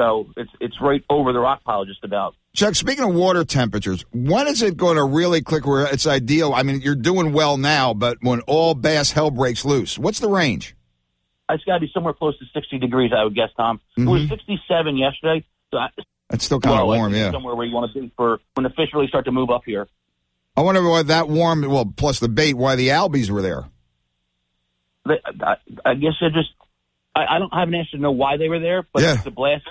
So 0.00 0.32
it's 0.34 0.50
it's 0.60 0.80
right 0.80 1.04
over 1.10 1.34
the 1.34 1.40
rock 1.40 1.62
pile 1.62 1.84
just 1.84 2.02
about. 2.04 2.34
Chuck, 2.54 2.74
speaking 2.74 3.04
of 3.04 3.14
water 3.14 3.44
temperatures, 3.44 4.02
when 4.12 4.46
is 4.46 4.62
it 4.62 4.78
going 4.78 4.96
to 4.96 5.04
really 5.04 5.42
click 5.42 5.66
where 5.66 5.92
it's 5.92 6.06
ideal? 6.06 6.54
I 6.54 6.62
mean, 6.62 6.80
you're 6.80 6.94
doing 6.94 7.34
well 7.34 7.58
now, 7.58 7.92
but 7.92 8.16
when 8.22 8.40
all 8.42 8.74
bass 8.74 9.12
hell 9.12 9.30
breaks 9.30 9.62
loose, 9.62 9.98
what's 9.98 10.18
the 10.18 10.28
range? 10.30 10.74
It's 11.50 11.64
got 11.64 11.74
to 11.74 11.80
be 11.80 11.90
somewhere 11.92 12.14
close 12.14 12.38
to 12.38 12.46
60 12.54 12.78
degrees, 12.78 13.10
I 13.14 13.24
would 13.24 13.34
guess, 13.34 13.50
Tom. 13.58 13.78
Mm-hmm. 13.98 14.08
It 14.08 14.10
was 14.10 14.22
mm-hmm. 14.22 14.34
67 14.36 14.96
yesterday. 14.96 15.44
So 15.70 15.76
I, 15.76 15.88
That's 16.30 16.44
still 16.44 16.60
kind 16.60 16.76
well, 16.76 16.92
of 16.92 16.98
warm, 16.98 17.14
yeah. 17.14 17.30
Somewhere 17.30 17.54
where 17.54 17.66
you 17.66 17.74
want 17.74 17.92
to 17.92 18.00
be 18.00 18.10
for 18.16 18.40
when 18.54 18.64
the 18.64 18.70
fish 18.70 18.88
really 18.94 19.08
start 19.08 19.26
to 19.26 19.32
move 19.32 19.50
up 19.50 19.64
here. 19.66 19.86
I 20.56 20.62
wonder 20.62 20.82
why 20.88 21.02
that 21.02 21.28
warm, 21.28 21.68
well, 21.68 21.84
plus 21.84 22.20
the 22.20 22.28
bait, 22.28 22.54
why 22.54 22.74
the 22.74 22.88
albies 22.88 23.28
were 23.28 23.42
there. 23.42 23.64
They, 25.06 25.20
I, 25.42 25.56
I 25.84 25.94
guess 25.94 26.14
they 26.22 26.28
just, 26.30 26.50
I, 27.14 27.36
I 27.36 27.38
don't 27.38 27.52
have 27.52 27.68
an 27.68 27.74
answer 27.74 27.98
to 27.98 27.98
know 27.98 28.12
why 28.12 28.38
they 28.38 28.48
were 28.48 28.60
there, 28.60 28.86
but 28.94 29.02
yeah. 29.02 29.16
it's 29.16 29.26
a 29.26 29.30
blast 29.30 29.66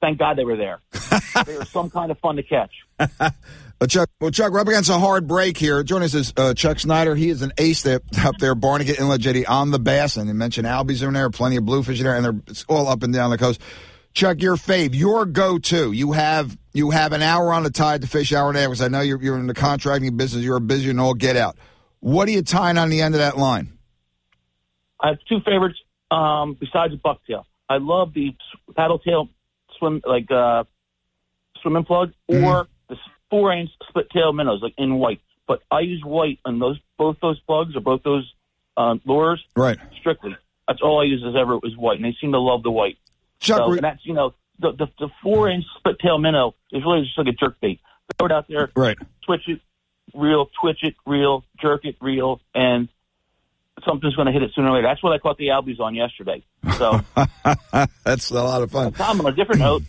thank 0.00 0.18
God 0.18 0.36
they 0.36 0.44
were 0.44 0.56
there. 0.56 0.80
they 1.46 1.56
were 1.56 1.64
some 1.64 1.90
kind 1.90 2.10
of 2.10 2.18
fun 2.18 2.36
to 2.36 2.42
catch. 2.42 2.72
Uh, 3.78 3.86
Chuck, 3.86 4.08
well, 4.22 4.30
Chuck, 4.30 4.52
we're 4.52 4.60
up 4.60 4.68
against 4.68 4.88
a 4.88 4.98
hard 4.98 5.28
break 5.28 5.58
here. 5.58 5.82
Joining 5.82 6.06
us 6.06 6.14
is 6.14 6.32
uh, 6.38 6.54
Chuck 6.54 6.78
Snyder. 6.78 7.14
He 7.14 7.28
is 7.28 7.42
an 7.42 7.52
ace 7.58 7.82
there, 7.82 8.00
up 8.24 8.38
there, 8.38 8.54
Barnegat 8.54 8.98
Inlet 8.98 9.20
Jetty 9.20 9.44
on 9.44 9.70
the 9.70 9.78
bass. 9.78 10.16
And 10.16 10.28
you 10.28 10.34
mentioned 10.34 10.66
Albies 10.66 11.06
in 11.06 11.12
there, 11.12 11.28
plenty 11.28 11.56
of 11.56 11.66
bluefish 11.66 11.98
in 11.98 12.04
there, 12.06 12.16
and 12.16 12.24
they're 12.24 12.40
it's 12.46 12.64
all 12.70 12.88
up 12.88 13.02
and 13.02 13.12
down 13.12 13.28
the 13.28 13.36
coast. 13.36 13.60
Chuck, 14.14 14.40
your 14.40 14.56
fave, 14.56 14.94
your 14.94 15.26
go-to. 15.26 15.92
You 15.92 16.12
have 16.12 16.56
you 16.72 16.88
have 16.88 17.12
an 17.12 17.20
hour 17.20 17.52
on 17.52 17.64
the 17.64 17.70
tide 17.70 18.00
to 18.00 18.06
fish 18.06 18.32
hour 18.32 18.48
and 18.48 18.56
a 18.56 18.62
half 18.62 18.70
because 18.70 18.80
I 18.80 18.88
know 18.88 19.02
you're, 19.02 19.22
you're 19.22 19.38
in 19.38 19.46
the 19.46 19.52
contracting 19.52 20.16
business. 20.16 20.42
You're 20.42 20.56
a 20.56 20.60
busy 20.60 20.88
and 20.88 20.98
all 20.98 21.12
get 21.12 21.36
out. 21.36 21.58
What 22.00 22.28
are 22.28 22.32
you 22.32 22.40
tying 22.40 22.78
on 22.78 22.88
the 22.88 23.02
end 23.02 23.14
of 23.14 23.18
that 23.18 23.36
line? 23.36 23.76
I 24.98 25.08
have 25.08 25.18
two 25.28 25.40
favorites 25.44 25.78
um, 26.10 26.56
besides 26.58 26.94
the 26.94 26.98
bucktail. 26.98 27.44
I 27.68 27.76
love 27.76 28.14
the 28.14 28.34
paddle 28.74 28.98
tail 28.98 29.28
swim 29.78 30.02
like 30.04 30.30
uh, 30.30 30.64
swimming 31.62 31.84
plug 31.84 32.12
mm-hmm. 32.30 32.44
or 32.44 32.68
the 32.88 32.96
four 33.30 33.52
inch 33.52 33.70
split 33.88 34.10
tail 34.10 34.32
minnows 34.32 34.60
like 34.62 34.74
in 34.78 34.94
white. 34.96 35.20
But 35.46 35.62
I 35.70 35.80
use 35.80 36.02
white 36.04 36.40
on 36.44 36.58
those 36.58 36.78
both 36.96 37.16
those 37.20 37.38
plugs 37.40 37.76
or 37.76 37.80
both 37.80 38.02
those 38.02 38.32
uh, 38.76 38.96
lures. 39.04 39.44
Right. 39.54 39.78
Strictly. 39.98 40.36
That's 40.66 40.82
all 40.82 41.00
I 41.00 41.04
use 41.04 41.22
is 41.22 41.36
ever 41.38 41.58
is 41.62 41.76
white, 41.76 41.96
and 41.96 42.04
they 42.04 42.16
seem 42.20 42.32
to 42.32 42.40
love 42.40 42.62
the 42.62 42.70
white. 42.70 42.98
Chuck, 43.38 43.58
so, 43.58 43.72
and 43.72 43.82
that's 43.82 44.04
you 44.04 44.14
know 44.14 44.34
the 44.58 44.72
the, 44.72 44.86
the 44.98 45.08
four 45.22 45.48
inch 45.48 45.64
split 45.78 45.98
tail 46.00 46.18
minnow 46.18 46.54
is 46.72 46.82
really 46.82 47.02
just 47.02 47.16
like 47.16 47.28
a 47.28 47.32
jerk 47.32 47.60
bait. 47.60 47.80
Throw 48.18 48.26
it 48.26 48.32
out 48.32 48.48
there, 48.48 48.70
right? 48.74 48.96
Twitch 49.24 49.48
it, 49.48 49.60
reel, 50.14 50.50
twitch 50.60 50.82
it, 50.82 50.94
reel, 51.06 51.44
jerk 51.60 51.84
it, 51.84 51.96
reel, 52.00 52.40
and 52.54 52.88
something's 53.84 54.14
going 54.14 54.26
to 54.26 54.32
hit 54.32 54.42
it 54.42 54.52
sooner 54.54 54.68
or 54.68 54.74
later. 54.76 54.86
That's 54.86 55.02
what 55.02 55.12
I 55.12 55.18
caught 55.18 55.38
the 55.38 55.48
Albies 55.48 55.80
on 55.80 55.94
yesterday. 55.94 56.44
So 56.78 57.00
that's 58.04 58.30
a 58.30 58.34
lot 58.34 58.62
of 58.62 58.70
fun. 58.70 58.92
Tom, 58.92 59.20
on 59.20 59.26
a 59.26 59.32
different 59.32 59.60
note, 59.60 59.82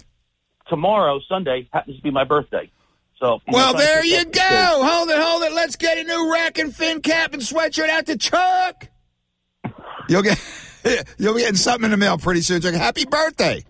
tomorrow, 0.68 1.20
Sunday, 1.28 1.68
happens 1.72 1.98
to 1.98 2.04
be 2.04 2.12
my 2.12 2.24
birthday. 2.24 2.70
So 3.20 3.42
well, 3.48 3.74
there 3.74 4.06
you 4.06 4.26
go. 4.26 4.42
Hold 4.42 5.10
it, 5.10 5.20
hold 5.20 5.44
it. 5.44 5.54
Let's 5.54 5.76
get 5.76 5.98
a 5.98 6.04
new 6.04 6.32
rack 6.32 6.60
and 6.60 6.76
fin 6.76 7.02
cap 7.02 7.34
and 7.34 7.42
sweatshirt 7.42 7.90
out 7.90 8.06
to 8.08 8.18
Chuck. 8.18 8.90
You'll 10.08 10.22
get 10.22 10.40
you'll 11.18 11.34
be 11.34 11.42
getting 11.42 11.56
something 11.56 11.86
in 11.86 11.92
the 11.92 11.98
mail 11.98 12.18
pretty 12.20 12.42
soon. 12.42 12.62
Chuck. 12.62 12.76
Happy 12.76 13.06
birthday! 13.06 13.64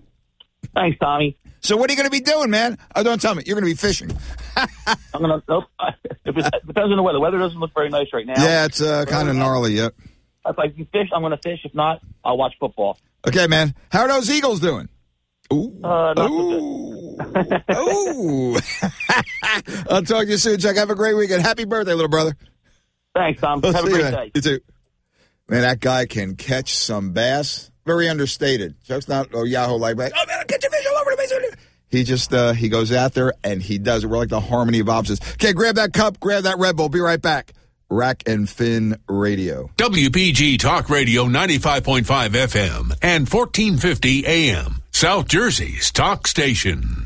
Thanks, 0.75 0.99
Tommy. 0.99 1.37
So 1.67 1.75
what 1.75 1.89
are 1.89 1.93
you 1.93 1.97
going 1.97 2.09
to 2.09 2.11
be 2.11 2.21
doing, 2.21 2.49
man? 2.49 2.77
Oh, 2.95 3.03
don't 3.03 3.21
tell 3.21 3.35
me. 3.35 3.43
You're 3.45 3.59
going 3.59 3.65
to 3.65 3.69
be 3.69 3.75
fishing. 3.75 4.09
I'm 4.55 5.21
going 5.21 5.41
to. 5.41 5.43
Nope. 5.49 5.65
It 6.25 6.35
depends 6.35 6.91
on 6.91 6.95
the 6.95 7.03
weather. 7.03 7.17
The 7.17 7.19
weather 7.21 7.39
doesn't 7.39 7.59
look 7.59 7.73
very 7.73 7.89
nice 7.89 8.07
right 8.13 8.25
now. 8.25 8.41
Yeah, 8.41 8.65
it's 8.65 8.81
uh, 8.81 9.05
kind 9.05 9.27
of 9.27 9.35
gnarly. 9.35 9.73
Yep. 9.73 9.95
If 10.45 10.59
I 10.59 10.67
can 10.69 10.85
fish, 10.85 11.09
I'm 11.13 11.21
going 11.21 11.31
to 11.31 11.37
fish. 11.37 11.61
If 11.63 11.73
not, 11.73 12.01
I'll 12.23 12.37
watch 12.37 12.53
football. 12.59 12.97
Okay, 13.27 13.47
man. 13.47 13.75
How 13.91 14.01
are 14.01 14.07
those 14.07 14.29
Eagles 14.29 14.59
doing? 14.59 14.87
Ooh. 15.51 15.77
Uh, 15.83 16.13
Ooh. 16.29 17.17
Ooh. 17.75 18.57
I'll 19.89 20.03
talk 20.03 20.25
to 20.25 20.31
you 20.31 20.37
soon, 20.37 20.59
Chuck. 20.59 20.75
Have 20.75 20.89
a 20.89 20.95
great 20.95 21.15
weekend. 21.15 21.41
Happy 21.41 21.65
birthday, 21.65 21.93
little 21.93 22.09
brother. 22.09 22.35
Thanks, 23.15 23.41
Tom. 23.41 23.61
We'll 23.61 23.73
Have 23.73 23.85
a 23.85 23.89
great 23.89 24.05
you, 24.05 24.11
day. 24.11 24.31
You 24.35 24.41
too. 24.41 24.59
Man, 25.49 25.61
that 25.61 25.79
guy 25.79 26.05
can 26.05 26.35
catch 26.35 26.77
some 26.77 27.11
bass. 27.11 27.71
Very 27.85 28.09
understated. 28.09 28.75
Chuck's 28.83 29.07
not 29.07 29.33
a 29.33 29.47
Yahoo 29.47 29.75
like, 29.75 29.95
oh 29.95 29.97
man, 29.97 30.11
I'll 30.39 30.45
catch 30.45 30.63
a 30.63 30.69
fish 30.69 30.85
all 30.91 30.97
over 30.97 31.11
the 31.11 31.15
place. 31.15 31.27
He 31.89 32.03
just 32.03 32.33
uh, 32.33 32.53
he 32.53 32.69
goes 32.69 32.91
out 32.91 33.13
there 33.13 33.33
and 33.43 33.61
he 33.61 33.77
does 33.77 34.03
it. 34.03 34.07
We're 34.07 34.17
like 34.17 34.29
the 34.29 34.39
harmony 34.39 34.79
of 34.79 34.89
opposites. 34.89 35.33
Okay, 35.33 35.53
grab 35.53 35.75
that 35.75 35.93
cup, 35.93 36.19
grab 36.19 36.43
that 36.43 36.57
Red 36.57 36.75
Bull. 36.75 36.89
Be 36.89 36.99
right 36.99 37.21
back. 37.21 37.53
Rack 37.89 38.23
and 38.27 38.49
Fin 38.49 38.97
Radio. 39.07 39.69
WPG 39.77 40.59
Talk 40.59 40.89
Radio 40.89 41.23
95.5 41.25 42.03
FM 42.03 42.93
and 43.01 43.29
1450 43.29 44.25
AM. 44.27 44.81
South 44.91 45.27
Jersey's 45.27 45.91
talk 45.91 46.27
station. 46.27 47.05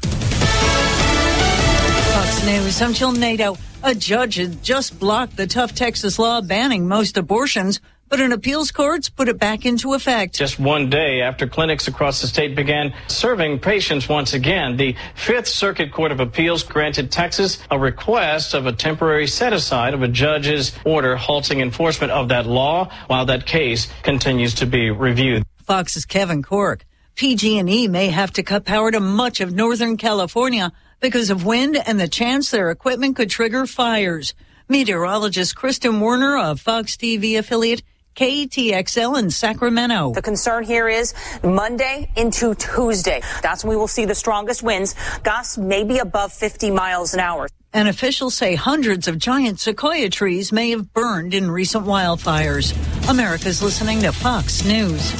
Fox 2.11 2.45
News. 2.45 2.81
Until 2.81 3.11
NATO, 3.11 3.57
a 3.83 3.93
judge 3.93 4.35
had 4.35 4.63
just 4.63 4.99
blocked 4.99 5.37
the 5.37 5.45
tough 5.45 5.75
Texas 5.75 6.17
law 6.17 6.41
banning 6.41 6.87
most 6.87 7.15
abortions 7.15 7.79
but 8.11 8.19
an 8.19 8.33
appeals 8.33 8.71
court's 8.71 9.07
put 9.07 9.29
it 9.29 9.39
back 9.39 9.65
into 9.65 9.93
effect. 9.93 10.35
Just 10.35 10.59
one 10.59 10.89
day 10.89 11.21
after 11.21 11.47
clinics 11.47 11.87
across 11.87 12.19
the 12.19 12.27
state 12.27 12.57
began 12.57 12.93
serving 13.07 13.59
patients 13.59 14.09
once 14.09 14.33
again, 14.33 14.75
the 14.75 14.97
Fifth 15.15 15.47
Circuit 15.47 15.93
Court 15.93 16.11
of 16.11 16.19
Appeals 16.19 16.61
granted 16.61 17.09
Texas 17.09 17.59
a 17.71 17.79
request 17.79 18.53
of 18.53 18.65
a 18.65 18.73
temporary 18.73 19.27
set 19.27 19.53
aside 19.53 19.93
of 19.93 20.03
a 20.03 20.09
judge's 20.09 20.73
order 20.83 21.15
halting 21.15 21.61
enforcement 21.61 22.11
of 22.11 22.27
that 22.27 22.45
law 22.45 22.91
while 23.07 23.25
that 23.25 23.45
case 23.45 23.87
continues 24.03 24.55
to 24.55 24.65
be 24.65 24.91
reviewed. 24.91 25.45
Fox's 25.63 26.05
Kevin 26.05 26.43
Corke. 26.43 26.81
PG&E 27.15 27.87
may 27.87 28.07
have 28.07 28.33
to 28.33 28.43
cut 28.43 28.65
power 28.65 28.91
to 28.91 28.99
much 28.99 29.39
of 29.39 29.53
Northern 29.53 29.95
California 29.95 30.73
because 30.99 31.29
of 31.29 31.45
wind 31.45 31.77
and 31.77 31.97
the 31.97 32.09
chance 32.09 32.51
their 32.51 32.71
equipment 32.71 33.15
could 33.15 33.29
trigger 33.29 33.65
fires. 33.65 34.33
Meteorologist 34.67 35.55
Kristen 35.55 36.01
Warner 36.01 36.37
of 36.37 36.59
Fox 36.59 36.97
TV 36.97 37.39
affiliate 37.39 37.83
KTXL 38.15 39.17
in 39.19 39.29
Sacramento. 39.29 40.13
The 40.13 40.21
concern 40.21 40.63
here 40.63 40.87
is 40.87 41.13
Monday 41.43 42.09
into 42.15 42.55
Tuesday. 42.55 43.21
That's 43.41 43.63
when 43.63 43.71
we 43.71 43.77
will 43.77 43.87
see 43.87 44.05
the 44.05 44.15
strongest 44.15 44.63
winds, 44.63 44.95
gusts 45.23 45.57
maybe 45.57 45.99
above 45.99 46.33
50 46.33 46.71
miles 46.71 47.13
an 47.13 47.19
hour. 47.19 47.47
And 47.73 47.87
officials 47.87 48.35
say 48.35 48.55
hundreds 48.55 49.07
of 49.07 49.17
giant 49.17 49.59
sequoia 49.59 50.09
trees 50.09 50.51
may 50.51 50.71
have 50.71 50.93
burned 50.93 51.33
in 51.33 51.49
recent 51.49 51.85
wildfires. 51.85 52.75
America's 53.09 53.63
listening 53.63 54.01
to 54.01 54.11
Fox 54.11 54.65
News. 54.65 55.13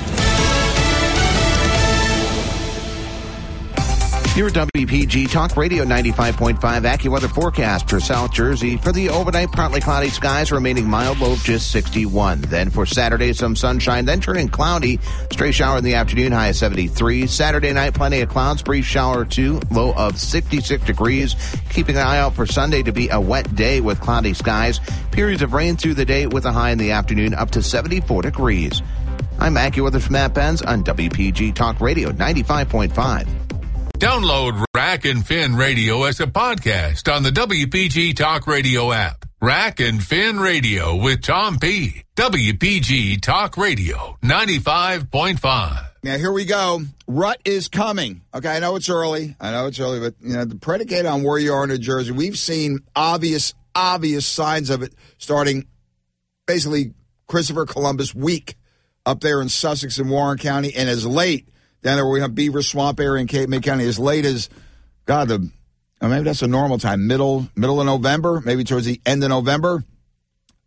Your 4.34 4.50
WPG 4.50 5.30
Talk 5.30 5.58
Radio 5.58 5.84
95.5 5.84 6.58
AccuWeather 6.58 7.30
forecast 7.30 7.90
for 7.90 8.00
South 8.00 8.32
Jersey. 8.32 8.78
For 8.78 8.94
the 8.94 9.10
overnight, 9.10 9.52
partly 9.52 9.82
cloudy 9.82 10.08
skies 10.08 10.54
remaining 10.54 10.90
mild, 10.90 11.20
low 11.20 11.36
just 11.36 11.70
61. 11.72 12.40
Then 12.40 12.70
for 12.70 12.86
Saturday, 12.86 13.34
some 13.34 13.58
sunshine, 13.58 14.06
then 14.06 14.22
turning 14.22 14.48
cloudy. 14.48 15.02
Stray 15.34 15.52
shower 15.52 15.80
in 15.80 15.84
the 15.84 15.96
afternoon, 15.96 16.32
high 16.32 16.48
of 16.48 16.56
73. 16.56 17.28
Saturday 17.28 17.74
night, 17.74 17.94
plenty 17.94 18.22
of 18.22 18.30
clouds, 18.30 18.62
brief 18.62 18.86
shower 18.86 19.26
two, 19.26 19.60
low 19.70 19.92
of 19.96 20.18
66 20.18 20.86
degrees. 20.86 21.36
Keeping 21.70 21.98
an 21.98 22.04
eye 22.04 22.20
out 22.20 22.34
for 22.34 22.46
Sunday 22.46 22.84
to 22.84 22.94
be 22.94 23.10
a 23.10 23.20
wet 23.20 23.54
day 23.54 23.82
with 23.82 24.00
cloudy 24.00 24.34
skies. 24.34 24.80
Periods 25.12 25.42
of 25.42 25.52
rain 25.52 25.76
through 25.76 25.96
the 25.96 26.06
day 26.06 26.26
with 26.26 26.46
a 26.46 26.54
high 26.54 26.70
in 26.72 26.78
the 26.78 26.92
afternoon 26.92 27.34
up 27.34 27.52
to 27.52 27.62
74 27.62 28.22
degrees. 28.22 28.82
I'm 29.40 29.56
AccuWeather 29.56 30.02
from 30.02 30.14
Matt 30.14 30.34
Benz 30.34 30.62
on 30.62 30.86
WPG 30.86 31.54
Talk 31.54 31.82
Radio 31.82 32.12
95.5. 32.12 33.41
Download 34.02 34.66
Rack 34.76 35.06
and 35.06 35.24
Fin 35.24 35.56
Radio 35.56 36.06
as 36.06 36.20
a 36.20 36.26
podcast 36.26 37.14
on 37.14 37.22
the 37.22 37.30
WPG 37.30 38.16
Talk 38.16 38.48
Radio 38.48 38.92
app. 38.92 39.26
Rack 39.40 39.80
and 39.80 40.02
Fin 40.04 40.40
Radio 40.40 40.96
with 40.96 41.22
Tom 41.22 41.60
P. 41.60 42.02
WPG 42.16 43.22
Talk 43.22 43.58
Radio 43.58 44.18
95.5. 44.24 45.86
Now 46.04 46.18
here 46.18 46.32
we 46.32 46.46
go. 46.46 46.82
Rut 47.06 47.40
is 47.46 47.68
coming. 47.68 48.24
Okay, 48.34 48.50
I 48.50 48.58
know 48.58 48.76
it's 48.76 48.90
early. 48.90 49.36
I 49.40 49.52
know 49.52 49.68
it's 49.68 49.80
early, 49.80 50.00
but 50.00 50.16
you 50.20 50.34
know, 50.34 50.46
the 50.46 50.56
predicate 50.56 51.06
on 51.06 51.22
where 51.22 51.38
you 51.38 51.54
are 51.54 51.66
in 51.66 51.70
New 51.70 51.78
Jersey, 51.78 52.12
we've 52.12 52.40
seen 52.40 52.80
obvious, 52.96 53.54
obvious 53.76 54.26
signs 54.26 54.72
of 54.72 54.82
it 54.82 54.96
starting 55.20 55.68
basically 56.48 56.96
Christopher 57.28 57.68
Columbus 57.68 58.16
week 58.16 58.56
up 59.06 59.20
there 59.22 59.44
in 59.44 59.50
Sussex 59.50 60.00
and 60.00 60.10
Warren 60.10 60.40
County, 60.40 60.74
and 60.76 60.90
as 60.90 61.06
late 61.06 61.48
down 61.82 61.98
there 61.98 62.08
we 62.08 62.22
have 62.22 62.36
Beaver 62.36 62.62
Swamp 62.62 63.00
area 63.00 63.22
in 63.22 63.28
Cape 63.28 63.50
May 63.50 63.60
County 63.60 63.86
as 63.86 64.00
late 64.00 64.26
as 64.26 64.50
God 65.06 65.28
the 65.28 65.50
maybe 66.02 66.24
that's 66.24 66.42
a 66.42 66.48
normal 66.48 66.78
time 66.78 67.08
middle 67.08 67.48
middle 67.56 67.80
of 67.80 67.86
November 67.86 68.42
maybe 68.42 68.64
towards 68.64 68.86
the 68.86 69.02
end 69.06 69.24
of 69.24 69.30
November. 69.30 69.84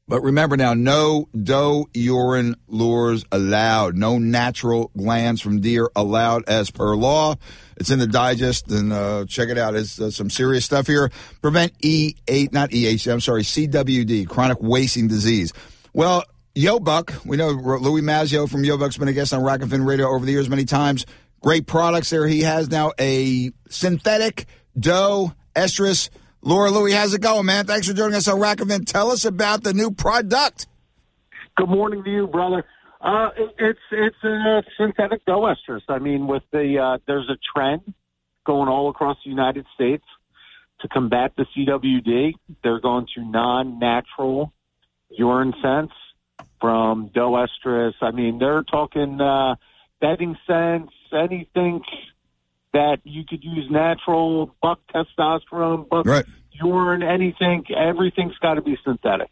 But 0.07 0.21
remember 0.21 0.59
now, 0.59 0.75
no 0.75 1.31
doe 1.35 1.89
urine 1.95 2.57
lures 2.69 3.25
allowed. 3.33 3.97
No 3.97 4.19
natural 4.19 4.91
glands 4.95 5.41
from 5.41 5.63
deer 5.63 5.89
allowed 5.97 6.45
as 6.47 6.71
per 6.71 6.95
law. 6.95 7.37
It's 7.79 7.89
in 7.91 7.99
the 7.99 8.07
digest, 8.07 8.71
and 8.71 8.93
uh, 8.93 9.25
check 9.27 9.49
it 9.49 9.57
out. 9.57 9.75
It's 9.75 9.99
uh, 9.99 10.11
some 10.11 10.29
serious 10.29 10.67
stuff 10.67 10.87
here. 10.87 11.11
Prevent 11.41 11.79
E8, 11.79 12.53
not 12.53 12.71
EHD, 12.71 13.11
I'm 13.11 13.21
sorry, 13.21 13.45
CWD, 13.45 14.29
chronic 14.29 14.59
wasting 14.61 15.09
disease. 15.09 15.55
Well, 15.95 16.25
Yo 16.57 16.79
Buck, 16.79 17.13
we 17.25 17.37
know 17.37 17.49
Louis 17.49 18.01
Maggio 18.01 18.47
from 18.47 18.63
Yo 18.63 18.79
Buck's 18.79 18.97
been 18.97 19.09
a 19.09 19.13
guest 19.13 19.35
on 19.35 19.43
Rack 19.43 19.63
and 19.63 19.71
Fin 19.73 19.85
Radio 19.85 20.07
over 20.07 20.25
the 20.25 20.31
years 20.31 20.49
many 20.49 20.65
times. 20.65 21.05
Great 21.43 21.67
products 21.67 22.11
there. 22.11 22.29
He 22.29 22.43
has 22.43 22.71
now 22.71 22.93
a 23.01 23.51
synthetic 23.69 24.47
doe 24.79 25.33
estrus. 25.57 26.11
Laura 26.43 26.71
Louis, 26.71 26.93
how's 26.93 27.13
it 27.13 27.21
going, 27.21 27.45
man? 27.45 27.67
Thanks 27.67 27.89
for 27.89 27.93
joining 27.93 28.15
us 28.15 28.29
on 28.29 28.39
Rack 28.39 28.61
and 28.61 28.71
Fin. 28.71 28.85
Tell 28.85 29.11
us 29.11 29.25
about 29.25 29.65
the 29.65 29.75
new 29.75 29.91
product. 29.91 30.69
Good 31.57 31.69
morning 31.69 32.05
to 32.05 32.11
you, 32.11 32.29
brother. 32.29 32.65
Uh, 33.01 33.31
it's 33.59 33.81
it's 33.91 34.23
a 34.23 34.63
synthetic 34.77 35.25
doe 35.25 35.41
estrus. 35.41 35.83
I 35.89 35.99
mean, 35.99 36.29
with 36.29 36.45
the 36.53 36.79
uh, 36.79 36.99
there's 37.09 37.29
a 37.29 37.39
trend 37.53 37.95
going 38.47 38.69
all 38.69 38.91
across 38.91 39.17
the 39.25 39.31
United 39.31 39.67
States 39.75 40.05
to 40.83 40.89
combat 40.89 41.33
the 41.37 41.47
CWD. 41.47 42.35
They're 42.63 42.81
going 42.81 43.09
to 43.17 43.25
non-natural 43.25 44.53
urine 45.11 45.53
scents 45.61 45.95
from 46.65 47.11
doe 47.13 47.47
estrus. 47.47 47.93
I 48.01 48.11
mean, 48.11 48.39
they're 48.39 48.63
talking 48.63 49.21
uh, 49.21 49.57
bedding 50.01 50.35
scents, 50.47 50.95
anything 51.13 51.83
that 52.73 53.01
you 53.05 53.25
could 53.29 53.45
use 53.45 53.71
natural, 53.71 54.51
buck 54.63 54.81
testosterone, 54.95 55.87
buck 55.87 56.07
right. 56.07 56.25
urine, 56.53 57.03
anything. 57.03 57.65
Everything's 57.77 58.39
got 58.39 58.55
to 58.55 58.63
be 58.63 58.79
synthetic. 58.83 59.29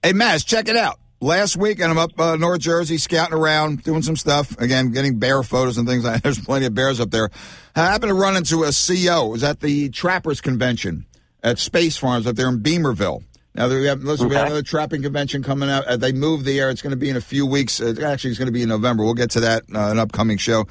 Hey, 0.00 0.12
Mass, 0.12 0.44
check 0.44 0.68
it 0.68 0.76
out. 0.76 1.00
Last 1.20 1.56
week, 1.56 1.80
and 1.80 1.90
I'm 1.90 1.98
up 1.98 2.20
uh, 2.20 2.36
North 2.36 2.60
Jersey 2.60 2.98
scouting 2.98 3.36
around, 3.36 3.82
doing 3.82 4.02
some 4.02 4.14
stuff. 4.14 4.56
Again, 4.60 4.92
getting 4.92 5.18
bear 5.18 5.42
photos 5.42 5.76
and 5.76 5.88
things. 5.88 6.04
There's 6.22 6.38
plenty 6.38 6.66
of 6.66 6.74
bears 6.74 7.00
up 7.00 7.10
there. 7.10 7.30
I 7.74 7.86
happened 7.86 8.10
to 8.10 8.14
run 8.14 8.36
into 8.36 8.62
a 8.62 8.70
CO. 8.70 9.26
It 9.26 9.30
was 9.30 9.42
at 9.42 9.58
the 9.58 9.88
Trappers 9.88 10.40
Convention 10.40 11.06
at 11.42 11.58
Space 11.58 11.96
Farms 11.96 12.28
up 12.28 12.36
there 12.36 12.48
in 12.48 12.60
Beemerville. 12.60 13.24
Now 13.54 13.68
we 13.68 13.84
have 13.86 14.02
listen, 14.02 14.26
okay. 14.26 14.30
we 14.30 14.36
have 14.36 14.46
another 14.46 14.62
trapping 14.62 15.02
convention 15.02 15.42
coming 15.42 15.70
out. 15.70 15.84
Uh, 15.86 15.96
they 15.96 16.12
moved 16.12 16.44
the 16.44 16.58
air. 16.58 16.70
It's 16.70 16.82
going 16.82 16.90
to 16.90 16.96
be 16.96 17.08
in 17.08 17.16
a 17.16 17.20
few 17.20 17.46
weeks. 17.46 17.80
Uh, 17.80 17.94
actually, 18.04 18.30
it's 18.30 18.38
going 18.38 18.46
to 18.46 18.52
be 18.52 18.62
in 18.62 18.68
November. 18.68 19.04
We'll 19.04 19.14
get 19.14 19.30
to 19.32 19.40
that 19.40 19.62
uh, 19.72 19.90
an 19.90 19.98
upcoming 19.98 20.38
show. 20.38 20.66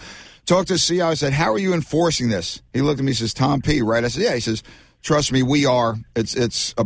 Talked 0.46 0.68
to 0.68 0.74
CEO. 0.74 1.06
I 1.06 1.14
said, 1.14 1.32
"How 1.32 1.54
are 1.54 1.60
you 1.60 1.74
enforcing 1.74 2.28
this?" 2.28 2.62
He 2.74 2.82
looked 2.82 3.00
at 3.00 3.06
me. 3.06 3.12
He 3.12 3.16
says, 3.16 3.34
"Tom 3.34 3.62
P." 3.62 3.82
Right? 3.82 4.04
I 4.04 4.10
said, 4.10 4.24
"Yeah." 4.24 4.34
He 4.34 4.42
says, 4.42 4.64
"Trust 5.02 5.32
me, 5.32 5.44
we 5.44 5.66
are. 5.66 5.96
It's 6.14 6.36
it's 6.36 6.74
a 6.78 6.86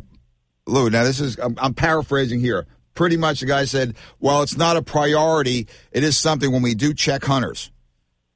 Lou. 0.68 0.92
Now 0.92 1.04
this 1.04 1.20
is 1.20 1.40
I'm, 1.40 1.56
I'm 1.58 1.74
paraphrasing 1.74 2.42
here. 2.42 2.68
Pretty 2.94 3.18
much, 3.18 3.40
the 3.40 3.48
guy 3.48 3.66
said, 3.66 3.96
"Well, 4.20 4.44
it's 4.44 4.58
not 4.58 4.78
a 4.78 4.84
priority. 4.84 5.68
It 5.92 6.04
is 6.04 6.16
something 6.16 6.52
when 6.52 6.62
we 6.62 6.76
do 6.76 6.94
check 6.94 7.24
hunters." 7.24 7.72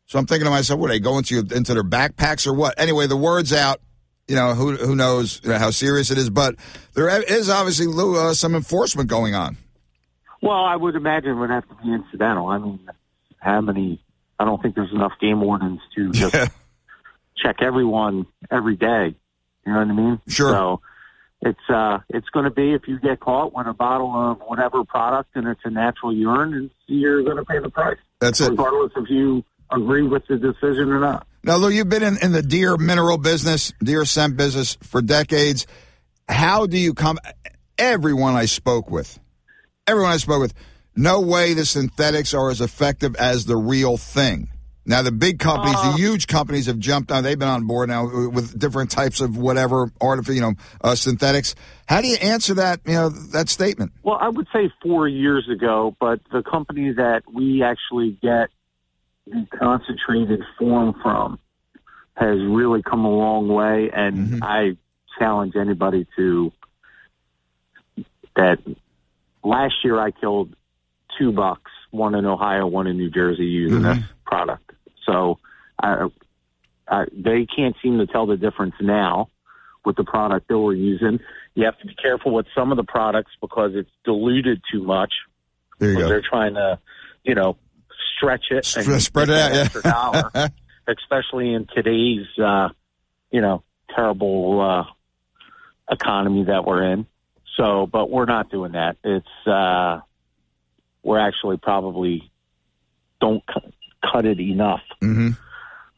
So 0.08 0.18
I'm 0.18 0.26
thinking 0.26 0.46
to 0.46 0.52
myself, 0.52 0.80
"What 0.80 0.90
are 0.90 0.94
they 0.94 1.00
going 1.00 1.24
to 1.26 1.40
into 1.40 1.76
their 1.76 1.84
backpacks 1.84 2.48
or 2.48 2.54
what?" 2.54 2.74
Anyway, 2.80 3.06
the 3.06 3.18
word's 3.18 3.54
out 3.54 3.82
you 4.28 4.36
know, 4.36 4.54
who 4.54 4.76
who 4.76 4.96
knows 4.96 5.42
you 5.44 5.50
know, 5.50 5.58
how 5.58 5.72
serious 5.72 6.12
it 6.12 6.18
is, 6.18 6.30
but 6.30 6.56
there 6.94 7.10
is 7.22 7.50
obviously 7.50 7.88
uh, 7.88 8.34
some 8.34 8.56
enforcement 8.56 9.10
going 9.10 9.36
on. 9.36 9.58
Well, 10.42 10.64
I 10.64 10.76
would 10.76 10.96
imagine 10.96 11.32
it 11.32 11.36
would 11.36 11.50
have 11.50 11.68
to 11.68 11.76
be 11.84 11.94
incidental. 11.94 12.48
I 12.48 12.58
mean, 12.58 12.80
how 13.40 13.62
many? 13.62 14.02
I 14.40 14.46
don't 14.46 14.62
think 14.62 14.76
there's 14.76 14.92
enough 14.92 15.14
game 15.20 15.42
wardens 15.42 15.82
to 15.96 16.12
just 16.14 16.34
yeah. 16.34 16.48
check 17.38 17.58
everyone 17.62 18.26
every 18.50 18.76
day. 18.76 19.16
You 19.66 19.74
know 19.74 19.80
what 19.80 19.88
I 19.88 19.94
mean? 19.94 20.22
Sure. 20.28 20.52
So 20.52 20.82
it's 21.42 21.70
uh, 21.70 22.00
it's 22.10 22.30
going 22.30 22.46
to 22.46 22.52
be 22.52 22.74
if 22.74 22.88
you 22.88 23.00
get 23.00 23.20
caught 23.20 23.54
with 23.54 23.68
a 23.68 23.74
bottle 23.74 24.14
of 24.14 24.40
whatever 24.40 24.84
product 24.84 25.36
and 25.36 25.48
it's 25.48 25.62
a 25.64 25.70
natural 25.70 26.14
urine, 26.14 26.72
you're 26.88 27.24
going 27.24 27.38
to 27.38 27.46
pay 27.46 27.60
the 27.60 27.70
price. 27.70 27.98
That's 28.20 28.42
it. 28.42 28.50
Regardless 28.52 28.92
if 28.96 29.10
you 29.10 29.44
agree 29.72 30.04
with 30.04 30.24
the 30.28 30.38
decision 30.38 30.92
or 30.92 31.00
not. 31.00 31.28
Now, 31.44 31.56
Lou, 31.58 31.70
you've 31.70 31.90
been 31.90 32.04
in, 32.04 32.18
in 32.22 32.32
the 32.32 32.44
deer 32.44 32.78
mineral 32.78 33.18
business, 33.18 33.74
deer 33.84 34.06
scent 34.06 34.38
business 34.38 34.78
for 34.84 35.02
decades. 35.02 35.66
How 36.30 36.68
do 36.68 36.78
you 36.78 36.94
come? 36.94 37.18
Everyone 37.78 38.36
I 38.36 38.46
spoke 38.46 38.92
with, 38.92 39.20
everyone 39.88 40.12
I 40.12 40.18
spoke 40.18 40.42
with, 40.42 40.54
no 40.96 41.22
way 41.22 41.54
the 41.54 41.66
synthetics 41.66 42.34
are 42.34 42.50
as 42.52 42.62
effective 42.62 43.16
as 43.16 43.46
the 43.46 43.56
real 43.56 43.98
thing. 43.98 44.50
Now, 44.84 45.04
the 45.04 45.12
big 45.12 45.38
companies, 45.38 45.76
uh, 45.78 45.92
the 45.92 45.98
huge 45.98 46.26
companies 46.26 46.66
have 46.66 46.80
jumped 46.80 47.12
on. 47.12 47.24
They've 47.24 47.38
been 47.38 47.48
on 47.48 47.68
board 47.68 47.90
now 47.90 48.30
with 48.30 48.58
different 48.58 48.90
types 48.90 49.22
of 49.22 49.38
whatever 49.38 49.92
artificial, 50.02 50.36
you 50.36 50.42
know, 50.42 50.54
uh, 50.84 50.96
synthetics. 50.96 51.54
How 51.88 52.02
do 52.02 52.08
you 52.08 52.16
answer 52.16 52.56
that, 52.56 52.82
you 52.86 52.94
know, 52.94 53.10
that 53.10 53.48
statement? 53.48 53.94
Well, 54.02 54.18
I 54.20 54.30
would 54.30 54.48
say 54.52 54.72
four 54.82 55.08
years 55.08 55.48
ago, 55.50 55.96
but 56.00 56.20
the 56.32 56.42
company 56.42 56.94
that 56.94 57.22
we 57.32 57.62
actually 57.64 58.18
get 58.24 58.50
concentrated 59.58 60.42
form 60.58 60.96
from 61.02 61.40
has 62.16 62.38
really 62.42 62.82
come 62.84 63.06
a 63.06 63.10
long 63.10 63.48
way, 63.48 63.90
and 63.94 64.18
mm-hmm. 64.18 64.44
I 64.44 64.78
challenge 65.18 65.56
anybody 65.56 66.08
to 66.18 66.52
that. 68.36 68.60
Last 69.44 69.74
year, 69.84 70.00
I 70.00 70.12
killed 70.12 70.56
two 71.18 71.32
bucks, 71.32 71.72
one 71.90 72.14
in 72.16 72.26
Ohio, 72.26 72.68
one 72.68 72.88
in 72.88 72.98
New 72.98 73.10
Jersey, 73.10 73.46
using 73.46 73.80
mm-hmm. 73.80 74.02
this 74.02 74.10
product. 74.26 74.72
So 75.06 75.40
I, 75.82 76.08
I, 76.88 77.06
they 77.12 77.46
can't 77.46 77.76
seem 77.82 77.98
to 77.98 78.08
tell 78.08 78.28
the 78.28 78.38
difference 78.38 78.76
now 78.80 79.30
with 79.84 79.96
the 79.96 80.04
product 80.04 80.48
that 80.48 80.60
we're 80.60 80.74
using. 80.74 81.20
You 81.56 81.66
have 81.66 81.78
to 81.80 81.88
be 81.88 81.96
careful 81.96 82.34
with 82.34 82.46
some 82.54 82.72
of 82.72 82.78
the 82.78 82.84
products 82.84 83.32
because 83.42 83.72
it's 83.74 83.90
diluted 84.06 84.62
too 84.72 84.84
much. 84.84 85.14
There 85.80 85.92
you 85.92 85.98
go. 85.98 86.08
They're 86.08 86.22
trying 86.22 86.54
to, 86.54 86.80
you 87.24 87.34
know, 87.34 87.58
stretch 88.22 88.46
it 88.52 88.78
and 88.78 89.02
spread 89.02 89.30
it 89.30 89.38
out, 89.38 89.54
yeah. 89.54 89.82
dollar, 89.92 90.32
especially 90.88 91.54
in 91.54 91.68
today's, 91.74 92.28
uh, 92.38 92.70
you 93.32 93.42
know, 93.42 93.64
terrible 93.96 94.62
uh, 94.62 94.84
economy 95.92 96.46
that 96.46 96.66
we're 96.66 96.84
in. 96.94 97.06
So, 97.58 97.88
but 97.88 98.10
we're 98.10 98.26
not 98.26 98.50
doing 98.50 98.74
that. 98.74 98.98
It's 99.04 99.48
uh, 99.48 100.02
we're 101.04 101.20
actually 101.20 101.58
probably 101.58 102.32
don't 103.20 103.44
cut 104.02 104.26
it 104.26 104.40
enough 104.40 104.82
mm-hmm. 105.02 105.30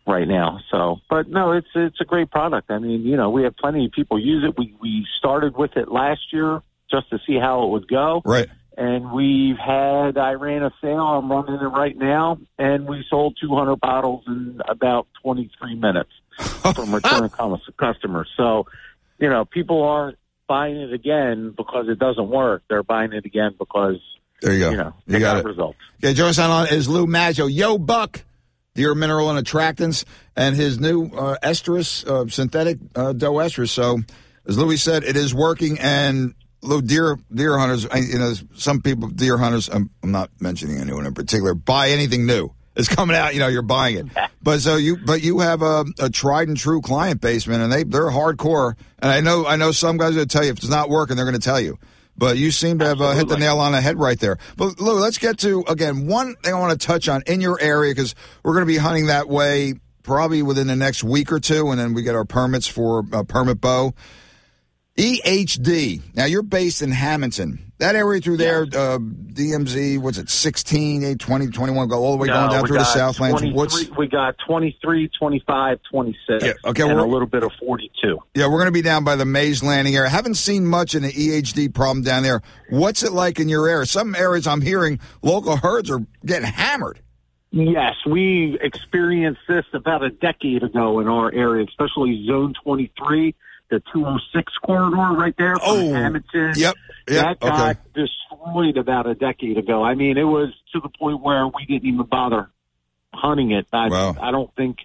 right 0.09 0.27
now. 0.27 0.59
So, 0.71 0.99
but 1.09 1.27
no, 1.27 1.51
it's 1.51 1.67
it's 1.75 2.01
a 2.01 2.05
great 2.05 2.31
product. 2.31 2.71
I 2.71 2.79
mean, 2.79 3.01
you 3.01 3.17
know, 3.17 3.29
we 3.29 3.43
have 3.43 3.55
plenty 3.55 3.85
of 3.85 3.91
people 3.91 4.19
use 4.19 4.43
it. 4.43 4.57
We 4.57 4.75
we 4.81 5.05
started 5.17 5.55
with 5.55 5.77
it 5.77 5.91
last 5.91 6.33
year 6.33 6.61
just 6.89 7.09
to 7.11 7.19
see 7.25 7.37
how 7.37 7.65
it 7.65 7.69
would 7.69 7.87
go. 7.87 8.21
Right. 8.25 8.47
And 8.75 9.11
we've 9.11 9.57
had, 9.57 10.17
I 10.17 10.33
ran 10.33 10.63
a 10.63 10.71
sale, 10.81 10.99
I'm 10.99 11.31
running 11.31 11.55
it 11.55 11.67
right 11.67 11.95
now, 11.95 12.39
and 12.57 12.87
we 12.87 13.05
sold 13.07 13.37
200 13.39 13.75
bottles 13.79 14.23
in 14.25 14.61
about 14.67 15.07
23 15.21 15.75
minutes 15.75 16.09
from 16.73 16.93
return 16.95 17.29
customers. 17.77 18.29
So, 18.35 18.65
you 19.19 19.29
know, 19.29 19.45
people 19.45 19.83
aren't 19.83 20.17
buying 20.47 20.77
it 20.77 20.91
again 20.91 21.53
because 21.55 21.87
it 21.87 21.99
doesn't 21.99 22.29
work. 22.29 22.63
They're 22.67 22.83
buying 22.83 23.13
it 23.13 23.25
again 23.25 23.55
because 23.57 23.99
there 24.41 24.53
you 24.53 24.59
go. 24.59 24.71
You 24.71 24.77
know, 24.77 24.93
you 25.07 25.19
got, 25.19 25.37
got 25.37 25.45
results. 25.45 25.77
Yeah, 26.01 26.13
joining 26.13 26.31
us 26.31 26.39
on 26.39 26.67
is 26.67 26.89
Lou 26.89 27.07
Maggio. 27.07 27.45
Yo, 27.45 27.77
Buck, 27.77 28.23
Deer 28.75 28.93
Mineral 28.93 29.29
and 29.29 29.45
Attractants, 29.45 30.03
and 30.35 30.55
his 30.55 30.79
new 30.79 31.05
uh, 31.05 31.37
estrus, 31.41 32.05
uh, 32.05 32.27
synthetic 32.27 32.79
uh, 32.95 33.13
doe 33.13 33.33
estrus. 33.33 33.69
So, 33.69 33.99
as 34.47 34.57
Louis 34.57 34.77
said, 34.77 35.03
it 35.03 35.15
is 35.15 35.33
working. 35.33 35.79
And 35.79 36.33
Lou, 36.63 36.81
deer 36.81 37.19
deer 37.33 37.57
hunters, 37.57 37.85
you 37.93 38.17
know, 38.17 38.33
some 38.55 38.81
people, 38.81 39.09
deer 39.09 39.37
hunters. 39.37 39.69
I'm, 39.69 39.89
I'm 40.01 40.11
not 40.11 40.29
mentioning 40.39 40.77
anyone 40.77 41.05
in 41.05 41.13
particular. 41.13 41.53
Buy 41.53 41.89
anything 41.89 42.25
new. 42.25 42.51
It's 42.75 42.87
coming 42.87 43.15
out, 43.15 43.33
you 43.33 43.39
know, 43.39 43.47
you're 43.47 43.61
buying 43.61 43.97
it. 43.97 44.05
But 44.43 44.59
so 44.59 44.75
you, 44.75 44.97
but 44.97 45.23
you 45.23 45.39
have 45.39 45.61
a, 45.61 45.85
a 45.99 46.09
tried 46.09 46.49
and 46.49 46.57
true 46.57 46.81
client 46.81 47.21
base, 47.21 47.47
man, 47.47 47.61
and 47.61 47.71
they 47.71 47.83
they're 47.85 48.09
hardcore. 48.09 48.75
And 48.99 49.09
I 49.09 49.21
know 49.21 49.45
I 49.45 49.55
know 49.55 49.71
some 49.71 49.97
guys 49.97 50.17
will 50.17 50.25
tell 50.25 50.43
you 50.43 50.51
if 50.51 50.57
it's 50.57 50.67
not 50.67 50.89
working, 50.89 51.15
they're 51.15 51.23
going 51.23 51.39
to 51.39 51.41
tell 51.41 51.61
you. 51.61 51.79
But 52.17 52.35
you 52.35 52.51
seem 52.51 52.77
to 52.79 52.85
have 52.85 52.99
uh, 52.99 53.11
hit 53.11 53.29
the 53.29 53.37
nail 53.37 53.59
on 53.59 53.71
the 53.71 53.79
head 53.79 53.97
right 53.97 54.19
there. 54.19 54.37
But 54.57 54.81
Lou, 54.81 54.99
let's 54.99 55.17
get 55.17 55.37
to 55.39 55.63
again 55.69 56.07
one 56.07 56.35
thing 56.43 56.53
I 56.53 56.59
want 56.59 56.77
to 56.77 56.85
touch 56.85 57.07
on 57.07 57.23
in 57.25 57.39
your 57.39 57.57
area 57.61 57.91
because 57.91 58.15
we're 58.43 58.51
going 58.51 58.65
to 58.65 58.73
be 58.73 58.75
hunting 58.75 59.05
that 59.05 59.29
way 59.29 59.75
probably 60.03 60.43
within 60.43 60.67
the 60.67 60.75
next 60.75 61.05
week 61.05 61.31
or 61.31 61.39
two, 61.39 61.71
and 61.71 61.79
then 61.79 61.93
we 61.93 62.03
get 62.03 62.15
our 62.15 62.25
permits 62.25 62.67
for 62.67 63.05
uh, 63.13 63.23
permit 63.23 63.61
bow. 63.61 63.93
EHD. 64.97 66.01
Now 66.15 66.25
you're 66.25 66.43
based 66.43 66.81
in 66.81 66.91
Hamilton. 66.91 67.71
That 67.79 67.95
area 67.95 68.21
through 68.21 68.37
there, 68.37 68.61
uh, 68.61 68.97
DMZ, 68.97 69.99
what's 69.99 70.17
it, 70.17 70.29
16, 70.29 71.03
8, 71.03 71.19
20, 71.19 71.47
21, 71.47 71.87
go 71.89 71.97
all 71.97 72.11
the 72.11 72.17
way 72.17 72.27
no, 72.27 72.33
going 72.33 72.51
down 72.51 72.67
through 72.67 72.77
the 72.77 72.83
Southlands. 72.85 73.43
What's... 73.43 73.89
We 73.97 74.07
got 74.07 74.35
23, 74.47 75.09
25, 75.19 75.79
26, 75.91 76.45
yeah, 76.45 76.53
okay, 76.63 76.83
and 76.83 76.99
a 76.99 77.03
little 77.03 77.27
bit 77.27 77.43
of 77.43 77.51
42. 77.59 78.19
Yeah, 78.35 78.45
we're 78.45 78.59
going 78.59 78.67
to 78.67 78.71
be 78.71 78.83
down 78.83 79.03
by 79.03 79.15
the 79.15 79.25
Mays 79.25 79.63
Landing 79.63 79.95
area. 79.95 80.09
Haven't 80.09 80.35
seen 80.35 80.65
much 80.65 80.95
in 80.95 81.01
the 81.01 81.11
EHD 81.11 81.73
problem 81.73 82.03
down 82.03 82.23
there. 82.23 82.41
What's 82.69 83.03
it 83.03 83.11
like 83.11 83.39
in 83.39 83.49
your 83.49 83.67
area? 83.67 83.85
Some 83.85 84.15
areas 84.15 84.47
I'm 84.47 84.61
hearing 84.61 84.99
local 85.21 85.57
herds 85.57 85.89
are 85.89 86.05
getting 86.25 86.47
hammered. 86.47 87.01
Yes, 87.49 87.95
we 88.05 88.57
experienced 88.61 89.41
this 89.47 89.65
about 89.73 90.03
a 90.03 90.09
decade 90.09 90.63
ago 90.63 90.99
in 91.01 91.07
our 91.07 91.33
area, 91.33 91.65
especially 91.67 92.25
Zone 92.27 92.53
23 92.63 93.35
the 93.73 93.81
206 93.91 94.53
corridor 94.63 95.15
right 95.17 95.33
there 95.37 95.55
from 95.55 95.63
oh, 95.63 95.93
Hamilton. 95.93 96.53
Yep. 96.55 96.75
yep. 97.07 97.23
That 97.23 97.39
got 97.39 97.69
okay. 97.71 97.79
destroyed 97.95 98.77
about 98.77 99.07
a 99.07 99.15
decade 99.15 99.57
ago. 99.57 99.83
I 99.83 99.95
mean, 99.95 100.17
it 100.17 100.23
was 100.23 100.49
to 100.73 100.79
the 100.79 100.89
point 100.89 101.21
where 101.21 101.47
we 101.47 101.65
didn't 101.65 101.87
even 101.87 102.05
bother 102.05 102.49
hunting 103.13 103.51
it. 103.51 103.65
I, 103.73 103.87
wow. 103.87 104.15
I 104.21 104.31
don't 104.31 104.53
think 104.55 104.77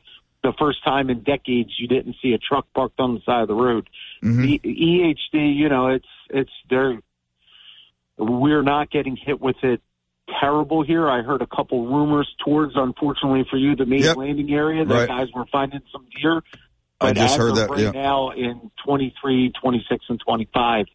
the 0.43 0.53
first 0.59 0.83
time 0.85 1.11
in 1.11 1.23
decades 1.23 1.71
you 1.79 1.89
didn't 1.89 2.17
see 2.23 2.33
a 2.33 2.39
truck 2.39 2.67
parked 2.75 2.99
on 2.99 3.15
the 3.15 3.21
side 3.27 3.43
of 3.43 3.49
the 3.49 3.55
road. 3.55 3.89
Mm-hmm. 4.25 4.43
The 4.43 4.61
EHD, 4.65 5.57
you 5.57 5.69
know, 5.69 5.89
it's 5.89 6.07
it's 6.31 6.51
there. 6.71 6.99
We're 8.17 8.63
not 8.63 8.91
getting 8.91 9.17
hit 9.17 9.41
with 9.41 9.57
it 9.63 9.81
terrible 10.41 10.83
here. 10.83 11.09
I 11.09 11.23
heard 11.23 11.43
a 11.43 11.47
couple 11.47 11.87
rumors 11.87 12.29
towards, 12.45 12.73
unfortunately 12.75 13.47
for 13.51 13.57
you, 13.57 13.77
the 13.77 13.87
main 13.87 14.03
yep. 14.03 14.17
landing 14.17 14.53
area 14.53 14.85
that 14.85 14.95
right. 14.95 15.09
guys 15.09 15.29
were 15.35 15.47
finding 15.53 15.81
some 15.93 16.07
deer. 16.21 16.43
But 17.01 17.17
I 17.17 17.21
just 17.21 17.37
heard 17.37 17.55
that. 17.57 17.71
Right 17.71 17.81
yeah. 17.81 17.91
now, 17.91 18.31
in 18.31 18.71
23, 18.85 19.53
26, 19.61 20.05
and 20.09 20.21
25, 20.21 20.87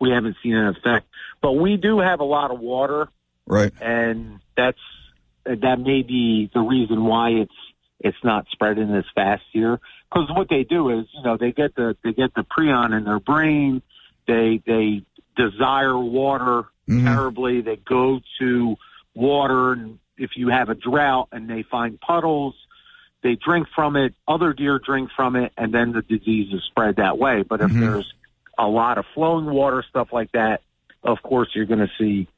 we 0.00 0.10
haven't 0.10 0.36
seen 0.42 0.54
an 0.54 0.68
effect. 0.68 1.06
But 1.40 1.52
we 1.52 1.76
do 1.76 2.00
have 2.00 2.20
a 2.20 2.24
lot 2.24 2.50
of 2.50 2.58
water, 2.58 3.08
right? 3.46 3.72
And 3.80 4.40
that's 4.56 4.78
that 5.44 5.78
may 5.78 6.02
be 6.02 6.50
the 6.52 6.60
reason 6.60 7.04
why 7.04 7.30
it's 7.30 7.54
it's 8.00 8.16
not 8.24 8.46
spreading 8.50 8.94
as 8.94 9.04
fast 9.14 9.42
here. 9.52 9.80
Because 10.10 10.28
what 10.30 10.48
they 10.48 10.64
do 10.64 10.98
is, 10.98 11.06
you 11.14 11.22
know, 11.22 11.36
they 11.36 11.52
get 11.52 11.74
the 11.74 11.96
they 12.02 12.12
get 12.12 12.34
the 12.34 12.44
prion 12.44 12.96
in 12.96 13.04
their 13.04 13.20
brain. 13.20 13.82
They 14.26 14.60
they 14.66 15.02
desire 15.36 15.96
water 15.96 16.64
mm-hmm. 16.88 17.06
terribly. 17.06 17.60
They 17.60 17.76
go 17.76 18.20
to 18.40 18.76
water, 19.14 19.72
and 19.72 19.98
if 20.18 20.30
you 20.36 20.48
have 20.48 20.68
a 20.68 20.74
drought 20.74 21.28
and 21.32 21.48
they 21.48 21.62
find 21.62 22.00
puddles, 22.00 22.54
they 23.26 23.34
drink 23.34 23.66
from 23.74 23.96
it, 23.96 24.14
other 24.28 24.52
deer 24.52 24.78
drink 24.78 25.10
from 25.16 25.34
it, 25.34 25.52
and 25.56 25.74
then 25.74 25.90
the 25.90 26.02
disease 26.02 26.52
is 26.52 26.62
spread 26.62 26.96
that 26.96 27.18
way. 27.18 27.42
But 27.42 27.60
if 27.60 27.70
mm-hmm. 27.70 27.80
there's 27.80 28.14
a 28.56 28.68
lot 28.68 28.98
of 28.98 29.04
flowing 29.14 29.46
water, 29.46 29.84
stuff 29.88 30.12
like 30.12 30.30
that, 30.32 30.62
of 31.02 31.20
course 31.22 31.48
you're 31.52 31.66
going 31.66 31.80
to 31.80 31.90
see 31.98 32.28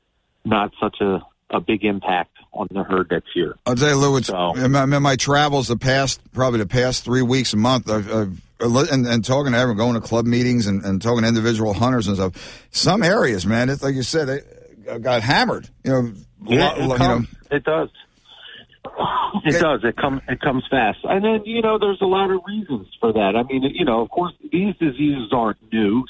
not 0.46 0.72
such 0.80 0.96
a, 1.02 1.20
a 1.50 1.60
big 1.60 1.84
impact 1.84 2.30
on 2.54 2.68
the 2.70 2.82
herd 2.82 3.08
that's 3.10 3.26
here. 3.34 3.54
I'll 3.66 3.76
tell 3.76 3.90
you, 3.90 3.96
Lou, 3.96 4.16
it's, 4.16 4.28
so, 4.28 4.54
in, 4.54 4.72
my, 4.72 4.84
in 4.84 5.02
my 5.02 5.16
travels 5.16 5.68
the 5.68 5.76
past, 5.76 6.20
probably 6.32 6.60
the 6.60 6.66
past 6.66 7.04
three 7.04 7.22
weeks, 7.22 7.52
a 7.52 7.58
month, 7.58 7.90
I've, 7.90 8.10
I've 8.10 8.40
and, 8.60 9.06
and, 9.06 9.24
talking 9.24 9.52
to 9.52 9.58
everyone, 9.58 9.76
going 9.76 9.94
to 9.94 10.00
club 10.00 10.24
meetings 10.24 10.66
and, 10.66 10.82
and, 10.84 11.02
talking 11.02 11.22
to 11.22 11.28
individual 11.28 11.74
hunters 11.74 12.08
and 12.08 12.16
stuff. 12.16 12.66
Some 12.70 13.02
areas, 13.02 13.46
man, 13.46 13.68
it's 13.68 13.82
like 13.82 13.94
you 13.94 14.02
said, 14.02 14.26
they 14.26 14.98
got 14.98 15.22
hammered. 15.22 15.68
You 15.84 15.90
know, 15.92 16.12
yeah, 16.44 16.72
it, 16.72 16.96
comes, 16.96 17.28
you 17.28 17.48
know, 17.50 17.56
it 17.56 17.64
does. 17.64 17.90
It 19.44 19.60
does. 19.60 19.80
It 19.84 19.96
comes. 19.96 20.22
It 20.28 20.40
comes 20.40 20.64
fast, 20.70 20.98
and 21.04 21.24
then 21.24 21.42
you 21.44 21.62
know 21.62 21.78
there's 21.78 22.00
a 22.00 22.06
lot 22.06 22.30
of 22.30 22.40
reasons 22.46 22.88
for 23.00 23.12
that. 23.12 23.36
I 23.36 23.42
mean, 23.42 23.62
you 23.62 23.84
know, 23.84 24.00
of 24.00 24.10
course, 24.10 24.32
these 24.50 24.74
diseases 24.76 25.28
aren't 25.32 25.58
new. 25.72 26.04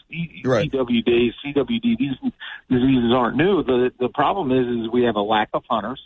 Right. 0.44 0.70
CWD, 0.70 1.32
CWD, 1.44 1.98
these 1.98 2.16
diseases 2.70 3.12
aren't 3.14 3.36
new. 3.36 3.62
The 3.62 3.92
the 3.98 4.08
problem 4.08 4.52
is, 4.52 4.84
is 4.84 4.90
we 4.90 5.02
have 5.04 5.16
a 5.16 5.20
lack 5.20 5.50
of 5.52 5.64
hunters. 5.68 6.00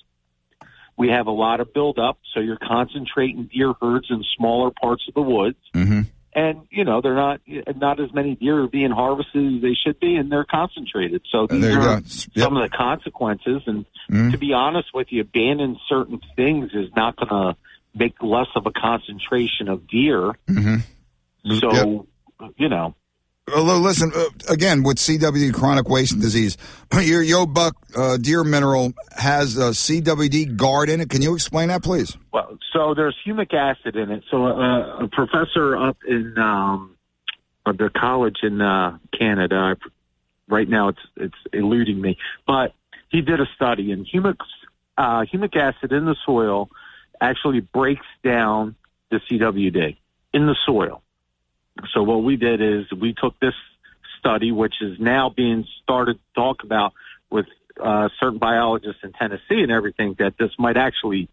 We 0.97 1.09
have 1.09 1.27
a 1.27 1.33
lot 1.33 1.61
of 1.61 1.73
buildup, 1.73 2.19
so 2.35 2.41
you're 2.41 2.59
concentrating 2.59 3.49
deer 3.53 3.73
herds 3.81 4.07
in 4.11 4.25
smaller 4.37 4.71
parts 4.71 5.05
of 5.09 5.15
the 5.15 5.23
woods. 5.23 5.59
Mm-hmm 5.75 6.03
and 6.35 6.67
you 6.71 6.85
know 6.85 7.01
they're 7.01 7.15
not 7.15 7.41
not 7.77 8.01
as 8.01 8.13
many 8.13 8.35
deer 8.35 8.63
are 8.65 8.69
being 8.69 8.91
harvested 8.91 9.57
as 9.57 9.63
they 9.63 9.75
should 9.75 10.01
be, 10.01 10.17
and 10.17 10.33
they're 10.33 10.45
concentrated. 10.45 11.23
So 11.31 11.47
these 11.47 11.65
are 11.65 12.01
yep. 12.01 12.05
some 12.37 12.57
of 12.57 12.71
the 12.71 12.75
consequences. 12.75 13.63
And 13.67 13.85
mm-hmm. 14.11 14.31
to 14.31 14.39
be 14.39 14.53
honest 14.55 14.89
with 14.95 15.09
you, 15.11 15.25
banning 15.25 15.79
certain 15.89 16.21
things 16.37 16.71
is 16.73 16.89
not 16.97 17.17
going 17.17 17.29
to 17.29 17.57
make 17.95 18.15
less 18.23 18.49
of 18.57 18.67
a 18.67 18.73
concentration 18.73 19.69
of 19.69 19.87
deer. 19.87 20.33
Mm-hmm. 20.49 20.77
So 21.59 22.07
yep. 22.41 22.51
you 22.57 22.69
know, 22.69 22.95
listen, 23.49 24.13
uh, 24.15 24.25
again, 24.49 24.83
with 24.83 24.99
CWD, 24.99 25.53
chronic 25.55 25.89
wasting 25.89 26.21
disease, 26.21 26.57
your 27.01 27.23
Yo 27.23 27.47
Buck 27.47 27.77
uh, 27.97 28.17
Deer 28.17 28.45
Mineral 28.45 28.93
has 29.17 29.57
a 29.57 29.71
CWD 29.71 30.57
guard 30.57 30.89
in 30.89 31.01
it. 31.01 31.11
Can 31.11 31.23
you 31.23 31.35
explain 31.35 31.69
that, 31.69 31.83
please? 31.83 32.17
Well, 32.33 32.59
so 32.73 32.95
there's 32.95 33.17
humic 33.27 33.53
acid 33.53 33.97
in 33.97 34.11
it. 34.11 34.25
So 34.31 34.47
uh, 34.47 35.05
a 35.05 35.09
professor 35.09 35.77
up 35.77 35.99
in 36.07 36.39
um, 36.39 36.97
the 37.67 37.91
college 37.95 38.39
in 38.43 38.61
uh, 38.61 38.99
Canada, 39.19 39.77
right 40.49 40.69
now 40.69 40.89
it's 40.89 41.01
it's 41.17 41.39
eluding 41.53 42.01
me, 42.01 42.19
but 42.47 42.75
he 43.11 43.21
did 43.21 43.41
a 43.41 43.47
study, 43.55 43.93
and 43.93 44.07
humic 44.07 44.37
uh, 44.97 45.25
humic 45.33 45.57
acid 45.57 45.93
in 45.93 46.05
the 46.05 46.17
soil 46.25 46.71
actually 47.21 47.61
breaks 47.61 48.07
down 48.25 48.75
the 49.11 49.19
CWD 49.19 49.97
in 50.33 50.47
the 50.47 50.57
soil. 50.67 51.02
So 51.93 52.03
what 52.03 52.23
we 52.23 52.37
did 52.37 52.61
is 52.61 52.93
we 52.93 53.15
took 53.15 53.39
this 53.41 53.55
study, 54.19 54.53
which 54.53 54.75
is 54.81 54.99
now 55.01 55.31
being 55.31 55.67
started 55.83 56.15
to 56.15 56.41
talk 56.41 56.63
about 56.63 56.93
with 57.31 57.47
uh, 57.83 58.09
certain 58.21 58.39
biologists 58.39 59.03
in 59.03 59.13
Tennessee 59.13 59.63
and 59.63 59.73
everything, 59.73 60.15
that 60.19 60.35
this 60.39 60.51
might 60.59 60.77
actually 60.77 61.29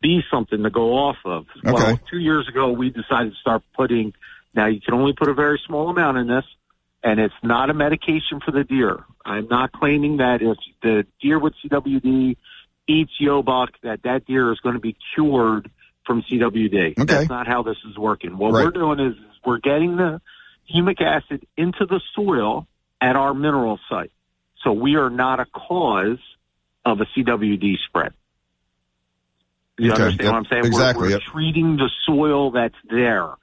be 0.00 0.22
something 0.30 0.62
to 0.62 0.70
go 0.70 0.94
off 0.94 1.16
of. 1.24 1.46
Okay. 1.66 1.72
Well, 1.72 2.00
two 2.10 2.18
years 2.18 2.48
ago, 2.48 2.72
we 2.72 2.90
decided 2.90 3.32
to 3.32 3.38
start 3.40 3.62
putting. 3.76 4.14
Now 4.54 4.66
you 4.66 4.80
can 4.80 4.94
only 4.94 5.12
put 5.12 5.28
a 5.28 5.34
very 5.34 5.60
small 5.66 5.90
amount 5.90 6.18
in 6.18 6.26
this, 6.26 6.44
and 7.02 7.20
it's 7.20 7.34
not 7.42 7.70
a 7.70 7.74
medication 7.74 8.40
for 8.44 8.50
the 8.50 8.64
deer. 8.64 9.04
I'm 9.24 9.48
not 9.48 9.72
claiming 9.72 10.18
that 10.18 10.42
if 10.42 10.56
the 10.82 11.06
deer 11.20 11.38
with 11.38 11.54
CWD 11.62 12.36
eats 12.88 13.12
Yobuck, 13.20 13.68
that 13.82 14.02
that 14.04 14.26
deer 14.26 14.50
is 14.52 14.58
going 14.60 14.74
to 14.74 14.80
be 14.80 14.96
cured 15.14 15.70
from 16.10 16.22
CWD. 16.22 16.98
Okay. 16.98 17.04
That's 17.04 17.28
not 17.28 17.46
how 17.46 17.62
this 17.62 17.76
is 17.88 17.96
working. 17.96 18.36
What 18.36 18.52
right. 18.52 18.64
we're 18.64 18.72
doing 18.72 18.98
is, 18.98 19.14
we're 19.46 19.60
getting 19.60 19.96
the 19.96 20.20
humic 20.68 21.00
acid 21.00 21.46
into 21.56 21.86
the 21.86 22.00
soil 22.16 22.66
at 23.00 23.14
our 23.14 23.32
mineral 23.32 23.78
site. 23.88 24.10
So 24.64 24.72
we 24.72 24.96
are 24.96 25.08
not 25.08 25.38
a 25.38 25.44
cause 25.44 26.18
of 26.84 27.00
a 27.00 27.04
CWD 27.04 27.76
spread. 27.86 28.12
You 29.78 29.92
okay. 29.92 30.02
understand 30.02 30.24
yep. 30.24 30.32
what 30.32 30.38
I'm 30.38 30.46
saying? 30.46 30.64
Exactly. 30.64 31.02
We're, 31.02 31.06
we're 31.06 31.12
yep. 31.12 31.20
treating 31.32 31.76
the 31.76 31.88
soil 32.04 32.50
that's 32.50 32.74
there 32.90 33.34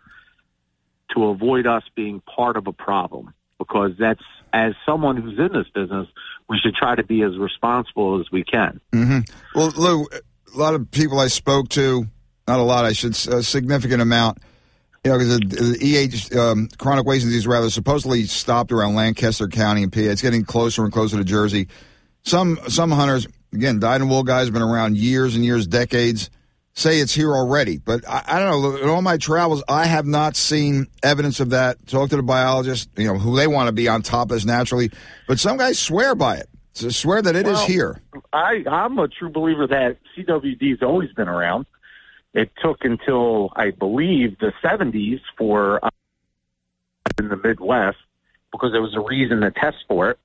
to 1.16 1.26
avoid 1.28 1.68
us 1.68 1.84
being 1.96 2.20
part 2.20 2.58
of 2.58 2.68
a 2.68 2.74
problem 2.74 3.34
because 3.58 3.92
that's 3.98 4.22
as 4.52 4.74
someone 4.86 5.16
who's 5.16 5.40
in 5.40 5.54
this 5.54 5.70
business, 5.74 6.08
we 6.50 6.58
should 6.58 6.76
try 6.76 6.96
to 6.96 7.04
be 7.04 7.22
as 7.22 7.38
responsible 7.38 8.20
as 8.20 8.30
we 8.30 8.44
can. 8.44 8.82
Mm-hmm. 8.92 9.20
Well, 9.56 9.72
Lou, 9.78 10.06
a 10.54 10.58
lot 10.58 10.74
of 10.74 10.92
people 10.92 11.18
I 11.18 11.28
spoke 11.28 11.70
to, 11.70 12.08
not 12.48 12.60
a 12.60 12.64
lot, 12.64 12.86
I 12.86 12.94
should, 12.94 13.12
a 13.12 13.44
significant 13.44 14.02
amount, 14.02 14.40
you 15.04 15.12
know, 15.12 15.18
because 15.18 15.40
the, 15.40 15.78
the 15.78 16.32
EH, 16.34 16.40
um, 16.40 16.70
chronic 16.78 17.06
wasting 17.06 17.30
disease, 17.30 17.48
rather, 17.48 17.70
supposedly 17.70 18.24
stopped 18.24 18.72
around 18.72 18.96
Lancaster 18.96 19.48
County 19.48 19.84
and 19.84 19.92
PA. 19.92 20.00
It's 20.00 20.22
getting 20.22 20.46
closer 20.46 20.84
and 20.84 20.92
closer 20.92 21.18
to 21.18 21.24
Jersey. 21.24 21.68
Some 22.24 22.60
some 22.68 22.92
hunters, 22.92 23.28
again, 23.54 23.80
dyed 23.80 24.02
in 24.02 24.10
wool 24.10 24.24
guys, 24.24 24.50
been 24.50 24.62
around 24.62 24.98
years 24.98 25.36
and 25.36 25.46
years, 25.46 25.66
decades, 25.66 26.30
say 26.74 27.00
it's 27.00 27.14
here 27.14 27.34
already. 27.34 27.78
But 27.78 28.08
I, 28.08 28.24
I, 28.28 28.40
don't 28.40 28.62
know. 28.62 28.78
In 28.78 28.90
all 28.90 29.02
my 29.02 29.18
travels, 29.18 29.64
I 29.68 29.86
have 29.86 30.06
not 30.06 30.36
seen 30.36 30.88
evidence 31.04 31.40
of 31.40 31.50
that. 31.52 31.86
Talk 31.88 32.10
to 32.10 32.18
the 32.18 32.24
biologists, 32.24 32.88
you 32.98 33.08
know, 33.08 33.18
who 33.18 33.36
they 33.36 33.48
want 33.48 33.68
to 33.68 33.72
be 33.72 33.88
on 33.88 34.02
top 34.04 34.32
of 34.32 34.38
this 34.38 34.46
naturally. 34.46 34.92
But 35.28 35.40
some 35.40 35.58
guys 35.58 35.80
swear 35.80 36.16
by 36.16 36.38
it. 36.38 36.50
So 36.74 36.90
swear 36.90 37.22
that 37.24 37.36
it 37.36 37.46
well, 37.46 37.56
is 37.56 37.66
here. 37.66 38.02
I, 38.32 38.64
I'm 38.70 39.00
a 39.00 39.08
true 39.08 39.30
believer 39.30 39.66
that 39.68 39.98
CWD 40.16 40.70
has 40.70 40.84
always 40.84 41.12
been 41.14 41.28
around. 41.28 41.66
It 42.34 42.52
took 42.62 42.84
until 42.84 43.52
I 43.56 43.72
believe 43.72 44.38
the 44.40 44.54
70s 44.64 45.22
for 45.38 45.84
uh, 45.84 45.90
in 47.20 47.30
the 47.30 47.38
Midwest 47.38 47.98
because 48.52 48.72
there 48.72 48.82
was 48.82 48.96
a 48.96 49.02
reason 49.02 49.42
to 49.42 49.52
test 49.52 49.78
for 49.88 50.12
it. 50.12 50.20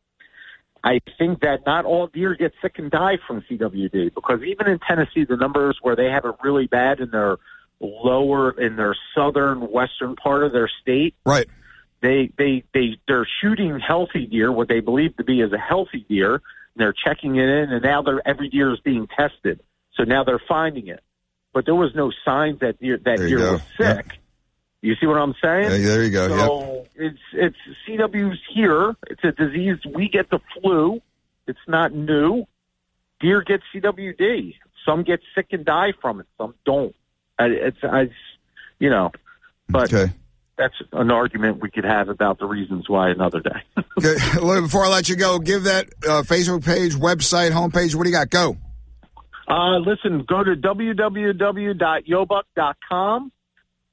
I 0.85 1.01
think 1.17 1.41
that 1.41 1.65
not 1.65 1.85
all 1.85 2.09
deer 2.09 2.35
get 2.35 2.53
sick 2.61 2.79
and 2.79 2.91
die 2.91 3.19
from 3.27 3.43
CWD 3.43 4.15
because 4.15 4.43
even 4.43 4.67
in 4.67 4.81
Tennessee, 4.81 5.25
the 5.25 5.37
numbers 5.37 5.79
where 5.81 5.95
they 5.95 6.07
have 6.07 6.25
it 6.25 6.35
really 6.43 6.67
bad 6.67 6.99
in 7.01 7.11
their 7.11 7.37
lower 7.81 8.51
in 8.61 8.77
their 8.77 8.97
southern 9.15 9.61
western 9.71 10.17
part 10.17 10.43
of 10.43 10.53
their 10.53 10.69
state, 10.81 11.15
right? 11.25 11.47
They 12.01 12.33
they 12.37 12.65
they 12.75 12.99
they're 13.07 13.29
shooting 13.41 13.79
healthy 13.79 14.27
deer, 14.27 14.51
what 14.51 14.69
they 14.69 14.81
believe 14.81 15.17
to 15.19 15.25
be 15.25 15.41
as 15.43 15.53
a 15.53 15.59
healthy 15.59 16.05
deer. 16.09 16.35
And 16.35 16.43
they're 16.77 16.95
checking 16.95 17.37
it 17.37 17.49
in, 17.49 17.71
and 17.71 17.83
now 17.83 18.03
they're 18.03 18.27
every 18.27 18.49
deer 18.49 18.73
is 18.73 18.81
being 18.81 19.07
tested. 19.07 19.61
So 19.95 20.03
now 20.03 20.25
they're 20.25 20.43
finding 20.49 20.89
it 20.89 21.01
but 21.53 21.67
there 21.67 21.75
was 21.75 21.95
no 21.95 22.11
signs 22.25 22.61
that 22.61 22.81
deer, 22.81 22.99
that 23.05 23.19
deer 23.19 23.39
go. 23.39 23.53
was 23.53 23.63
sick. 23.77 24.07
Yep. 24.07 24.13
You 24.83 24.97
see 24.97 25.07
what 25.07 25.17
I'm 25.17 25.35
saying? 25.43 25.71
Yeah, 25.71 25.89
there 25.89 26.03
you 26.03 26.11
go. 26.11 26.29
So 26.29 26.87
yep. 26.99 27.13
it's 27.13 27.19
it's 27.35 27.57
CW's 27.87 28.41
here. 28.53 28.97
It's 29.09 29.23
a 29.23 29.31
disease. 29.31 29.79
We 29.95 30.09
get 30.09 30.29
the 30.31 30.41
flu. 30.55 31.01
It's 31.47 31.61
not 31.69 31.95
new. 31.95 32.47
Deer 33.21 33.43
get 33.43 33.61
CWD. 33.73 34.57
Some 34.85 35.05
get 35.05 35.21
sick 35.37 35.49
and 35.53 35.65
die 35.65 35.93
from 36.01 36.19
it. 36.19 36.27
Some 36.37 36.55
don't. 36.67 36.95
It's 37.39 37.79
I, 37.83 38.11
you 38.79 38.91
know, 38.91 39.13
but. 39.69 39.93
Okay. 39.93 40.13
That's 40.59 40.75
an 40.93 41.11
argument 41.11 41.63
we 41.63 41.71
could 41.71 41.85
have 41.85 42.11
about 42.11 42.39
the 42.39 42.47
reasons 42.47 42.89
why 42.89 43.09
another 43.09 43.41
day. 43.41 43.63
okay. 43.99 44.61
Before 44.61 44.85
I 44.85 44.89
let 44.91 45.09
you 45.09 45.17
go, 45.17 45.39
give 45.39 45.65
that 45.65 45.87
uh, 46.05 46.23
Facebook 46.23 46.63
page, 46.63 46.95
website, 46.95 47.53
homepage. 47.53 47.95
What 47.95 48.05
do 48.05 48.11
you 48.11 48.15
got? 48.15 48.29
Go. 48.29 48.59
Uh, 49.49 49.79
listen, 49.79 50.25
go 50.27 50.45
to 50.45 50.55
www.yobuck.com 50.57 53.33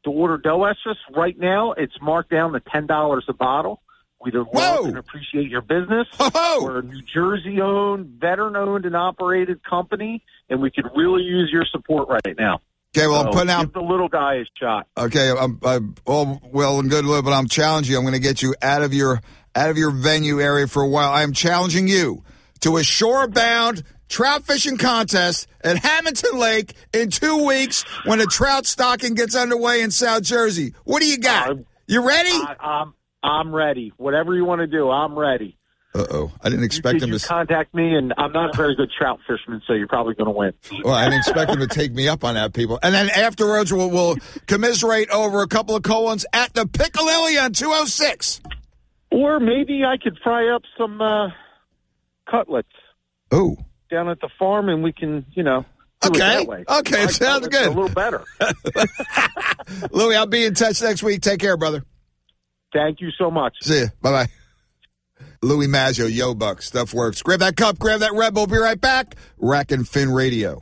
to 0.04 0.10
order 0.10 0.38
doe 0.38 0.60
estrus. 0.60 0.96
Right 1.16 1.38
now, 1.38 1.74
it's 1.74 1.96
marked 2.02 2.32
down 2.32 2.54
to 2.54 2.60
$10 2.60 3.22
a 3.28 3.34
bottle. 3.34 3.82
We'd 4.22 4.36
love 4.36 4.48
Whoa. 4.52 4.86
and 4.86 4.98
appreciate 4.98 5.50
your 5.50 5.62
business. 5.62 6.08
Whoa. 6.18 6.64
We're 6.64 6.80
a 6.80 6.84
New 6.84 7.02
Jersey 7.02 7.62
owned, 7.62 8.20
veteran 8.20 8.58
owned, 8.58 8.86
and 8.86 8.96
operated 8.96 9.64
company, 9.64 10.24
and 10.50 10.62
we 10.62 10.72
could 10.72 10.88
really 10.96 11.24
use 11.24 11.50
your 11.52 11.66
support 11.66 12.08
right 12.10 12.36
now. 12.38 12.62
Okay, 12.98 13.08
well, 13.08 13.22
so 13.22 13.28
I'm 13.28 13.34
putting 13.34 13.50
out 13.52 13.62
give 13.62 13.74
the 13.74 13.82
little 13.82 14.10
guy 14.10 14.36
a 14.36 14.46
shot. 14.60 14.88
Okay, 14.98 15.30
I'm, 15.30 15.60
I'm 15.64 15.96
all 16.06 16.42
well 16.52 16.80
and 16.80 16.90
good, 16.90 17.06
but 17.06 17.32
I'm 17.32 17.48
challenging 17.48 17.94
you. 17.94 17.98
I'm 17.98 18.04
going 18.04 18.16
to 18.16 18.20
get 18.20 18.42
you 18.42 18.56
out 18.62 18.82
of 18.82 18.94
your 18.94 19.22
out 19.56 19.70
of 19.70 19.78
your 19.78 19.92
venue 19.92 20.42
area 20.42 20.68
for 20.68 20.82
a 20.82 20.88
while. 20.88 21.12
I 21.12 21.22
am 21.22 21.32
challenging 21.32 21.88
you 21.88 22.24
to 22.62 22.78
a 22.78 22.84
shore 22.84 23.28
bound 23.28 23.84
trout 24.10 24.46
fishing 24.46 24.78
contest 24.78 25.48
at 25.64 25.78
Hamilton 25.78 26.38
Lake 26.38 26.74
in 26.94 27.10
two 27.10 27.46
weeks 27.46 27.84
when 28.06 28.20
the 28.20 28.26
trout 28.26 28.66
stocking 28.66 29.14
gets 29.14 29.36
underway 29.36 29.82
in 29.82 29.92
South 29.92 30.24
Jersey. 30.24 30.74
What 30.84 31.02
do 31.02 31.08
you 31.08 31.18
got? 31.18 31.52
Uh, 31.52 31.56
you 31.88 32.06
ready? 32.06 32.32
I, 32.32 32.56
I'm, 32.60 32.94
I'm 33.24 33.56
ready. 33.56 33.94
Whatever 33.98 34.36
you 34.36 34.44
want 34.44 34.60
to 34.60 34.68
do, 34.68 34.90
I'm 34.90 35.18
ready. 35.18 35.56
Uh 35.96 36.06
oh! 36.12 36.32
I 36.44 36.50
didn't 36.50 36.66
expect 36.66 37.00
you, 37.00 37.06
him 37.06 37.14
you 37.14 37.18
to 37.18 37.28
contact 37.28 37.74
me, 37.74 37.96
and 37.96 38.14
I'm 38.16 38.32
not 38.32 38.54
a 38.54 38.58
very 38.58 38.76
good 38.76 38.92
trout 38.96 39.20
fisherman, 39.28 39.64
so 39.66 39.74
you're 39.74 39.88
probably 39.88 40.14
going 40.14 40.28
to 40.28 40.32
win. 40.32 40.54
Well, 40.84 40.94
I 40.94 41.06
didn't 41.06 41.22
expect 41.22 41.50
him 41.50 41.60
to 41.62 41.68
take 41.68 41.92
me 41.94 42.08
up 42.08 42.24
on 42.24 42.36
that, 42.36 42.54
people. 42.54 42.78
And 42.84 42.94
then 42.94 43.10
afterwards, 43.10 43.74
we'll, 43.74 43.90
we'll 43.90 44.18
commiserate 44.46 45.10
over 45.10 45.42
a 45.42 45.48
couple 45.48 45.76
of 45.76 45.82
colons 45.82 46.28
at 46.32 46.54
the 46.54 46.66
Piccalilli 46.66 47.44
on 47.44 47.54
206. 47.54 48.40
Or 49.12 49.40
maybe 49.40 49.84
I 49.84 49.98
could 49.98 50.20
fry 50.24 50.54
up 50.54 50.62
some 50.78 51.02
uh, 51.02 51.30
cutlets. 52.30 52.70
Oh, 53.32 53.58
down 53.90 54.10
at 54.10 54.20
the 54.22 54.30
farm, 54.38 54.70
and 54.70 54.84
we 54.84 54.94
can, 54.94 55.26
you 55.34 55.44
know. 55.44 55.66
Okay. 56.06 56.46
Okay. 56.48 57.04
It 57.04 57.12
sounds 57.12 57.48
good. 57.50 57.68
A 57.68 57.72
little 57.72 57.90
better. 57.90 58.24
Louis, 59.92 60.16
I'll 60.16 60.26
be 60.28 60.46
in 60.46 60.54
touch 60.54 60.82
next 60.82 61.04
week. 61.04 61.22
Take 61.22 61.40
care, 61.42 61.58
brother. 61.58 61.84
Thank 62.74 63.02
you 63.02 63.10
so 63.18 63.30
much. 63.30 63.56
See 63.62 63.80
you. 63.80 63.88
Bye 64.02 64.12
bye. 64.12 64.28
Louis 65.42 65.68
Maggio, 65.68 66.06
Yo 66.06 66.34
Buck, 66.34 66.62
stuff 66.62 66.94
works. 66.94 67.22
Grab 67.22 67.40
that 67.40 67.56
cup, 67.56 67.80
grab 67.80 68.02
that 68.02 68.14
Red 68.14 68.34
Bull. 68.34 68.48
Be 68.48 68.58
right 68.58 68.80
back. 68.80 69.16
Rack 69.38 69.72
and 69.72 69.88
Fin 69.88 70.10
Radio. 70.10 70.62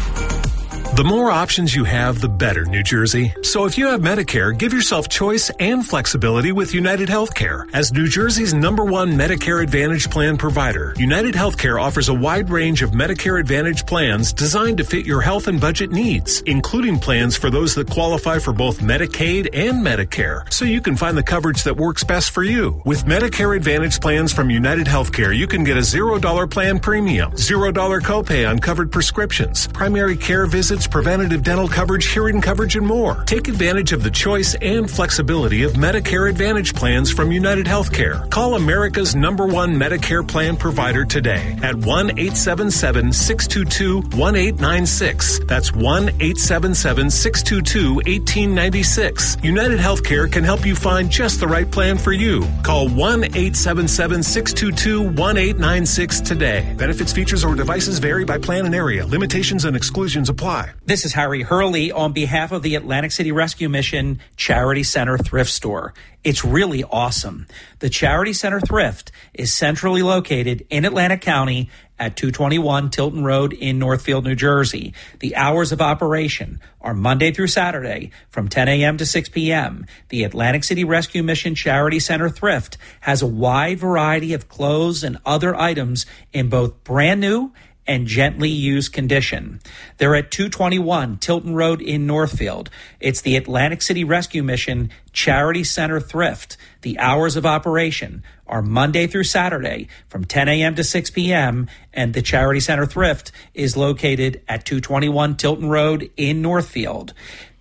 The 1.01 1.07
more 1.07 1.31
options 1.31 1.75
you 1.75 1.83
have, 1.85 2.21
the 2.21 2.29
better, 2.29 2.63
New 2.63 2.83
Jersey. 2.83 3.33
So 3.41 3.65
if 3.65 3.75
you 3.75 3.87
have 3.87 4.01
Medicare, 4.01 4.55
give 4.55 4.71
yourself 4.71 5.09
choice 5.09 5.49
and 5.57 5.83
flexibility 5.83 6.51
with 6.51 6.75
United 6.75 7.09
Healthcare. 7.09 7.67
As 7.73 7.91
New 7.91 8.07
Jersey's 8.07 8.53
number 8.53 8.85
one 8.85 9.13
Medicare 9.13 9.63
Advantage 9.63 10.11
plan 10.11 10.37
provider, 10.37 10.93
United 10.99 11.33
Healthcare 11.33 11.81
offers 11.81 12.09
a 12.09 12.13
wide 12.13 12.51
range 12.51 12.83
of 12.83 12.91
Medicare 12.91 13.39
Advantage 13.39 13.87
plans 13.87 14.31
designed 14.31 14.77
to 14.77 14.83
fit 14.83 15.07
your 15.07 15.21
health 15.21 15.47
and 15.47 15.59
budget 15.59 15.89
needs, 15.89 16.41
including 16.41 16.99
plans 16.99 17.35
for 17.35 17.49
those 17.49 17.73
that 17.73 17.89
qualify 17.89 18.37
for 18.37 18.53
both 18.53 18.79
Medicaid 18.81 19.49
and 19.53 19.83
Medicare, 19.83 20.53
so 20.53 20.65
you 20.65 20.81
can 20.81 20.95
find 20.95 21.17
the 21.17 21.23
coverage 21.23 21.63
that 21.63 21.75
works 21.75 22.03
best 22.03 22.29
for 22.29 22.43
you. 22.43 22.79
With 22.85 23.05
Medicare 23.05 23.57
Advantage 23.57 23.99
plans 23.99 24.31
from 24.31 24.51
United 24.51 24.85
Healthcare, 24.85 25.35
you 25.35 25.47
can 25.47 25.63
get 25.63 25.77
a 25.77 25.79
$0 25.79 26.47
plan 26.51 26.79
premium, 26.79 27.31
$0 27.31 27.73
copay 28.01 28.47
on 28.47 28.59
covered 28.59 28.91
prescriptions, 28.91 29.65
primary 29.69 30.15
care 30.15 30.45
visits, 30.45 30.90
preventative 30.91 31.41
dental 31.41 31.67
coverage, 31.67 32.11
hearing 32.11 32.41
coverage, 32.41 32.75
and 32.75 32.85
more. 32.85 33.23
Take 33.25 33.47
advantage 33.47 33.93
of 33.93 34.03
the 34.03 34.11
choice 34.11 34.53
and 34.55 34.91
flexibility 34.91 35.63
of 35.63 35.73
Medicare 35.73 36.29
Advantage 36.29 36.75
plans 36.75 37.11
from 37.11 37.31
United 37.31 37.65
Healthcare. 37.65 38.29
Call 38.29 38.55
America's 38.55 39.15
number 39.15 39.47
one 39.47 39.75
Medicare 39.75 40.27
plan 40.27 40.57
provider 40.57 41.05
today 41.05 41.57
at 41.63 41.75
1 41.75 42.11
877 42.19 43.13
622 43.13 43.95
1896. 44.17 45.39
That's 45.45 45.73
1 45.73 46.09
877 46.09 47.09
622 47.09 47.95
1896. 47.95 49.37
United 49.43 49.79
Healthcare 49.79 50.31
can 50.31 50.43
help 50.43 50.65
you 50.65 50.75
find 50.75 51.09
just 51.09 51.39
the 51.39 51.47
right 51.47 51.69
plan 51.71 51.97
for 51.97 52.11
you. 52.11 52.41
Call 52.63 52.89
1 52.89 53.23
877 53.23 54.23
622 54.23 55.01
1896 55.01 56.21
today. 56.21 56.75
Benefits, 56.77 57.13
features, 57.13 57.45
or 57.45 57.55
devices 57.55 57.99
vary 57.99 58.25
by 58.25 58.37
plan 58.37 58.65
and 58.65 58.75
area. 58.75 59.05
Limitations 59.05 59.65
and 59.65 59.77
exclusions 59.77 60.27
apply. 60.29 60.71
This 60.91 61.05
is 61.05 61.13
Harry 61.13 61.41
Hurley 61.41 61.89
on 61.89 62.11
behalf 62.11 62.51
of 62.51 62.63
the 62.63 62.75
Atlantic 62.75 63.13
City 63.13 63.31
Rescue 63.31 63.69
Mission 63.69 64.19
Charity 64.35 64.83
Center 64.83 65.17
Thrift 65.17 65.49
Store. 65.49 65.93
It's 66.21 66.43
really 66.43 66.83
awesome. 66.83 67.47
The 67.79 67.89
Charity 67.89 68.33
Center 68.33 68.59
Thrift 68.59 69.09
is 69.33 69.53
centrally 69.53 70.03
located 70.03 70.67
in 70.69 70.83
Atlantic 70.83 71.21
County 71.21 71.69
at 71.97 72.17
221 72.17 72.89
Tilton 72.89 73.23
Road 73.23 73.53
in 73.53 73.79
Northfield, 73.79 74.25
New 74.25 74.35
Jersey. 74.35 74.93
The 75.19 75.37
hours 75.37 75.71
of 75.71 75.81
operation 75.81 76.59
are 76.81 76.93
Monday 76.93 77.31
through 77.31 77.47
Saturday 77.47 78.11
from 78.29 78.49
10 78.49 78.67
a.m. 78.67 78.97
to 78.97 79.05
6 79.05 79.29
p.m. 79.29 79.85
The 80.09 80.25
Atlantic 80.25 80.65
City 80.65 80.83
Rescue 80.83 81.23
Mission 81.23 81.55
Charity 81.55 81.99
Center 81.99 82.27
Thrift 82.27 82.77
has 82.99 83.21
a 83.21 83.27
wide 83.27 83.79
variety 83.79 84.33
of 84.33 84.49
clothes 84.49 85.05
and 85.05 85.19
other 85.25 85.55
items 85.55 86.05
in 86.33 86.49
both 86.49 86.83
brand 86.83 87.21
new 87.21 87.53
and 87.87 88.07
gently 88.07 88.49
used 88.49 88.93
condition. 88.93 89.59
They're 89.97 90.15
at 90.15 90.31
221 90.31 91.17
Tilton 91.17 91.55
Road 91.55 91.81
in 91.81 92.05
Northfield. 92.05 92.69
It's 92.99 93.21
the 93.21 93.35
Atlantic 93.35 93.81
City 93.81 94.03
Rescue 94.03 94.43
Mission 94.43 94.91
Charity 95.13 95.63
Center 95.63 95.99
Thrift. 95.99 96.57
The 96.81 96.99
hours 96.99 97.35
of 97.35 97.45
operation 97.45 98.23
are 98.47 98.61
Monday 98.61 99.07
through 99.07 99.23
Saturday 99.23 99.87
from 100.07 100.25
10 100.25 100.47
a.m. 100.47 100.75
to 100.75 100.83
6 100.83 101.09
p.m. 101.11 101.67
and 101.93 102.13
the 102.13 102.21
Charity 102.21 102.59
Center 102.59 102.85
Thrift 102.85 103.31
is 103.53 103.75
located 103.75 104.41
at 104.47 104.65
221 104.65 105.37
Tilton 105.37 105.69
Road 105.69 106.11
in 106.17 106.41
Northfield. 106.41 107.13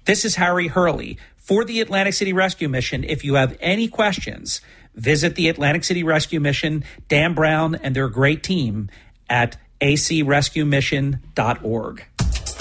This 0.05 0.25
is 0.25 0.37
Harry 0.37 0.69
Hurley 0.69 1.19
for 1.37 1.65
the 1.65 1.81
Atlantic 1.81 2.15
City 2.15 2.33
Rescue 2.33 2.69
Mission. 2.69 3.05
If 3.05 3.25
you 3.25 3.35
have 3.35 3.57
any 3.61 3.89
questions, 3.89 4.61
visit 4.95 5.35
the 5.35 5.49
Atlantic 5.49 5.85
City 5.85 6.03
Rescue 6.03 6.41
Mission, 6.41 6.85
Dan 7.09 7.35
Brown 7.35 7.75
and 7.75 7.95
their 7.95 8.09
great 8.09 8.43
team 8.43 8.91
at 9.29 9.57
acrescuemission.org. 9.81 12.05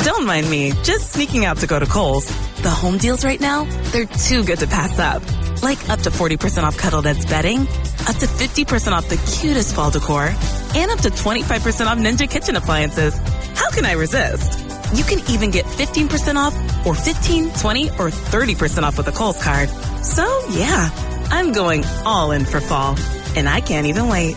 Don't 0.03 0.25
mind 0.25 0.49
me, 0.49 0.71
just 0.83 1.11
sneaking 1.11 1.43
out 1.43 1.57
to 1.57 1.67
go 1.67 1.77
to 1.77 1.85
Kohl's. 1.85 2.25
The 2.61 2.69
home 2.69 2.97
deals 2.97 3.25
right 3.25 3.39
now, 3.39 3.65
they're 3.91 4.05
too 4.05 4.45
good 4.45 4.59
to 4.59 4.67
pass 4.67 4.97
up. 4.97 5.21
Like 5.61 5.89
up 5.89 5.99
to 6.01 6.09
40% 6.09 6.63
off 6.63 6.77
Cuddl 6.77 7.03
Duds 7.03 7.25
bedding, 7.25 7.61
up 7.61 8.15
to 8.15 8.25
50% 8.25 8.93
off 8.93 9.09
the 9.09 9.17
cutest 9.17 9.75
fall 9.75 9.91
decor, 9.91 10.33
and 10.75 10.91
up 10.91 10.99
to 10.99 11.09
25% 11.09 11.87
off 11.87 11.97
Ninja 11.97 12.29
kitchen 12.29 12.55
appliances. 12.55 13.17
How 13.55 13.69
can 13.71 13.85
I 13.85 13.93
resist? 13.93 14.57
You 14.93 15.03
can 15.03 15.19
even 15.29 15.51
get 15.51 15.65
15% 15.65 16.35
off 16.35 16.55
or 16.85 16.95
15, 16.95 17.51
20, 17.51 17.89
or 17.91 18.09
30% 18.09 18.83
off 18.83 18.97
with 18.97 19.07
a 19.07 19.11
Kohl's 19.11 19.43
card. 19.43 19.69
So 20.03 20.23
yeah, 20.51 20.89
I'm 21.29 21.51
going 21.51 21.83
all 22.05 22.31
in 22.31 22.45
for 22.45 22.61
fall, 22.61 22.95
and 23.35 23.49
I 23.49 23.59
can't 23.59 23.87
even 23.87 24.07
wait. 24.07 24.35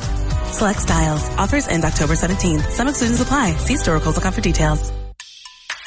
Select 0.53 0.81
styles. 0.81 1.29
Offers 1.31 1.67
end 1.67 1.85
October 1.85 2.15
17th. 2.15 2.71
Some 2.71 2.89
exclusions 2.89 3.21
apply. 3.21 3.57
See 3.57 3.77
store 3.77 3.99
for 4.35 4.41
details. 4.41 5.02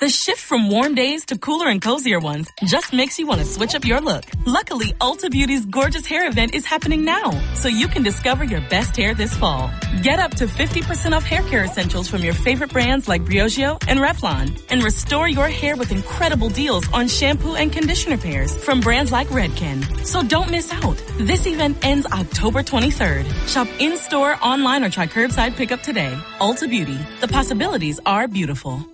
The 0.02 0.10
shift 0.10 0.42
from 0.42 0.70
warm 0.70 0.94
days 0.94 1.24
to 1.28 1.38
cooler 1.38 1.70
and 1.70 1.82
cozier 1.82 2.20
ones 2.20 2.52
just 2.66 2.92
makes 2.92 3.18
you 3.18 3.26
want 3.26 3.40
to 3.40 3.46
switch 3.46 3.76
up 3.76 3.86
your 3.86 4.02
look. 4.02 4.26
Luckily, 4.46 4.88
Ulta 5.00 5.32
Beauty's 5.32 5.66
gorgeous 5.66 6.06
hair 6.06 6.28
event 6.28 6.54
is 6.54 6.66
happening 6.66 7.06
now, 7.06 7.32
so 7.54 7.70
you 7.70 7.88
can 7.88 8.04
discover 8.04 8.44
your 8.44 8.60
best 8.70 8.98
hair 8.98 9.14
this 9.14 9.34
fall. 9.34 9.72
Get 10.04 10.20
up 10.20 10.32
to 10.36 10.48
50% 10.48 11.14
off 11.14 11.24
hair 11.24 11.44
care 11.44 11.64
essentials 11.64 12.10
from 12.10 12.24
your 12.24 12.34
favorite 12.34 12.74
brands 12.74 13.08
like 13.08 13.22
Briogeo 13.24 13.82
and 13.88 14.02
Revlon, 14.02 14.62
and 14.70 14.84
restore 14.84 15.30
your 15.30 15.48
hair 15.48 15.78
with 15.78 15.94
incredible 15.94 16.50
deals 16.50 16.92
on 16.92 17.08
shampoo 17.08 17.56
and 17.56 17.72
conditioner 17.72 18.18
pairs 18.18 18.54
from 18.54 18.82
brands 18.82 19.14
like 19.14 19.30
Redken. 19.30 20.06
So 20.06 20.24
don't 20.24 20.52
miss 20.52 20.74
out. 20.74 21.02
This 21.20 21.48
event 21.48 21.86
ends 21.86 22.06
October 22.08 22.64
23rd. 22.64 23.32
Shop 23.48 23.70
in 23.80 23.96
store, 23.96 24.38
online, 24.42 24.84
or 24.84 24.90
try 24.90 25.08
curbside 25.08 25.56
pickup 25.56 25.84
today. 25.84 26.14
Ulta 26.40 26.70
Beauty. 26.70 27.00
The 27.22 27.30
possibilities 27.30 28.02
are 28.06 28.28
beautiful. 28.28 28.86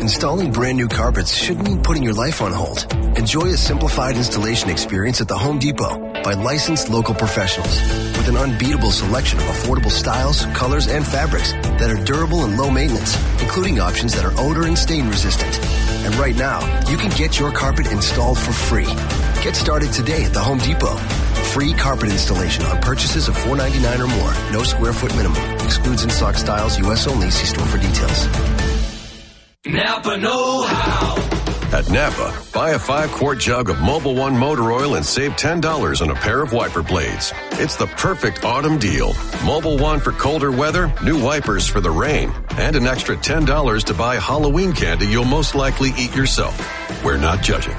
Installing 0.00 0.50
brand 0.50 0.78
new 0.78 0.88
carpets 0.88 1.34
shouldn't 1.34 1.66
mean 1.66 1.82
putting 1.82 2.02
your 2.02 2.14
life 2.14 2.40
on 2.40 2.52
hold. 2.52 2.90
Enjoy 3.18 3.48
a 3.48 3.56
simplified 3.56 4.16
installation 4.16 4.70
experience 4.70 5.20
at 5.20 5.28
the 5.28 5.36
Home 5.36 5.58
Depot 5.58 5.98
by 6.22 6.32
licensed 6.32 6.88
local 6.88 7.14
professionals 7.14 7.82
with 8.16 8.26
an 8.28 8.38
unbeatable 8.38 8.92
selection 8.92 9.38
of 9.40 9.44
affordable 9.44 9.90
styles, 9.90 10.46
colors, 10.54 10.88
and 10.88 11.06
fabrics 11.06 11.52
that 11.52 11.90
are 11.90 12.02
durable 12.02 12.46
and 12.46 12.56
low 12.56 12.70
maintenance, 12.70 13.14
including 13.42 13.78
options 13.78 14.14
that 14.14 14.24
are 14.24 14.32
odor 14.38 14.66
and 14.66 14.78
stain 14.78 15.06
resistant. 15.06 15.54
And 16.06 16.14
right 16.14 16.34
now, 16.34 16.60
you 16.88 16.96
can 16.96 17.10
get 17.10 17.38
your 17.38 17.52
carpet 17.52 17.86
installed 17.86 18.38
for 18.38 18.52
free. 18.52 18.88
Get 19.44 19.54
started 19.54 19.92
today 19.92 20.24
at 20.24 20.32
the 20.32 20.40
Home 20.40 20.58
Depot. 20.58 20.96
Free 21.52 21.74
carpet 21.74 22.08
installation 22.08 22.64
on 22.64 22.80
purchases 22.80 23.28
of 23.28 23.36
$4.99 23.36 24.00
or 24.00 24.06
more. 24.06 24.32
No 24.50 24.62
square 24.62 24.94
foot 24.94 25.14
minimum. 25.14 25.42
Excludes 25.60 26.04
in 26.04 26.08
stock 26.08 26.36
styles, 26.36 26.78
U.S. 26.78 27.06
only. 27.06 27.30
See 27.30 27.44
store 27.44 27.66
for 27.66 27.76
details. 27.76 28.69
Napa 29.66 30.16
Know 30.16 30.62
How. 30.62 31.16
At 31.76 31.90
Napa, 31.90 32.34
buy 32.50 32.70
a 32.70 32.78
five 32.78 33.10
quart 33.10 33.38
jug 33.38 33.68
of 33.68 33.76
Mobil 33.76 34.16
One 34.16 34.34
motor 34.34 34.72
oil 34.72 34.94
and 34.94 35.04
save 35.04 35.32
$10 35.32 36.00
on 36.00 36.08
a 36.08 36.14
pair 36.14 36.42
of 36.42 36.54
wiper 36.54 36.82
blades. 36.82 37.34
It's 37.52 37.76
the 37.76 37.86
perfect 37.86 38.42
autumn 38.42 38.78
deal. 38.78 39.12
Mobil 39.44 39.78
One 39.78 40.00
for 40.00 40.12
colder 40.12 40.50
weather, 40.50 40.90
new 41.04 41.22
wipers 41.22 41.68
for 41.68 41.82
the 41.82 41.90
rain, 41.90 42.32
and 42.52 42.74
an 42.74 42.86
extra 42.86 43.14
$10 43.14 43.84
to 43.84 43.92
buy 43.92 44.16
Halloween 44.16 44.72
candy 44.72 45.06
you'll 45.06 45.26
most 45.26 45.54
likely 45.54 45.90
eat 45.98 46.16
yourself. 46.16 46.56
We're 47.04 47.18
not 47.18 47.42
judging. 47.42 47.76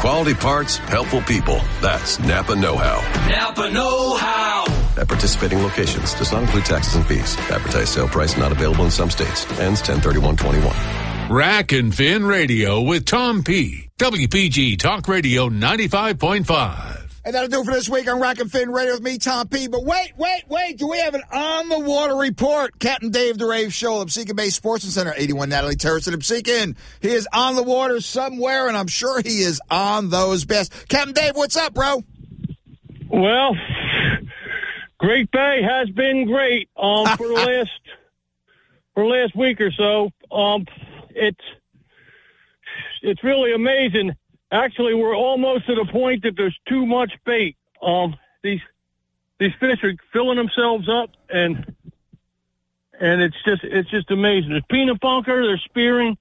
Quality 0.00 0.34
parts, 0.34 0.76
helpful 0.76 1.22
people. 1.22 1.62
That's 1.80 2.18
Napa 2.18 2.56
Know 2.56 2.76
How. 2.76 3.00
Napa 3.30 3.70
Know 3.70 4.16
How. 4.16 4.64
At 4.98 5.08
participating 5.08 5.62
locations 5.62 6.12
does 6.12 6.30
not 6.30 6.42
include 6.42 6.66
taxes 6.66 6.96
and 6.96 7.06
fees. 7.06 7.38
Advertised 7.50 7.88
sale 7.88 8.08
price 8.08 8.36
not 8.36 8.52
available 8.52 8.84
in 8.84 8.90
some 8.90 9.08
states. 9.08 9.46
Ends 9.58 9.80
103121. 9.80 11.01
Rack 11.32 11.72
and 11.72 11.94
Fin 11.94 12.26
Radio 12.26 12.82
with 12.82 13.06
Tom 13.06 13.42
P. 13.42 13.88
WPG 13.98 14.78
Talk 14.78 15.08
Radio 15.08 15.48
95.5. 15.48 17.08
And 17.24 17.34
that'll 17.34 17.48
do 17.48 17.62
it 17.62 17.64
for 17.64 17.72
this 17.72 17.88
week 17.88 18.06
on 18.06 18.20
Rack 18.20 18.38
and 18.38 18.52
Fin 18.52 18.70
Radio 18.70 18.92
with 18.92 19.02
me, 19.02 19.16
Tom 19.16 19.48
P. 19.48 19.66
But 19.66 19.82
wait, 19.82 20.12
wait, 20.18 20.42
wait. 20.48 20.76
Do 20.76 20.88
we 20.88 20.98
have 20.98 21.14
an 21.14 21.22
on 21.32 21.70
the 21.70 21.80
water 21.80 22.16
report? 22.16 22.78
Captain 22.78 23.08
Dave 23.08 23.38
DeRave 23.38 23.72
Show, 23.72 24.04
Absecon 24.04 24.36
Bay 24.36 24.50
Sports 24.50 24.84
Center, 24.84 25.14
81 25.16 25.48
Natalie 25.48 25.74
Terrace 25.74 26.06
in 26.06 26.12
Absecon. 26.12 26.76
He 27.00 27.08
is 27.08 27.26
on 27.32 27.56
the 27.56 27.62
water 27.62 28.02
somewhere, 28.02 28.68
and 28.68 28.76
I'm 28.76 28.88
sure 28.88 29.22
he 29.22 29.40
is 29.40 29.58
on 29.70 30.10
those 30.10 30.44
best. 30.44 30.86
Captain 30.90 31.14
Dave, 31.14 31.34
what's 31.34 31.56
up, 31.56 31.72
bro? 31.72 32.02
Well, 33.08 33.56
Great 34.98 35.30
Bay 35.30 35.62
has 35.62 35.88
been 35.88 36.26
great 36.26 36.68
um, 36.76 37.06
for 37.16 37.26
the 37.26 37.32
last 37.32 37.70
for 38.92 39.04
the 39.04 39.08
last 39.08 39.34
week 39.34 39.62
or 39.62 39.70
so. 39.70 40.10
Um, 40.30 40.66
it's 41.14 41.44
it's 43.02 43.22
really 43.24 43.52
amazing. 43.52 44.14
Actually, 44.50 44.94
we're 44.94 45.16
almost 45.16 45.66
to 45.66 45.74
the 45.74 45.86
point 45.86 46.22
that 46.22 46.36
there's 46.36 46.58
too 46.68 46.86
much 46.86 47.12
bait. 47.24 47.56
Um, 47.80 48.16
these 48.42 48.60
these 49.38 49.52
fish 49.58 49.82
are 49.82 49.94
filling 50.12 50.36
themselves 50.36 50.88
up, 50.88 51.10
and 51.28 51.74
and 53.00 53.22
it's 53.22 53.36
just 53.44 53.64
it's 53.64 53.90
just 53.90 54.10
amazing. 54.10 54.50
There's 54.50 54.62
peanut 54.70 55.00
bunker, 55.00 55.46
they're 55.46 55.58
spearing. 55.58 56.16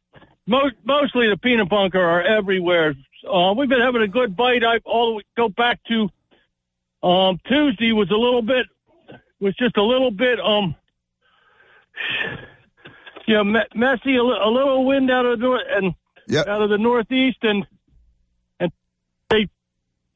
Most 0.48 0.76
mostly 0.84 1.30
the 1.30 1.38
peanut 1.38 1.70
bunker 1.70 2.02
are 2.02 2.22
everywhere. 2.22 2.96
Uh, 3.30 3.54
we've 3.56 3.70
been 3.70 3.82
having 3.82 4.02
a 4.02 4.08
good 4.08 4.36
bite. 4.36 4.64
I 4.64 4.80
all 4.86 5.22
go 5.38 5.50
back 5.50 5.80
to 5.90 6.10
um, 7.04 7.40
Tuesday 7.48 7.92
was 7.92 8.10
a 8.10 8.16
little 8.16 8.42
bit 8.42 8.66
was 9.40 9.56
just 9.56 9.76
a 9.76 9.84
little 9.84 10.12
bit 10.12 10.40
um 10.40 10.76
you 13.32 13.38
know, 13.38 13.46
me- 13.46 13.62
messy, 13.74 14.18
a, 14.18 14.24
little 14.24 14.84
wind 14.84 15.10
out 15.10 15.26
of 15.26 15.40
the 15.40 15.46
north 15.46 15.62
and 15.70 15.94
yep. 16.28 16.48
out 16.48 16.62
of 16.62 16.70
the 16.70 16.78
northeast, 16.78 17.38
and 17.44 17.66
and 18.60 18.74
they, 19.30 19.48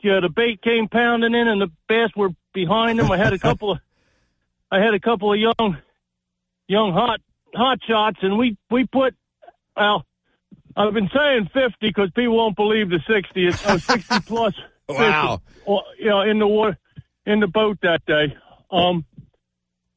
you 0.01 0.11
know, 0.11 0.20
the 0.20 0.28
bait 0.28 0.61
came 0.61 0.89
pounding 0.89 1.34
in, 1.34 1.47
and 1.47 1.61
the 1.61 1.72
bass 1.88 2.09
were 2.13 2.32
behind 2.53 2.99
them. 2.99 3.09
I 3.09 3.18
had 3.18 3.32
a 3.32 3.39
couple 3.39 3.72
of, 3.72 3.80
I 4.72 4.80
had 4.82 4.93
a 4.93 4.99
couple 4.99 5.32
of 5.32 5.39
young, 5.39 5.78
young 6.68 6.91
hot 6.91 7.22
hot 7.55 7.80
shots, 7.88 8.18
and 8.22 8.38
we 8.38 8.57
we 8.70 8.86
put, 8.86 9.16
well, 9.78 10.05
I've 10.76 10.93
been 10.93 11.09
saying 11.16 11.51
fifty 11.53 11.88
because 11.88 12.11
people 12.11 12.36
won't 12.36 12.57
believe 12.57 12.89
the 12.89 12.99
sixty. 13.07 13.47
It's 13.47 13.66
oh, 13.66 13.78
60 13.78 14.20
plus. 14.28 14.55
wow. 14.89 15.39
Fish, 15.66 15.76
you 15.99 16.09
know, 16.09 16.20
in 16.20 16.39
the 16.39 16.47
water, 16.47 16.78
in 17.26 17.39
the 17.39 17.47
boat 17.47 17.78
that 17.82 18.05
day. 18.05 18.36
Um, 18.70 19.05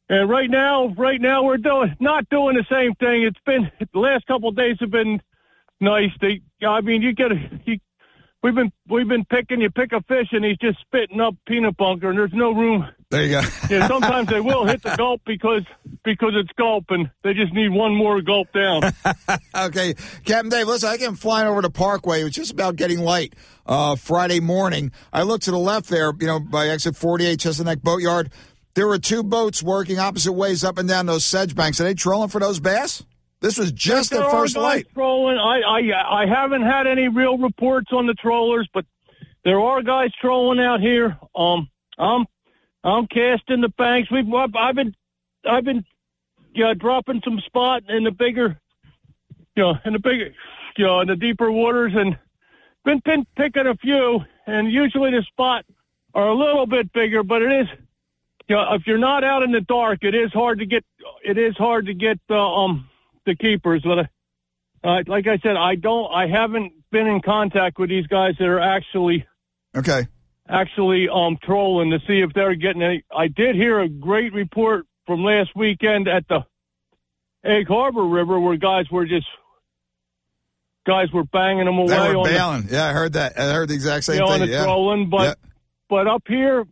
and 0.08 0.28
right 0.28 0.48
now, 0.48 0.88
right 0.96 1.20
now 1.20 1.42
we're 1.44 1.58
doing 1.58 1.96
not 2.00 2.28
doing 2.28 2.56
the 2.56 2.64
same 2.70 2.94
thing. 2.94 3.22
It's 3.22 3.40
been 3.44 3.70
the 3.92 3.98
last 3.98 4.26
couple 4.26 4.48
of 4.48 4.56
days 4.56 4.76
have 4.80 4.90
been 4.90 5.20
nice. 5.80 6.10
They, 6.20 6.40
I 6.66 6.80
mean, 6.80 7.02
you 7.02 7.12
get 7.12 7.32
a, 7.32 7.60
you, 7.66 7.78
we've 8.42 8.54
been 8.54 8.72
we've 8.88 9.08
been 9.08 9.24
picking. 9.24 9.60
You 9.60 9.70
pick 9.70 9.92
a 9.92 10.00
fish, 10.02 10.28
and 10.32 10.44
he's 10.44 10.56
just 10.58 10.80
spitting 10.80 11.20
up 11.20 11.34
peanut 11.46 11.76
bunker, 11.76 12.10
and 12.10 12.18
there's 12.18 12.32
no 12.32 12.52
room. 12.52 12.88
There 13.10 13.24
you 13.24 13.40
go. 13.40 13.40
yeah, 13.70 13.86
sometimes 13.86 14.28
they 14.28 14.40
will 14.40 14.66
hit 14.66 14.82
the 14.82 14.94
gulp 14.96 15.22
because 15.24 15.64
because 16.04 16.32
it's 16.36 16.52
gulp, 16.56 16.86
and 16.88 17.10
they 17.22 17.34
just 17.34 17.52
need 17.52 17.70
one 17.70 17.94
more 17.94 18.20
gulp 18.22 18.52
down. 18.52 18.82
okay, 19.56 19.94
Captain 20.24 20.48
Dave, 20.48 20.66
listen, 20.66 20.88
I 20.88 20.96
came 20.96 21.14
flying 21.14 21.48
over 21.48 21.62
to 21.62 21.70
Parkway. 21.70 22.20
It 22.20 22.24
was 22.24 22.32
just 22.32 22.52
about 22.52 22.76
getting 22.76 23.00
light 23.00 23.34
uh, 23.66 23.96
Friday 23.96 24.40
morning. 24.40 24.92
I 25.12 25.22
looked 25.22 25.44
to 25.44 25.50
the 25.50 25.58
left 25.58 25.88
there, 25.88 26.12
you 26.18 26.26
know, 26.26 26.40
by 26.40 26.68
exit 26.68 26.96
48, 26.96 27.40
Chestnut 27.40 27.66
Neck 27.66 27.82
Boatyard. 27.82 28.30
There 28.74 28.86
were 28.86 28.98
two 28.98 29.22
boats 29.22 29.62
working 29.62 29.98
opposite 29.98 30.32
ways 30.32 30.62
up 30.64 30.78
and 30.78 30.88
down 30.88 31.06
those 31.06 31.24
sedge 31.24 31.54
banks. 31.54 31.80
Are 31.80 31.84
they 31.84 31.94
trolling 31.94 32.28
for 32.28 32.40
those 32.40 32.60
bass? 32.60 33.02
This 33.40 33.58
was 33.58 33.72
just 33.72 34.10
There 34.10 34.20
the 34.20 34.26
are 34.26 34.30
first 34.30 34.54
guys 34.54 34.62
light. 34.62 34.86
Trolling. 34.94 35.38
I, 35.38 35.60
I 35.60 36.22
I 36.22 36.26
haven't 36.26 36.62
had 36.62 36.86
any 36.86 37.08
real 37.08 37.38
reports 37.38 37.88
on 37.92 38.06
the 38.06 38.14
trollers, 38.14 38.68
but 38.72 38.84
there 39.44 39.60
are 39.60 39.82
guys 39.82 40.10
trolling 40.20 40.60
out 40.60 40.80
here. 40.80 41.16
Um, 41.34 41.68
I'm 41.98 42.26
I'm 42.82 43.06
casting 43.06 43.60
the 43.60 43.68
banks. 43.68 44.10
We've 44.10 44.26
I've 44.32 44.74
been 44.74 44.94
I've 45.48 45.64
been 45.64 45.84
uh, 46.62 46.74
dropping 46.74 47.22
some 47.24 47.40
spot 47.40 47.84
in 47.88 48.04
the 48.04 48.10
bigger, 48.10 48.58
you 49.56 49.62
know, 49.62 49.78
in 49.84 49.92
the 49.92 49.98
bigger, 50.00 50.32
you 50.76 50.84
know, 50.84 51.00
in 51.00 51.08
the 51.08 51.16
deeper 51.16 51.50
waters, 51.50 51.92
and 51.94 52.18
been 52.84 53.00
pin, 53.00 53.26
picking 53.36 53.66
a 53.66 53.76
few. 53.76 54.20
And 54.46 54.72
usually 54.72 55.10
the 55.10 55.22
spot 55.22 55.64
are 56.14 56.28
a 56.28 56.34
little 56.34 56.66
bit 56.66 56.92
bigger, 56.92 57.22
but 57.22 57.42
it 57.42 57.52
is, 57.52 57.68
you 58.48 58.56
know, 58.56 58.74
if 58.74 58.86
you're 58.86 58.98
not 58.98 59.24
out 59.24 59.42
in 59.42 59.52
the 59.52 59.60
dark, 59.60 59.98
it 60.02 60.14
is 60.14 60.32
hard 60.32 60.58
to 60.60 60.66
get. 60.66 60.84
It 61.24 61.36
is 61.38 61.56
hard 61.56 61.86
to 61.86 61.94
get 61.94 62.18
uh, 62.30 62.34
um 62.64 62.88
the 63.26 63.34
keepers. 63.34 63.82
But 63.82 64.08
uh, 64.82 65.02
like 65.06 65.26
I 65.26 65.38
said, 65.38 65.56
I 65.56 65.74
don't. 65.74 66.10
I 66.12 66.26
haven't 66.28 66.72
been 66.90 67.06
in 67.06 67.20
contact 67.20 67.78
with 67.78 67.90
these 67.90 68.06
guys 68.06 68.34
that 68.38 68.46
are 68.48 68.60
actually 68.60 69.26
Okay. 69.76 70.06
actually 70.48 71.08
um 71.08 71.36
trolling 71.42 71.90
to 71.90 72.00
see 72.06 72.20
if 72.20 72.32
they're 72.32 72.54
getting 72.54 72.82
any. 72.82 73.04
I 73.14 73.28
did 73.28 73.54
hear 73.54 73.80
a 73.80 73.88
great 73.88 74.32
report 74.32 74.86
from 75.06 75.22
last 75.24 75.50
weekend 75.54 76.08
at 76.08 76.26
the 76.28 76.44
Egg 77.44 77.68
Harbor 77.68 78.04
River 78.04 78.40
where 78.40 78.56
guys 78.56 78.90
were 78.90 79.04
just 79.06 79.26
guys 80.86 81.12
were 81.12 81.24
banging 81.24 81.66
them 81.66 81.76
away 81.78 81.88
They 81.88 82.14
were 82.14 82.16
on 82.16 82.66
the, 82.66 82.72
yeah, 82.72 82.86
I 82.86 82.92
heard 82.92 83.12
that. 83.12 83.38
I 83.38 83.52
heard 83.52 83.68
the 83.68 83.74
exact 83.74 84.04
same 84.04 84.18
yeah, 84.18 84.24
on 84.24 84.38
thing. 84.38 84.48
the 84.48 84.52
yeah. 84.54 84.64
trolling, 84.64 85.10
but 85.10 85.22
Yeah. 85.24 85.34
but 85.90 86.06
up 86.06 86.22
here, 86.26 86.64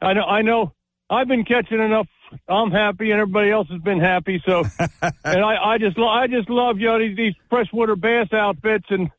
I 0.00 0.12
know 0.12 0.22
I 0.24 0.42
know 0.42 0.72
I've 1.10 1.28
been 1.28 1.44
catching 1.44 1.80
enough. 1.80 2.06
I'm 2.48 2.70
happy, 2.70 3.10
and 3.10 3.20
everybody 3.20 3.50
else 3.50 3.68
has 3.70 3.80
been 3.80 4.00
happy. 4.00 4.42
So, 4.44 4.64
and 5.02 5.44
I 5.44 5.72
I 5.74 5.78
just 5.78 5.96
lo- 5.96 6.08
I 6.08 6.26
just 6.26 6.50
love 6.50 6.78
you 6.78 6.86
know 6.86 6.98
these, 6.98 7.16
these 7.16 7.34
freshwater 7.48 7.96
bass 7.96 8.32
outfits, 8.32 8.86
and 8.90 9.10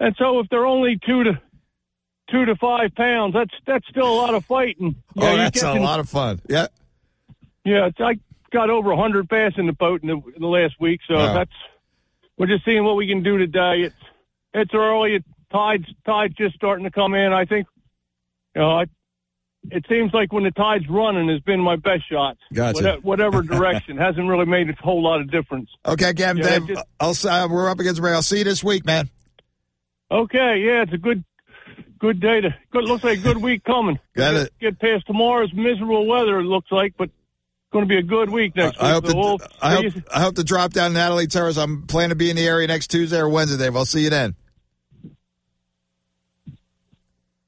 and 0.00 0.16
so 0.18 0.40
if 0.40 0.48
they're 0.48 0.66
only 0.66 0.98
two 1.06 1.24
to 1.24 1.40
two 2.30 2.44
to 2.46 2.56
five 2.56 2.94
pounds, 2.94 3.34
that's 3.34 3.54
that's 3.66 3.86
still 3.88 4.12
a 4.12 4.16
lot 4.16 4.34
of 4.34 4.44
fighting. 4.46 4.96
Oh, 5.16 5.30
you 5.30 5.36
that's 5.36 5.62
a 5.62 5.74
lot 5.74 6.00
of 6.00 6.08
fun. 6.08 6.40
Yeah. 6.48 6.66
Yeah, 7.64 7.86
it's, 7.86 8.00
I 8.00 8.18
got 8.50 8.70
over 8.70 8.90
a 8.90 8.96
100 8.96 9.28
bass 9.28 9.52
in 9.58 9.66
the 9.66 9.72
boat 9.74 10.02
in 10.02 10.08
the, 10.08 10.16
in 10.16 10.40
the 10.40 10.46
last 10.48 10.80
week, 10.80 11.00
so 11.06 11.14
Wow. 11.14 11.34
that's 11.34 11.52
we're 12.38 12.46
just 12.46 12.64
seeing 12.64 12.82
what 12.84 12.96
we 12.96 13.06
can 13.06 13.22
do 13.22 13.36
today. 13.38 13.82
It's 13.82 13.94
it's 14.54 14.74
early. 14.74 15.16
It, 15.16 15.24
tides 15.52 15.84
tides 16.06 16.34
just 16.36 16.54
starting 16.56 16.84
to 16.84 16.90
come 16.90 17.14
in. 17.14 17.32
I 17.32 17.44
think 17.44 17.66
you 18.56 18.62
know 18.62 18.70
I, 18.70 18.86
it 19.70 19.84
seems 19.88 20.12
like 20.14 20.32
when 20.32 20.44
the 20.44 20.50
tide's 20.50 20.88
running 20.88 21.28
has 21.28 21.40
been 21.40 21.60
my 21.60 21.76
best 21.76 22.08
shot. 22.10 22.36
Gotcha. 22.52 22.82
Whate- 22.82 23.04
Whatever 23.04 23.42
direction 23.42 23.96
hasn't 23.96 24.26
really 24.28 24.46
made 24.46 24.70
a 24.70 24.74
whole 24.82 25.02
lot 25.02 25.20
of 25.20 25.30
difference. 25.30 25.68
Okay, 25.86 26.14
Captain 26.14 26.38
Yeah, 26.38 26.58
Dave, 26.60 26.68
just- 26.68 27.24
I'll, 27.26 27.30
uh, 27.30 27.48
we're 27.48 27.68
up 27.68 27.78
against 27.78 27.96
the 27.96 28.02
break. 28.02 28.14
I'll 28.14 28.22
see 28.22 28.38
you 28.38 28.44
this 28.44 28.64
week, 28.64 28.84
man. 28.86 29.10
Okay, 30.10 30.62
yeah, 30.64 30.82
it's 30.82 30.92
a 30.92 30.98
good 30.98 31.24
good 31.98 32.18
day 32.18 32.40
to 32.40 32.54
good 32.72 32.84
looks 32.84 33.04
like 33.04 33.18
a 33.18 33.22
good 33.22 33.36
week 33.36 33.62
coming. 33.62 33.98
Got 34.16 34.34
it. 34.34 34.52
Get 34.60 34.78
past 34.80 35.06
tomorrow's 35.06 35.52
miserable 35.52 36.06
weather. 36.06 36.38
It 36.40 36.44
looks 36.44 36.72
like, 36.72 36.94
but 36.96 37.10
going 37.72 37.84
to 37.84 37.88
be 37.88 37.98
a 37.98 38.02
good 38.02 38.30
week 38.30 38.56
next 38.56 38.78
I 38.80 38.86
week. 38.86 38.92
hope, 38.94 39.06
so 39.06 39.12
to, 39.12 39.18
we'll 39.18 39.38
I, 39.62 39.74
hope, 39.76 39.92
I 40.12 40.20
hope 40.20 40.34
to 40.36 40.42
drop 40.44 40.72
down 40.72 40.94
Natalie 40.94 41.28
Terrace. 41.28 41.56
I'm 41.56 41.86
planning 41.86 42.08
to 42.08 42.16
be 42.16 42.28
in 42.30 42.34
the 42.36 42.44
area 42.46 42.66
next 42.66 42.88
Tuesday 42.88 43.18
or 43.18 43.28
Wednesday, 43.28 43.62
Dave. 43.62 43.76
I'll 43.76 43.84
see 43.84 44.02
you 44.02 44.10
then. 44.10 44.34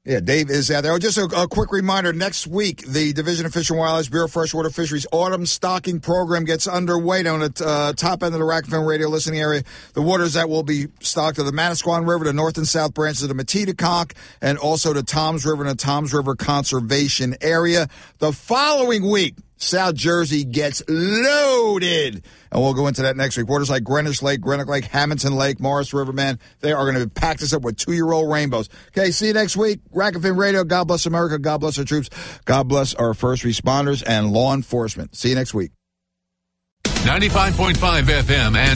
Yeah, 0.05 0.19
Dave 0.19 0.49
is 0.49 0.69
out 0.69 0.83
there. 0.83 0.91
Oh, 0.91 0.99
just 0.99 1.17
a, 1.17 1.23
a 1.33 1.47
quick 1.47 1.71
reminder 1.71 2.11
next 2.11 2.45
week, 2.45 2.85
the 2.85 3.13
Division 3.13 3.45
of 3.45 3.53
Fish 3.53 3.69
and 3.69 3.79
Wildlife 3.79 4.11
Bureau 4.11 4.25
of 4.25 4.33
Freshwater 4.33 4.69
Fisheries 4.69 5.07
Autumn 5.13 5.45
Stocking 5.45 6.01
Program 6.01 6.43
gets 6.43 6.67
underway 6.67 7.23
down 7.23 7.41
at 7.41 7.61
uh, 7.61 7.93
top 7.93 8.21
end 8.21 8.33
of 8.33 8.39
the 8.39 8.45
Rack 8.45 8.65
FM 8.65 8.85
radio 8.85 9.07
listening 9.07 9.39
area. 9.39 9.63
The 9.93 10.01
waters 10.01 10.33
that 10.33 10.49
will 10.49 10.63
be 10.63 10.87
stocked 10.99 11.39
are 11.39 11.43
the 11.43 11.53
Manasquan 11.53 12.05
River, 12.05 12.25
the 12.25 12.33
north 12.33 12.57
and 12.57 12.67
south 12.67 12.93
branches 12.93 13.23
of 13.23 13.29
the 13.29 13.41
Metedeconk, 13.41 14.11
and 14.41 14.57
also 14.57 14.91
the 14.91 15.03
Toms 15.03 15.45
River 15.45 15.63
and 15.63 15.71
the 15.71 15.81
Toms 15.81 16.13
River 16.13 16.35
Conservation 16.35 17.37
Area. 17.39 17.87
The 18.17 18.33
following 18.33 19.09
week, 19.09 19.35
South 19.57 19.95
Jersey 19.95 20.43
gets 20.43 20.83
loaded. 20.87 22.23
And 22.51 22.61
we'll 22.61 22.73
go 22.73 22.87
into 22.87 23.03
that 23.03 23.15
next 23.15 23.37
week. 23.37 23.47
Waters 23.47 23.69
like 23.69 23.83
Greenwich 23.83 24.21
Lake, 24.21 24.41
Greenwich 24.41 24.67
Lake, 24.67 24.85
Hamilton 24.85 25.35
Lake, 25.35 25.59
Maurice 25.59 25.93
River, 25.93 26.13
man, 26.13 26.39
they 26.61 26.71
are 26.71 26.91
going 26.91 27.03
to 27.03 27.09
pack 27.09 27.37
this 27.37 27.53
up 27.53 27.63
with 27.63 27.77
two 27.77 27.93
year 27.93 28.11
old 28.11 28.31
rainbows. 28.31 28.69
Okay, 28.89 29.11
see 29.11 29.27
you 29.27 29.33
next 29.33 29.57
week. 29.57 29.79
Rack 29.91 30.13
and 30.15 30.23
Fin 30.23 30.35
Radio. 30.35 30.63
God 30.63 30.87
bless 30.87 31.05
America. 31.05 31.39
God 31.39 31.59
bless 31.59 31.79
our 31.79 31.85
troops. 31.85 32.09
God 32.45 32.67
bless 32.67 32.93
our 32.93 33.13
first 33.13 33.43
responders 33.43 34.03
and 34.05 34.31
law 34.31 34.53
enforcement. 34.53 35.15
See 35.15 35.29
you 35.29 35.35
next 35.35 35.53
week. 35.53 35.71
95.5 36.85 37.73
FM 38.03 38.55
and 38.55 38.71